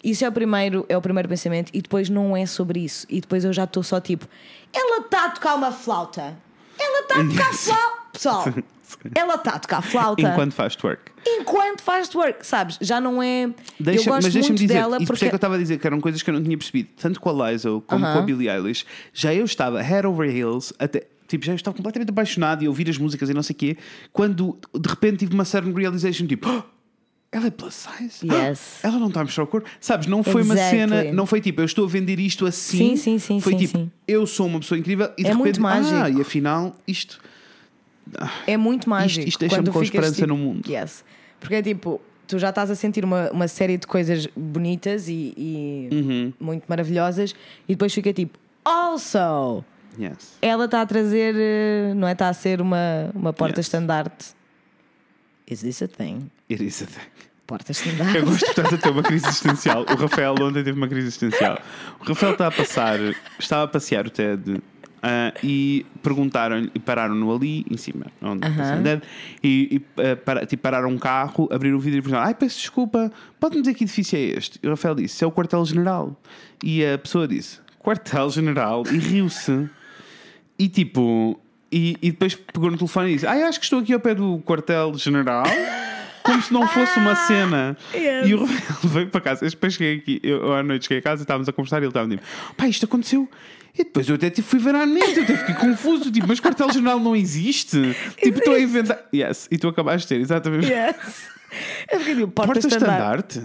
[0.03, 3.07] Isso é o primeiro, é o primeiro pensamento, e depois não é sobre isso.
[3.09, 4.26] E depois eu já estou só tipo:
[4.72, 6.36] ela está a tocar uma flauta.
[6.78, 8.01] Ela está a tocar flauta.
[8.12, 8.44] Pessoal,
[9.14, 11.12] ela está a tocar flauta Enquanto faz twerk.
[11.24, 12.76] enquanto faz twerk, sabes?
[12.80, 13.48] Já não é.
[13.78, 15.24] Deixa, eu gosto mas deixa-me dizer, dela isso por isso porque.
[15.26, 17.20] é que eu estava a dizer que eram coisas que eu não tinha percebido, tanto
[17.20, 18.22] com a Lizzo como com a.
[18.22, 18.84] Billie Eilish.
[19.14, 22.68] Já eu estava head over heels, até, tipo, já eu estava completamente apaixonado e a
[22.68, 23.76] ouvir as músicas e não sei o quê,
[24.12, 26.62] quando de repente tive uma certain realization, tipo, "Oh,
[27.32, 28.26] ela é plus size?
[28.26, 28.80] Yes.
[28.82, 29.68] Ela não está a mostrar o corpo.
[29.80, 30.78] Sabes, não foi uma Exactly.
[30.80, 32.78] cena, não foi tipo, eu estou a vender isto assim.
[32.78, 33.90] Sim, sim, sim, Foi sim, tipo, sim.
[34.08, 35.94] eu sou uma pessoa incrível e de É repente, muito mágico.
[35.96, 37.20] ah, e afinal, isto.
[38.46, 39.28] É muito mágico.
[39.28, 40.68] isto deixa-me quando com esperança tipo, no mundo.
[40.68, 41.04] Yes.
[41.38, 45.32] Porque é tipo, tu já estás a sentir uma, uma série de coisas bonitas e,
[45.36, 46.32] e Uhum.
[46.40, 47.34] muito maravilhosas,
[47.68, 49.64] e depois fica tipo, also,
[49.98, 50.32] Yes.
[50.42, 52.12] ela está a trazer, eh, não é?
[52.12, 53.36] Está a ser uma, uma Yes.
[53.38, 54.26] porta-estandarte.
[55.51, 56.30] Is this a thing?
[56.48, 57.07] It is a thing.
[57.46, 58.16] Porta-estandarte.
[58.18, 59.82] Eu gosto portanto de ter uma crise existencial.
[59.82, 61.59] O Rafael ontem teve uma crise existencial.
[61.98, 62.98] O Rafael está a passar,
[63.38, 64.62] estava a passear o TED
[65.03, 69.03] ah, e perguntaram-lhe, e pararam-no ali em cima, onde uh TED,
[69.42, 72.59] e, e ah, para- tipo, pararam um carro, abriram o vidro e perguntaram: Ai, peço
[72.59, 74.61] desculpa, pode-me dizer que edifício é este?
[74.62, 76.16] E o Rafael disse: É o quartel-general.
[76.62, 79.68] E a pessoa disse: Quartel-general, e riu-se.
[80.59, 81.40] E tipo,
[81.72, 84.00] e, e depois pegou no telefone e disse: Ah, eu acho que estou aqui ao
[84.00, 85.44] pé do quartel-general.
[86.22, 87.76] Como se não fosse uma cena.
[87.94, 88.28] Yes.
[88.28, 89.44] E o Rafael veio para casa.
[89.44, 91.80] Eu depois cheguei aqui, eu à noite cheguei a casa e estávamos a conversar e
[91.80, 92.22] ele estava tipo:
[92.56, 93.28] Pá, isto aconteceu.
[93.72, 96.98] E depois eu até fui ver à net, eu até fiquei confuso, tipo, mas quartel-general
[96.98, 97.96] não existe.
[98.20, 98.98] Tipo, estou a inventar.
[99.14, 100.66] Yes, e tu acabaste de ter, exatamente.
[100.66, 101.28] Yes.
[101.88, 103.42] É porque tipo, porta-estandarte.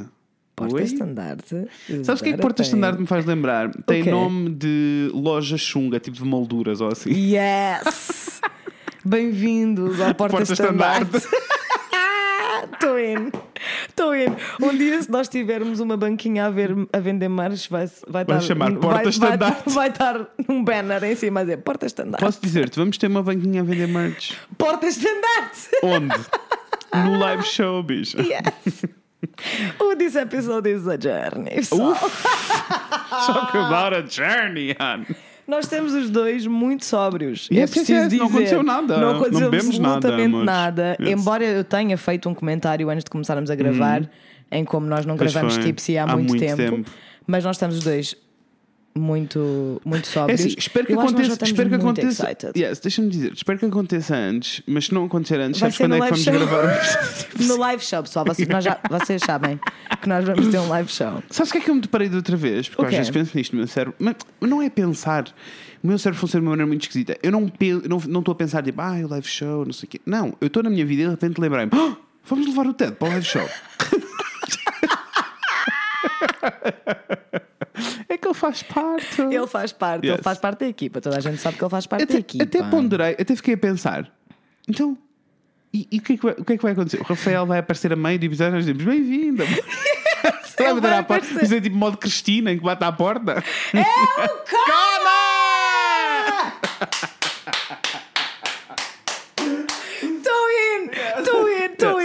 [0.62, 0.70] Oi?
[0.70, 1.68] Porta-estandarte.
[2.04, 3.72] Sabes o que é que Porta-estandarte me faz lembrar?
[3.86, 4.12] Tem quê?
[4.12, 7.12] nome de loja chunga, tipo de molduras ou assim.
[7.12, 8.40] Yes!
[9.04, 11.12] Bem-vindos ao Porta-Estandarte.
[11.12, 11.46] Porta-estandarte.
[12.74, 13.32] Estou in.
[13.90, 14.28] Estou in.
[14.62, 18.38] Um dia, se nós tivermos uma banquinha a, ver, a vender mares, vai, vai Vai
[18.38, 18.42] estar.
[18.48, 19.64] chamar vai- Porta-Estandarte.
[19.66, 22.24] Vai, vai estar um banner em cima a dizer Porta-Estandarte.
[22.26, 24.34] Posso dizer-te, vamos ter uma banquinha a vender merch.
[24.58, 25.70] Porta-Estandarte!
[25.84, 26.16] Onde?
[27.04, 28.18] No live show, bicho.
[28.22, 28.86] Yes!
[29.80, 31.56] Oh, this episode is a journey.
[31.56, 31.96] pessoal.
[31.96, 35.06] Talk about a journey, hon.
[35.48, 37.48] Nós estamos os dois muito sóbrios.
[37.52, 38.18] Yes, é yes, preciso yes, dizer.
[38.18, 38.98] não aconteceu nada.
[38.98, 40.98] Não aconteceu Não bebemos nada, absolutamente nada.
[41.00, 41.12] Yes.
[41.22, 44.10] Embora eu tenha feito um comentário antes de começarmos a gravar,
[44.52, 45.18] em como nós não Uhum.
[45.20, 45.64] Pois gravamos foi.
[45.66, 46.90] tipsy há, Há muito, muito tempo, tempo.
[47.28, 48.16] Mas nós estamos os dois
[48.98, 50.40] muito, muito É sóbrios.
[50.42, 51.44] assim, espero que Eu aconteça.
[51.44, 52.30] Espero que aconteça.
[52.56, 55.96] Yes, deixa-me dizer, espero que aconteça antes, mas se não acontecer antes, Vai sabes quando
[55.96, 56.34] é que vamos show.
[56.34, 57.26] gravar?
[57.46, 58.26] No live show, pessoal.
[58.26, 59.60] Vocês, já- vocês sabem
[60.02, 61.22] que nós vamos ter um live show.
[61.30, 62.70] Sabes o que é que eu me deparei de outra vez?
[62.70, 65.26] Porque O às vezes penso nisto no meu cérebro, mas não é pensar.
[65.84, 67.18] O meu cérebro funciona de uma maneira muito esquisita.
[67.22, 69.88] Eu não eu não não estou a pensar tipo, ah, o live show, não sei
[69.88, 70.02] o quê.
[70.06, 72.94] Não, eu estou na minha vida e de repente lembrei-me, "Ah, vamos levar o TED
[72.94, 73.48] para o live show.
[78.10, 79.22] é que ele faz parte.
[79.22, 80.14] Ele faz parte, Yes.
[80.16, 81.02] ele faz parte da equipa.
[81.02, 82.44] Toda a gente sabe que ele faz parte da até, equipa.
[82.44, 84.12] até ponderei, até fiquei a pensar.
[84.68, 84.98] Então,
[85.74, 87.00] e, e o, que é que vai, o que é que vai acontecer?
[87.02, 89.44] O Rafael vai aparecer a meio do episódio e nós dizemos bem-vinda.
[90.58, 91.26] Vai Ele bater vai à porta.
[91.26, 91.44] aparecer.
[91.44, 93.44] Isso é tipo modo Cristina em que bate à porta.
[100.02, 102.02] Estou in, estou in, estou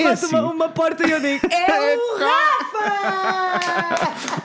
[0.00, 0.34] Rafa É bate assim.
[0.36, 3.80] uma, uma porta e eu digo: É o Rafa!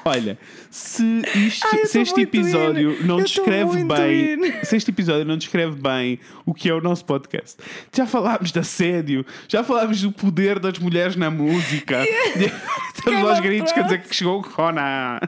[0.05, 0.37] Olha,
[0.69, 1.03] se,
[1.35, 3.05] isto, Ai, se este episódio in.
[3.07, 4.63] não Eu descreve bem, in.
[4.63, 7.57] se este episódio não descreve bem o que é o nosso podcast,
[7.93, 12.03] já falámos de assédio, já falámos do poder das mulheres na música,
[12.93, 15.19] estamos Game aos gritos quer dizer que chegou o Corona.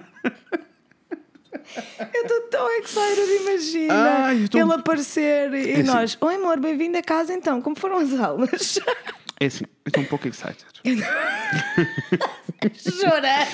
[2.14, 3.94] Eu estou tão excited, imagina.
[4.26, 5.84] Ai, tô- Ele aparecer e assim.
[5.84, 7.62] nós: Oi, amor, bem-vindo a casa então.
[7.62, 8.80] Como foram as aulas?
[9.40, 10.66] É assim, eu estou um pouco excited.
[12.84, 13.48] Jura?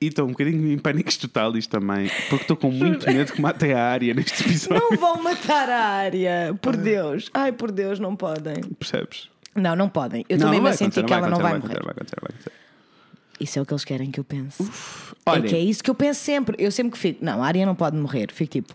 [0.00, 3.40] E estou um bocadinho em pânico total isto também, porque estou com muito medo que
[3.40, 4.82] matem a área neste episódio.
[4.90, 7.30] Não vão matar a área, por Deus.
[7.32, 8.62] Ai, por Deus, não podem.
[8.78, 9.28] Percebes?
[9.54, 10.24] Não, não podem.
[10.28, 11.84] Eu Não, também me vai senti que ela não vai acontecer, morrer.
[11.84, 12.52] vai acontecer, vai acontecer.
[13.38, 14.62] Isso é o que eles querem que eu pense.
[15.26, 16.56] Olha, É que é isso que eu penso sempre.
[16.58, 18.32] Eu sempre que fico, não, a área não pode morrer.
[18.32, 18.72] Fico tipo,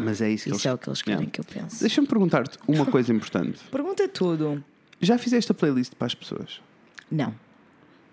[0.00, 1.80] mas é isso que isso eles é o que eles querem que eu pense.
[1.80, 3.60] Deixa-me perguntar-te uma coisa importante.
[3.70, 4.64] Pergunta tudo.
[5.00, 6.60] Já fizeste a playlist para as pessoas?
[7.10, 7.34] Não.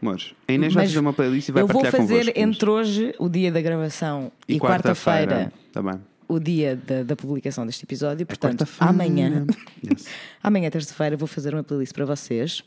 [0.01, 2.39] Amores, a Inês vai Mas fazer uma playlist e vai eu vou partilhar fazer convosco.
[2.39, 6.01] entre hoje, o dia da gravação, e, quarta-feira, Tá bem.
[6.27, 8.25] o dia da, da publicação deste episódio.
[8.25, 8.89] Portanto, Quarta-feira.
[8.91, 9.45] amanhã,
[9.85, 10.07] Yes.
[10.41, 12.63] amanhã, terça-feira, vou fazer uma playlist para vocês.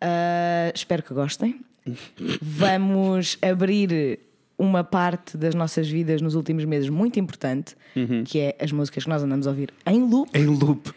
[0.00, 1.58] Ah, espero que gostem.
[2.42, 4.18] Vamos abrir
[4.58, 8.24] uma parte das nossas vidas nos últimos meses muito importante, Uhum.
[8.24, 10.30] que é as músicas que nós andamos a ouvir em loop.
[10.38, 10.92] Em loop.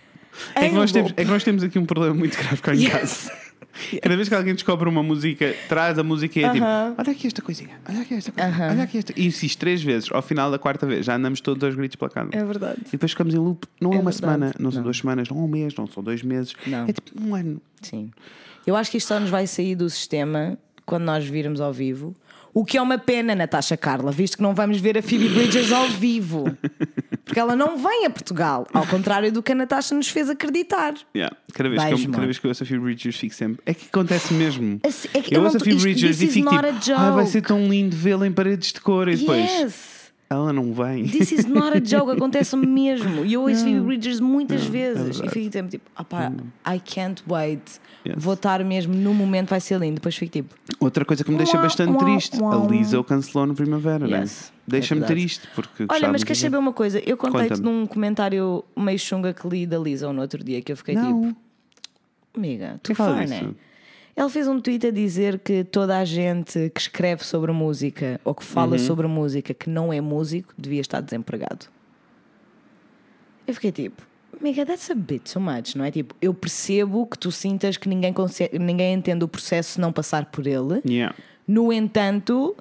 [0.56, 2.84] É que, nós temos, é que nós temos aqui um problema muito grave cá em
[2.88, 3.32] casa.
[3.74, 4.00] Yes.
[4.02, 6.94] Cada vez que alguém descobre uma música, traz a música e é tipo: Aham.
[6.98, 8.70] olha aqui esta coisinha, olha aqui esta coisinha, Aham.
[8.74, 9.14] olha aqui esta.
[9.16, 12.12] E insiste três vezes, ao final da quarta vez, já andamos todos aos gritos pela
[12.12, 12.30] casa.
[12.34, 12.82] É verdade.
[12.88, 13.66] E depois ficamos em loop.
[13.80, 14.18] Não é, É uma verdade.
[14.20, 14.84] semana, não são Não.
[14.84, 16.54] duas semanas, não é um mês, não são dois meses.
[16.68, 16.86] Não.
[16.86, 17.62] É tipo um ano.
[17.82, 18.12] Sim.
[18.68, 22.14] Eu acho que isto só nos vai sair do sistema quando nós virmos ao vivo.
[22.54, 25.72] O que é uma pena, Natasha Carla, visto que não vamos ver a Phoebe Bridgers
[25.72, 26.44] ao vivo.
[27.32, 30.96] Porque ela não vem a Portugal, ao contrário do que a Natasha nos fez acreditar.
[31.16, 31.34] Yeah.
[31.54, 33.62] Cada, vez que eu, cada vez que eu ouço a Phoebe Bridgers, fico sempre.
[33.66, 34.82] É que acontece mesmo.
[34.84, 37.30] Assim, é que eu eu ouço a Phoebe Bridgers e fico tipo: ah, vai joke."
[37.30, 39.08] ser tão lindo vê-la em paredes de cor.
[39.08, 40.01] E depois Yes!
[40.34, 41.06] Ela não vem.
[41.06, 43.26] This is not a joke, acontece mesmo.
[43.26, 44.98] E eu ouço Phoebe Bridgers muitas vezes.
[44.98, 45.28] e é verdade.
[45.28, 45.32] Hum.
[45.32, 46.32] fico sempre tipo, opá,
[46.66, 47.62] I can't wait.
[48.06, 48.16] Yes.
[48.18, 49.96] Vou estar mesmo no momento, vai ser lindo.
[49.96, 52.66] Depois fico tipo, Outra coisa que me deixa Uau, bastante uau, triste: uau.
[52.66, 54.22] a Lisa o cancelou no Primavera, né?
[54.22, 55.48] Yes, Deixa-me é triste.
[55.54, 57.00] Porque Olha, mas queres saber uma coisa?
[57.06, 60.78] Eu contei-te num comentário meio chunga que li da Lisa no outro dia que eu
[60.78, 61.22] fiquei Não.
[61.24, 61.38] tipo,
[62.36, 63.50] amiga, tu fala né?
[64.16, 68.36] Ele fez um tweet a dizer que toda a gente que escreve sobre música ou
[68.36, 68.50] que Uhum.
[68.50, 71.68] fala sobre música que não é músico devia estar desempregado.
[73.48, 74.02] Eu fiquei tipo,
[74.40, 75.92] amiga, that's a bit too much, não é?
[75.92, 79.92] Tipo, eu percebo que tu sintas que ninguém, consegue, ninguém entende o processo se não
[79.92, 80.82] passar por ele.
[80.86, 81.16] Yeah.
[81.48, 82.56] No entanto,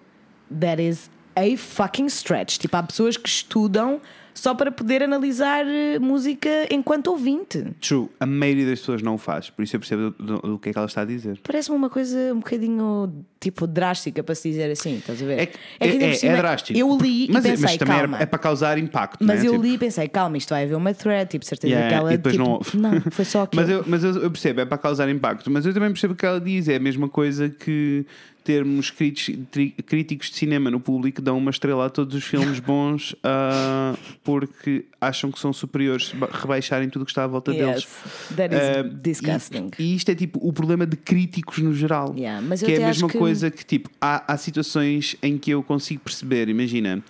[0.58, 2.58] that is a fucking stretch.
[2.58, 4.00] Tipo, há pessoas que estudam
[4.34, 7.64] só para poder analisar eh, música enquanto ouvinte.
[7.80, 10.58] True, a maioria das pessoas não o faz, por isso eu percebo do, do- do
[10.58, 11.38] que é que ela está a dizer.
[11.42, 15.38] Parece-me uma coisa um bocadinho tipo drástica para se dizer assim, estás a ver?
[15.40, 16.78] É, que- que ainda é, é cima, drástico.
[16.78, 18.18] Eu li mas, e é- pensei, mas também calma.
[18.18, 19.18] é, é para causar impacto.
[19.24, 19.48] Mas né?
[19.48, 21.94] eu Tipo, li e pensei, calma, isto vai haver uma thread, tipo, certeza Yeah, que
[21.94, 22.76] ela e depois tipo, não houve.
[22.78, 23.62] não, foi só aquilo.
[23.62, 25.50] Mas, eu, mas eu percebo, é para causar impacto.
[25.50, 26.68] Mas eu também percebo o que ela diz.
[26.68, 28.04] É a mesma coisa que
[28.44, 33.14] termos críticos, de cinema no público que dão uma estrela a todos os filmes bons
[33.22, 37.82] ah, porque acham que são superiores, ba- rebaixarem tudo o que está à volta deles.
[37.84, 39.70] Yes, that is Ah, disgusting.
[39.78, 42.14] E, e isto é tipo o problema de críticos no geral.
[42.16, 45.62] Yeah, que é a mesma que- coisa que tipo, há, há situações em que eu
[45.62, 47.02] consigo perceber, imagina,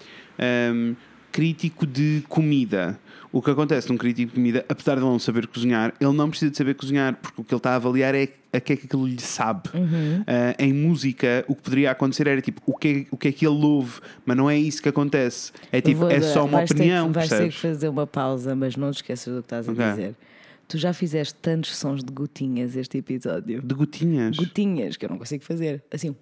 [0.74, 0.94] hum,
[1.32, 2.98] crítico de comida.
[3.32, 6.28] O que acontece num crítico de comida, apesar de ele não saber cozinhar, ele não
[6.28, 8.76] precisa de saber cozinhar, porque o que ele está a avaliar é a que é
[8.76, 9.70] que aquilo lhe sabe.
[9.72, 10.24] Uhum.
[10.26, 13.32] Ah, em música, o que poderia acontecer era tipo, o que, é, o que é
[13.32, 15.52] que ele ouve, mas não é isso que acontece.
[15.70, 17.12] É tipo, Vou é só uma vais ter que- opinião.
[17.12, 17.54] vais ter percebes?
[17.54, 19.90] que fazer uma pausa, mas não te esqueças do que estás a Ok.
[19.90, 20.16] dizer.
[20.66, 23.62] Tu já fizeste tantos sons de gotinhas este episódio.
[23.62, 24.36] De gotinhas.
[24.36, 25.82] Gotinhas, que eu não consigo fazer.
[25.92, 26.16] Assim.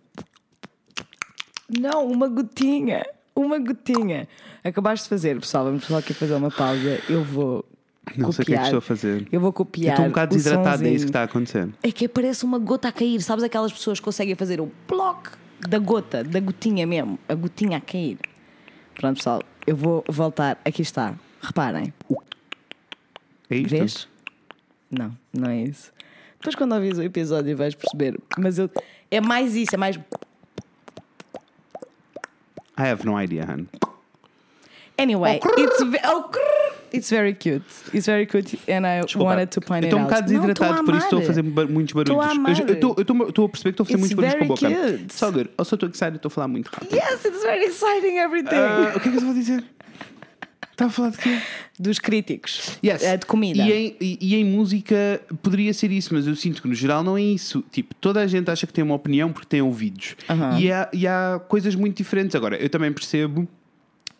[1.68, 3.04] Não, uma gotinha.
[3.34, 4.26] Uma gotinha.
[4.64, 5.64] Acabaste de fazer, pessoal.
[5.64, 7.00] Vamos só aqui fazer uma pausa.
[7.08, 7.64] Eu vou.
[8.16, 8.64] Não sei o que é que copiar.
[8.64, 9.28] estou a fazer.
[9.30, 9.90] Eu vou Eu copiar.
[9.94, 11.68] estou um bocado o desidratado, é isso que está a acontecer.
[11.82, 13.20] É que parece uma gota a cair.
[13.20, 15.32] Sabes aquelas pessoas que conseguem fazer o bloco
[15.68, 18.18] da gota, da gotinha mesmo, a gotinha a cair.
[18.94, 20.58] Pronto, pessoal, eu vou voltar.
[20.64, 21.14] Aqui está.
[21.42, 21.92] Reparem.
[23.50, 23.68] É isto?
[23.68, 24.08] Vês?
[24.90, 25.92] Não, não é isso.
[26.38, 28.18] Depois, quando ouvis o episódio, vais perceber.
[28.38, 28.70] Mas eu.
[29.10, 29.96] É mais isso, é mais.
[32.78, 33.66] I have no idea, Han.
[34.98, 36.74] Anyway, it's, ve- oh, crrr.
[36.92, 37.64] it's very cute.
[37.94, 39.24] It's very cute, and I Desculpa.
[39.24, 40.10] wanted to point eu it estou um out.
[40.10, 41.26] bocado Não, desidratado, estou por isso estou a amar.
[41.28, 41.42] fazer
[41.72, 42.10] muitos barulhos.
[42.10, 42.50] Estou a Eu- amar.
[42.68, 44.66] eu estou- eu estou- estou a perceber que estou a fazer It's muitos barulhos com
[44.66, 44.98] a very boca.
[44.98, 45.14] cute.
[45.14, 45.50] Só good.
[45.56, 46.94] Ou só estou excited, estou a falar muito rápido.
[46.94, 48.56] Yes, it's very exciting everything.
[48.56, 49.62] Ah, o que é que eu vou dizer?
[50.72, 51.38] Estava a falar de quê?
[51.78, 52.78] Dos críticos.
[52.84, 53.02] Yes.
[53.02, 53.60] Eh, de comida.
[53.62, 57.02] E em, e, e em música poderia ser isso, mas eu sinto que no geral
[57.02, 57.64] não é isso.
[57.72, 60.14] Tipo, toda a gente acha que tem uma opinião porque tem ouvidos.
[60.30, 60.56] Aham.
[60.60, 62.36] E, há, e há coisas muito diferentes.
[62.36, 63.48] Agora, eu também percebo.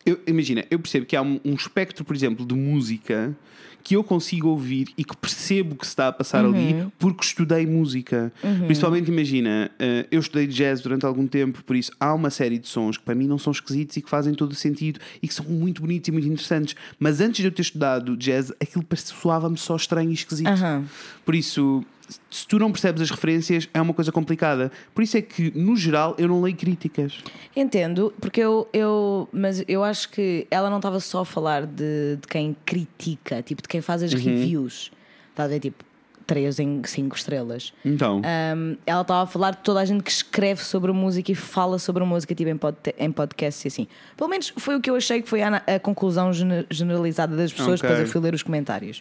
[0.09, 3.35] Eu, imagina, eu percebo que há um, um espectro, por exemplo, de música
[3.83, 7.65] que eu consigo ouvir e que percebo que se está a passar ali porque estudei
[7.65, 8.31] música.
[8.65, 12.67] Principalmente, imagina, eh, eu estudei jazz durante algum tempo, por isso há uma série de
[12.67, 15.33] sons que para mim não são esquisitos e que fazem todo o sentido e que
[15.33, 16.75] são muito bonitos e muito interessantes.
[16.99, 20.47] Mas antes de eu ter estudado jazz, aquilo soava-me só estranho e esquisito.
[20.47, 20.85] Aham.
[21.23, 21.83] Por isso,
[22.29, 24.71] se tu não percebes as referências, é uma coisa complicada.
[24.93, 27.19] Por isso é que, no geral, eu não leio críticas.
[27.55, 29.27] Entendo, porque eu, eu.
[29.31, 33.61] Mas eu acho que ela não estava só a falar de, de quem critica, tipo,
[33.61, 34.07] de quem faz Uhum.
[34.07, 34.91] as reviews.
[35.31, 35.83] Está a ver, tipo,
[36.25, 37.73] 3 em 5 estrelas.
[37.83, 41.35] Então, Um, ela estava a falar de toda a gente que escreve sobre música e
[41.35, 43.87] fala sobre música tipo, em, pod em podcasts e assim.
[44.15, 47.51] Pelo menos foi o que eu achei que foi a, a conclusão gene- generalizada das
[47.51, 47.89] pessoas, Ok.
[47.89, 48.99] depois eu fui ler os comentários.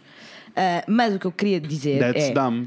[0.48, 2.32] Uh, mas o que eu queria dizer that's é.
[2.32, 2.66] dumb.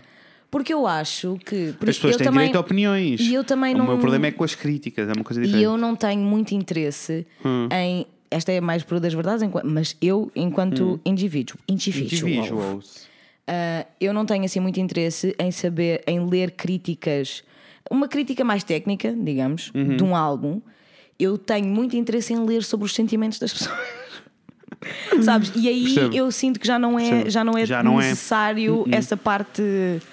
[0.51, 1.69] Porque eu acho que.
[1.79, 3.21] As pessoas têm também, direito a opiniões.
[3.21, 3.85] E eu também o não.
[3.87, 5.63] meu problema é com as críticas, é uma coisa E diferente.
[5.63, 7.69] eu não tenho muito interesse Hum.
[7.71, 8.05] em.
[8.29, 12.27] Esta é mais por das verdades, mas eu, enquanto indivíduo, individual, Hum.
[12.37, 13.07] Individuals.
[13.47, 17.43] ah, eu não tenho assim muito interesse em saber, em ler críticas,
[17.89, 19.97] uma crítica mais técnica, digamos, Uhum.
[19.97, 20.61] de um álbum.
[21.19, 23.77] Eu tenho muito interesse em ler sobre os sentimentos das pessoas.
[25.23, 25.51] Sabes?
[25.55, 26.15] E aí Percebo.
[26.15, 27.29] eu sinto que já não é, Percebo.
[27.29, 28.09] já não é Já não é.
[28.09, 29.61] necessário essa parte,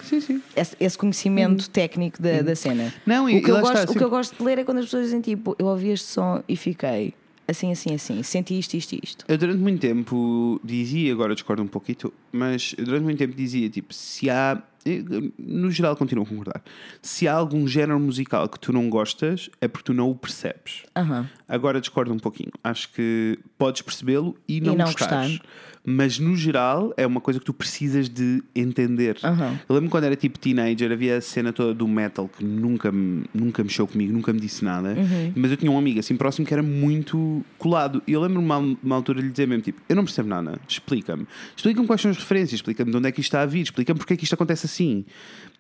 [0.03, 0.43] Sim, sim.
[0.55, 2.85] esse, esse conhecimento técnico da, da cena.
[2.85, 2.91] Uhum.
[3.07, 4.59] Não, e- o, que e eu gosto, está, o que sempre- eu gosto de ler
[4.59, 7.15] é quando as pessoas dizem tipo, eu ouvi este som e fiquei
[7.49, 9.25] assim, assim, assim, senti isto, isto, isto.
[9.27, 13.93] Eu durante muito tempo dizia, agora discordo um pouquinho, mas durante muito tempo dizia, tipo,
[13.95, 16.63] se há, eu, no geral continuo a concordar,
[17.01, 20.83] se há algum género musical que tu não gostas, é porque tu não o percebes.
[20.95, 21.29] Aham.
[21.49, 22.53] Agora discordo um pouquinho.
[22.63, 25.39] Acho que podes percebê-lo e não, não gostares.
[25.39, 25.49] gostar.
[25.91, 29.17] Mas no geral é uma coisa que tu precisas de entender.
[29.25, 29.59] Aham.
[29.67, 32.93] Eu lembro quando era tipo teenager, havia a cena toda do metal que nunca,
[33.33, 34.91] nunca mexeu comigo, nunca me disse nada.
[34.91, 35.33] Uhum.
[35.35, 38.03] Mas eu tinha um amigo assim próximo que era muito colado.
[38.07, 40.61] E eu lembro-me uma, uma altura de lhe dizer mesmo: tipo, eu não percebo nada,
[40.69, 41.27] explica-me.
[41.57, 43.99] Explica-me quais são as referências, explica-me de onde é que isto está a vir, explica-me
[43.99, 45.07] porque é que isto acontece assim.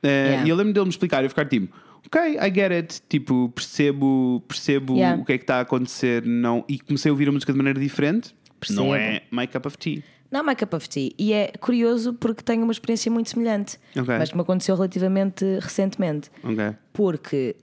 [0.02, 0.46] Eh, Yeah.
[0.46, 1.74] E eu lembro dele me explicar e eu ficar tipo.
[2.06, 3.00] Ok, I get it.
[3.08, 5.22] Tipo, percebo, percebo Yeah.
[5.22, 6.22] o que é que está a acontecer.
[6.26, 6.64] Não...
[6.68, 8.34] E comecei a ouvir a música de maneira diferente.
[8.60, 8.82] Percebo.
[8.82, 10.02] Não é my cup of tea.
[10.30, 11.12] Não, my cup of tea.
[11.18, 14.18] E é curioso porque tenho uma experiência muito semelhante, Ok.
[14.18, 16.30] mas que me aconteceu relativamente recentemente.
[16.44, 16.74] Ok.
[16.92, 17.56] Porque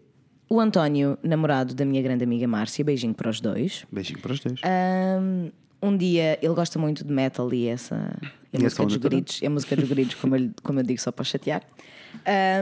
[0.49, 4.39] o António, namorado da minha grande amiga Márcia, beijinho para os dois, Beijinho para os
[4.39, 4.59] dois.
[5.21, 5.51] um,
[5.81, 8.11] um dia ele gosta muito de metal e essa.
[8.51, 11.11] E a música dos gritos, a música dos gritos, como eu, como eu digo, só
[11.11, 11.61] para chatear.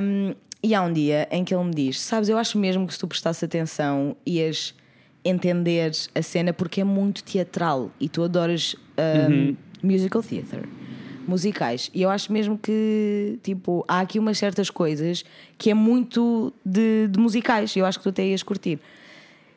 [0.01, 2.93] Um, e há um dia em que ele me diz: Sabes, eu acho mesmo que
[2.93, 4.73] se tu prestasse atenção ias
[5.23, 9.57] entender a cena porque é muito teatral e tu adoras um, Uhum.
[9.83, 10.61] Musical theatre,
[11.27, 11.89] musicais.
[11.93, 15.23] E eu acho mesmo que, tipo, há aqui umas certas coisas
[15.57, 17.75] que é muito de, de musicais.
[17.75, 18.79] Eu acho que tu até ias curtir.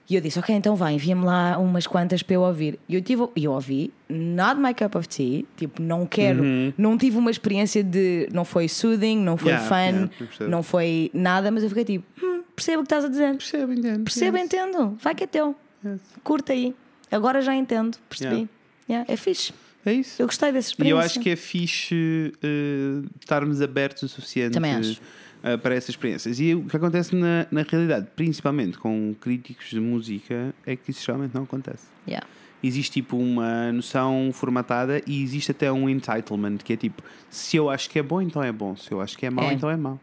[0.09, 2.78] E eu disse, ok, então vai, envia-me lá umas quantas para eu ouvir.
[2.89, 6.44] E eu, tive, eu ouvi, not my cup of tea, tipo, não quero,
[6.78, 9.59] não tive uma experiência de, não foi soothing, não foi Uhum.
[9.59, 13.05] Yeah, fun, yeah, não foi nada, mas eu fiquei tipo, hum, percebo o que estás
[13.05, 14.05] a dizer, Percebo, entendo.
[14.05, 14.47] percebo, Yes.
[14.47, 16.01] entendo, vai que é teu, Yes.
[16.23, 16.73] curta aí,
[17.11, 18.48] agora já entendo, percebi.
[18.89, 19.53] Yeah, é fixe,
[19.87, 20.21] É isso.
[20.21, 20.93] eu gostei dessa E experiência.
[20.95, 25.01] eu acho que é fixe eh, estarmos abertos o suficiente Também acho.
[25.43, 26.39] eh, para essas experiências.
[26.41, 31.05] E o que acontece na, na realidade, principalmente com críticos de música, é que isso
[31.05, 31.85] geralmente não acontece.
[32.07, 32.27] Yeah.
[32.63, 37.71] Existe tipo uma noção formatada e existe até um entitlement que é tipo: se eu
[37.71, 39.53] acho que é bom, então é bom, se eu acho que é mau, É.
[39.53, 40.01] então é mau.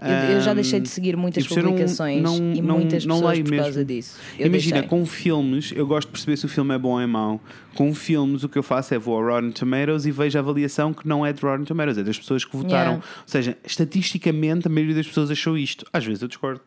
[0.00, 3.50] Eu, eu já deixei de seguir muitas um- publicações não- e muitas não pessoas por
[3.50, 3.64] mesmo.
[3.64, 4.16] causa disso.
[4.38, 4.88] Eu Imagina, deixei.
[4.88, 7.40] com filmes, eu gosto de perceber se o filme é bom ou é mau.
[7.74, 10.92] Com filmes, o que eu faço é vou ao Rotten Tomatoes e vejo a avaliação
[10.94, 12.92] que não é de Rotten Tomatoes, é das pessoas que votaram.
[12.92, 12.96] Yeah.
[12.96, 15.84] Ou seja, estatisticamente, a maioria das pessoas achou isto.
[15.92, 16.60] Às vezes eu discordo.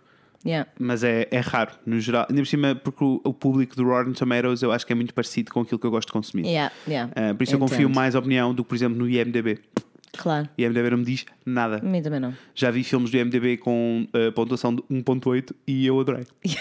[0.45, 0.68] Yeah.
[0.80, 2.26] Mas é, é raro, no geral.
[2.28, 5.14] Ainda por cima, porque o, o público do Rotten Tomatoes eu acho que é muito
[5.14, 6.45] parecido com aquilo que eu gosto de consumir.
[6.48, 7.12] Yeah, yeah.
[7.16, 7.95] Ah, por isso eu confio Entendo.
[7.95, 9.60] mais a opinião do que, por exemplo, no IMDB.
[10.18, 11.78] Claro, O IMDB não me diz nada.
[11.78, 12.34] a mim também não.
[12.54, 16.26] Já vi filmes do IMDB com ah, pontuação de 1.8 e eu adorei.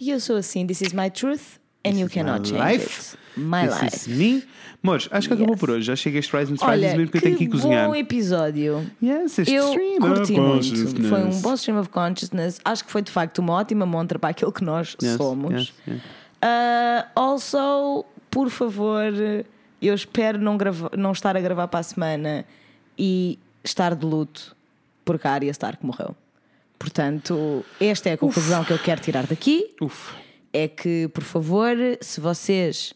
[0.00, 3.16] E eu sou assim, this is my truth and you cannot my change life.
[3.36, 3.40] it.
[3.40, 3.96] My This life.
[3.96, 4.44] is me.
[4.82, 5.60] Amores, acho que acabou Yes.
[5.60, 5.82] por hoje.
[5.86, 7.86] Já chega este Rise and Olha, mesmo porque eu tenho que ir que cozinhar.
[7.86, 8.86] bom episódio.
[9.02, 10.52] Yes, este Eu stream curti of muito.
[10.54, 11.08] consciousness.
[11.08, 12.60] Foi um bom stream of consciousness.
[12.64, 15.52] Acho que foi de facto uma ótima montra para aquilo que nós Yes, somos.
[15.52, 15.98] yes, yes.
[16.42, 19.12] Uh, also, por favor,
[19.86, 22.44] eu espero não, grava- não estar a gravar para a semana
[22.98, 24.56] e estar de luto
[25.04, 26.14] porque a Arya Stark morreu.
[26.78, 29.74] Portanto, esta é a conclusão que eu quero tirar daqui.
[29.80, 30.14] Uf.
[30.52, 32.94] é que, por favor, se vocês,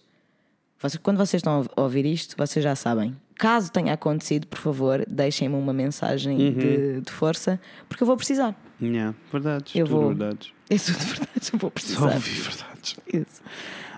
[0.80, 3.14] vocês- quando vocês estão a ouvir isto, vocês já sabem.
[3.36, 6.52] Caso tenha acontecido, por favor, deixem-me uma mensagem Uhum.
[6.54, 8.54] de, de força, porque eu vou precisar.
[8.80, 9.74] Yeah, verdades.
[9.74, 10.52] Eu tudo vou- verdades.
[10.70, 12.14] É tudo verdade, eu vou Só precisar.
[12.14, 12.96] ouvi verdades.
[13.12, 13.42] Isso.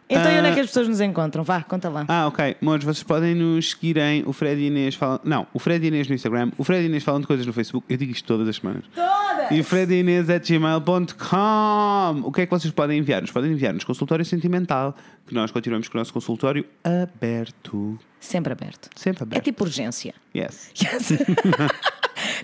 [0.09, 0.55] Então, e onde é Ah.
[0.55, 1.43] que as pessoas nos encontram?
[1.43, 2.05] Vá, conta lá.
[2.09, 2.57] Ah, ok.
[2.61, 5.19] Amores, vocês podem nos seguir em o Fred e Inês falam.
[5.25, 7.53] Não, o Fred e Inês no Instagram, o Fred e Inês falam de coisas no
[7.53, 7.87] Facebook.
[7.89, 8.85] Eu digo isto todas as semanas.
[8.95, 9.51] Todas!
[9.51, 12.23] E o Fred e Inês at gmail.com.
[12.25, 13.31] O que é que vocês podem enviar-nos?
[13.31, 14.95] Podem enviar-nos consultório sentimental,
[15.27, 17.99] que nós continuamos com o nosso consultório aberto.
[18.21, 18.89] Sempre aberto.
[18.97, 19.45] Sempre É aberto.
[19.45, 20.15] tipo urgência.
[20.35, 20.71] Yes.
[20.81, 21.13] Yes.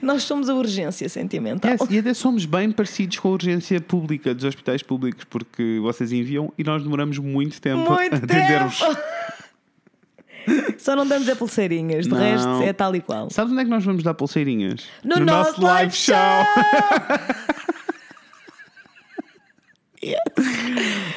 [0.02, 1.72] Nós somos a urgência sentimental.
[1.72, 6.12] Yes, E até somos bem parecidos com a urgência pública dos hospitais públicos, porque vocês
[6.12, 8.80] enviam e nós demoramos muito tempo Muito a atender-vos.
[10.78, 12.18] Só não damos é pulseirinhas, de Não.
[12.18, 13.28] resto é tal e qual.
[13.30, 14.86] Sabes onde é que nós vamos dar pulseirinhas?
[15.04, 16.16] No, nosso live show!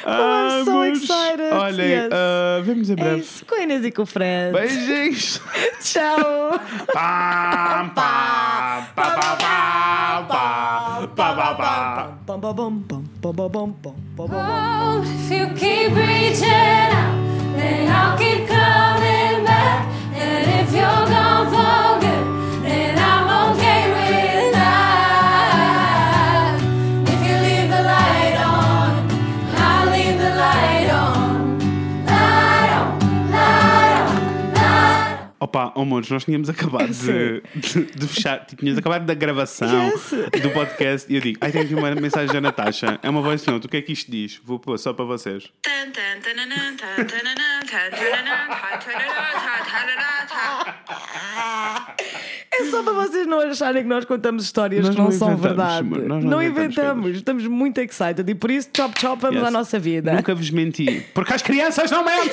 [0.06, 1.54] Ah, I'm so mas, excited.
[1.54, 2.10] Olhem, Yes.
[2.12, 3.20] ah, vemos em É breve.
[3.22, 4.52] isso, com a Inês e com o Fred.
[4.54, 5.40] Beijinhos!
[5.82, 6.60] Tchau!
[6.94, 12.12] Pá, pá, pá, pá, pá, pá, pá, pá, pá.
[12.26, 14.36] Pam, pam, pam, pam, pam, pam, pam, pam, pam, pam.
[14.36, 17.16] Oh, if you keep reaching out,
[17.56, 19.88] then I'll keep coming back.
[20.14, 22.33] And if you're gone for good,
[35.44, 39.88] Opa, oh, amores, nós tínhamos acabado de, de, de fechar, tipo, tínhamos acabado da gravação
[39.90, 40.10] Yes.
[40.42, 43.46] do podcast e eu digo, ai, tenho aqui uma mensagem da Natasha, é uma voice
[43.52, 44.40] note, o que é que isto diz?
[44.46, 45.52] Vou pôr só para vocês.
[52.52, 55.36] É só para vocês não acharem que nós contamos histórias Nós que não, não são
[55.36, 55.88] verdade.
[55.90, 59.48] não não inventamos, inventamos estamos muito excited e por isso chop chop vamos Yes.
[59.48, 60.14] à nossa vida.
[60.14, 62.32] Nunca vos menti, porque as crianças não mentem!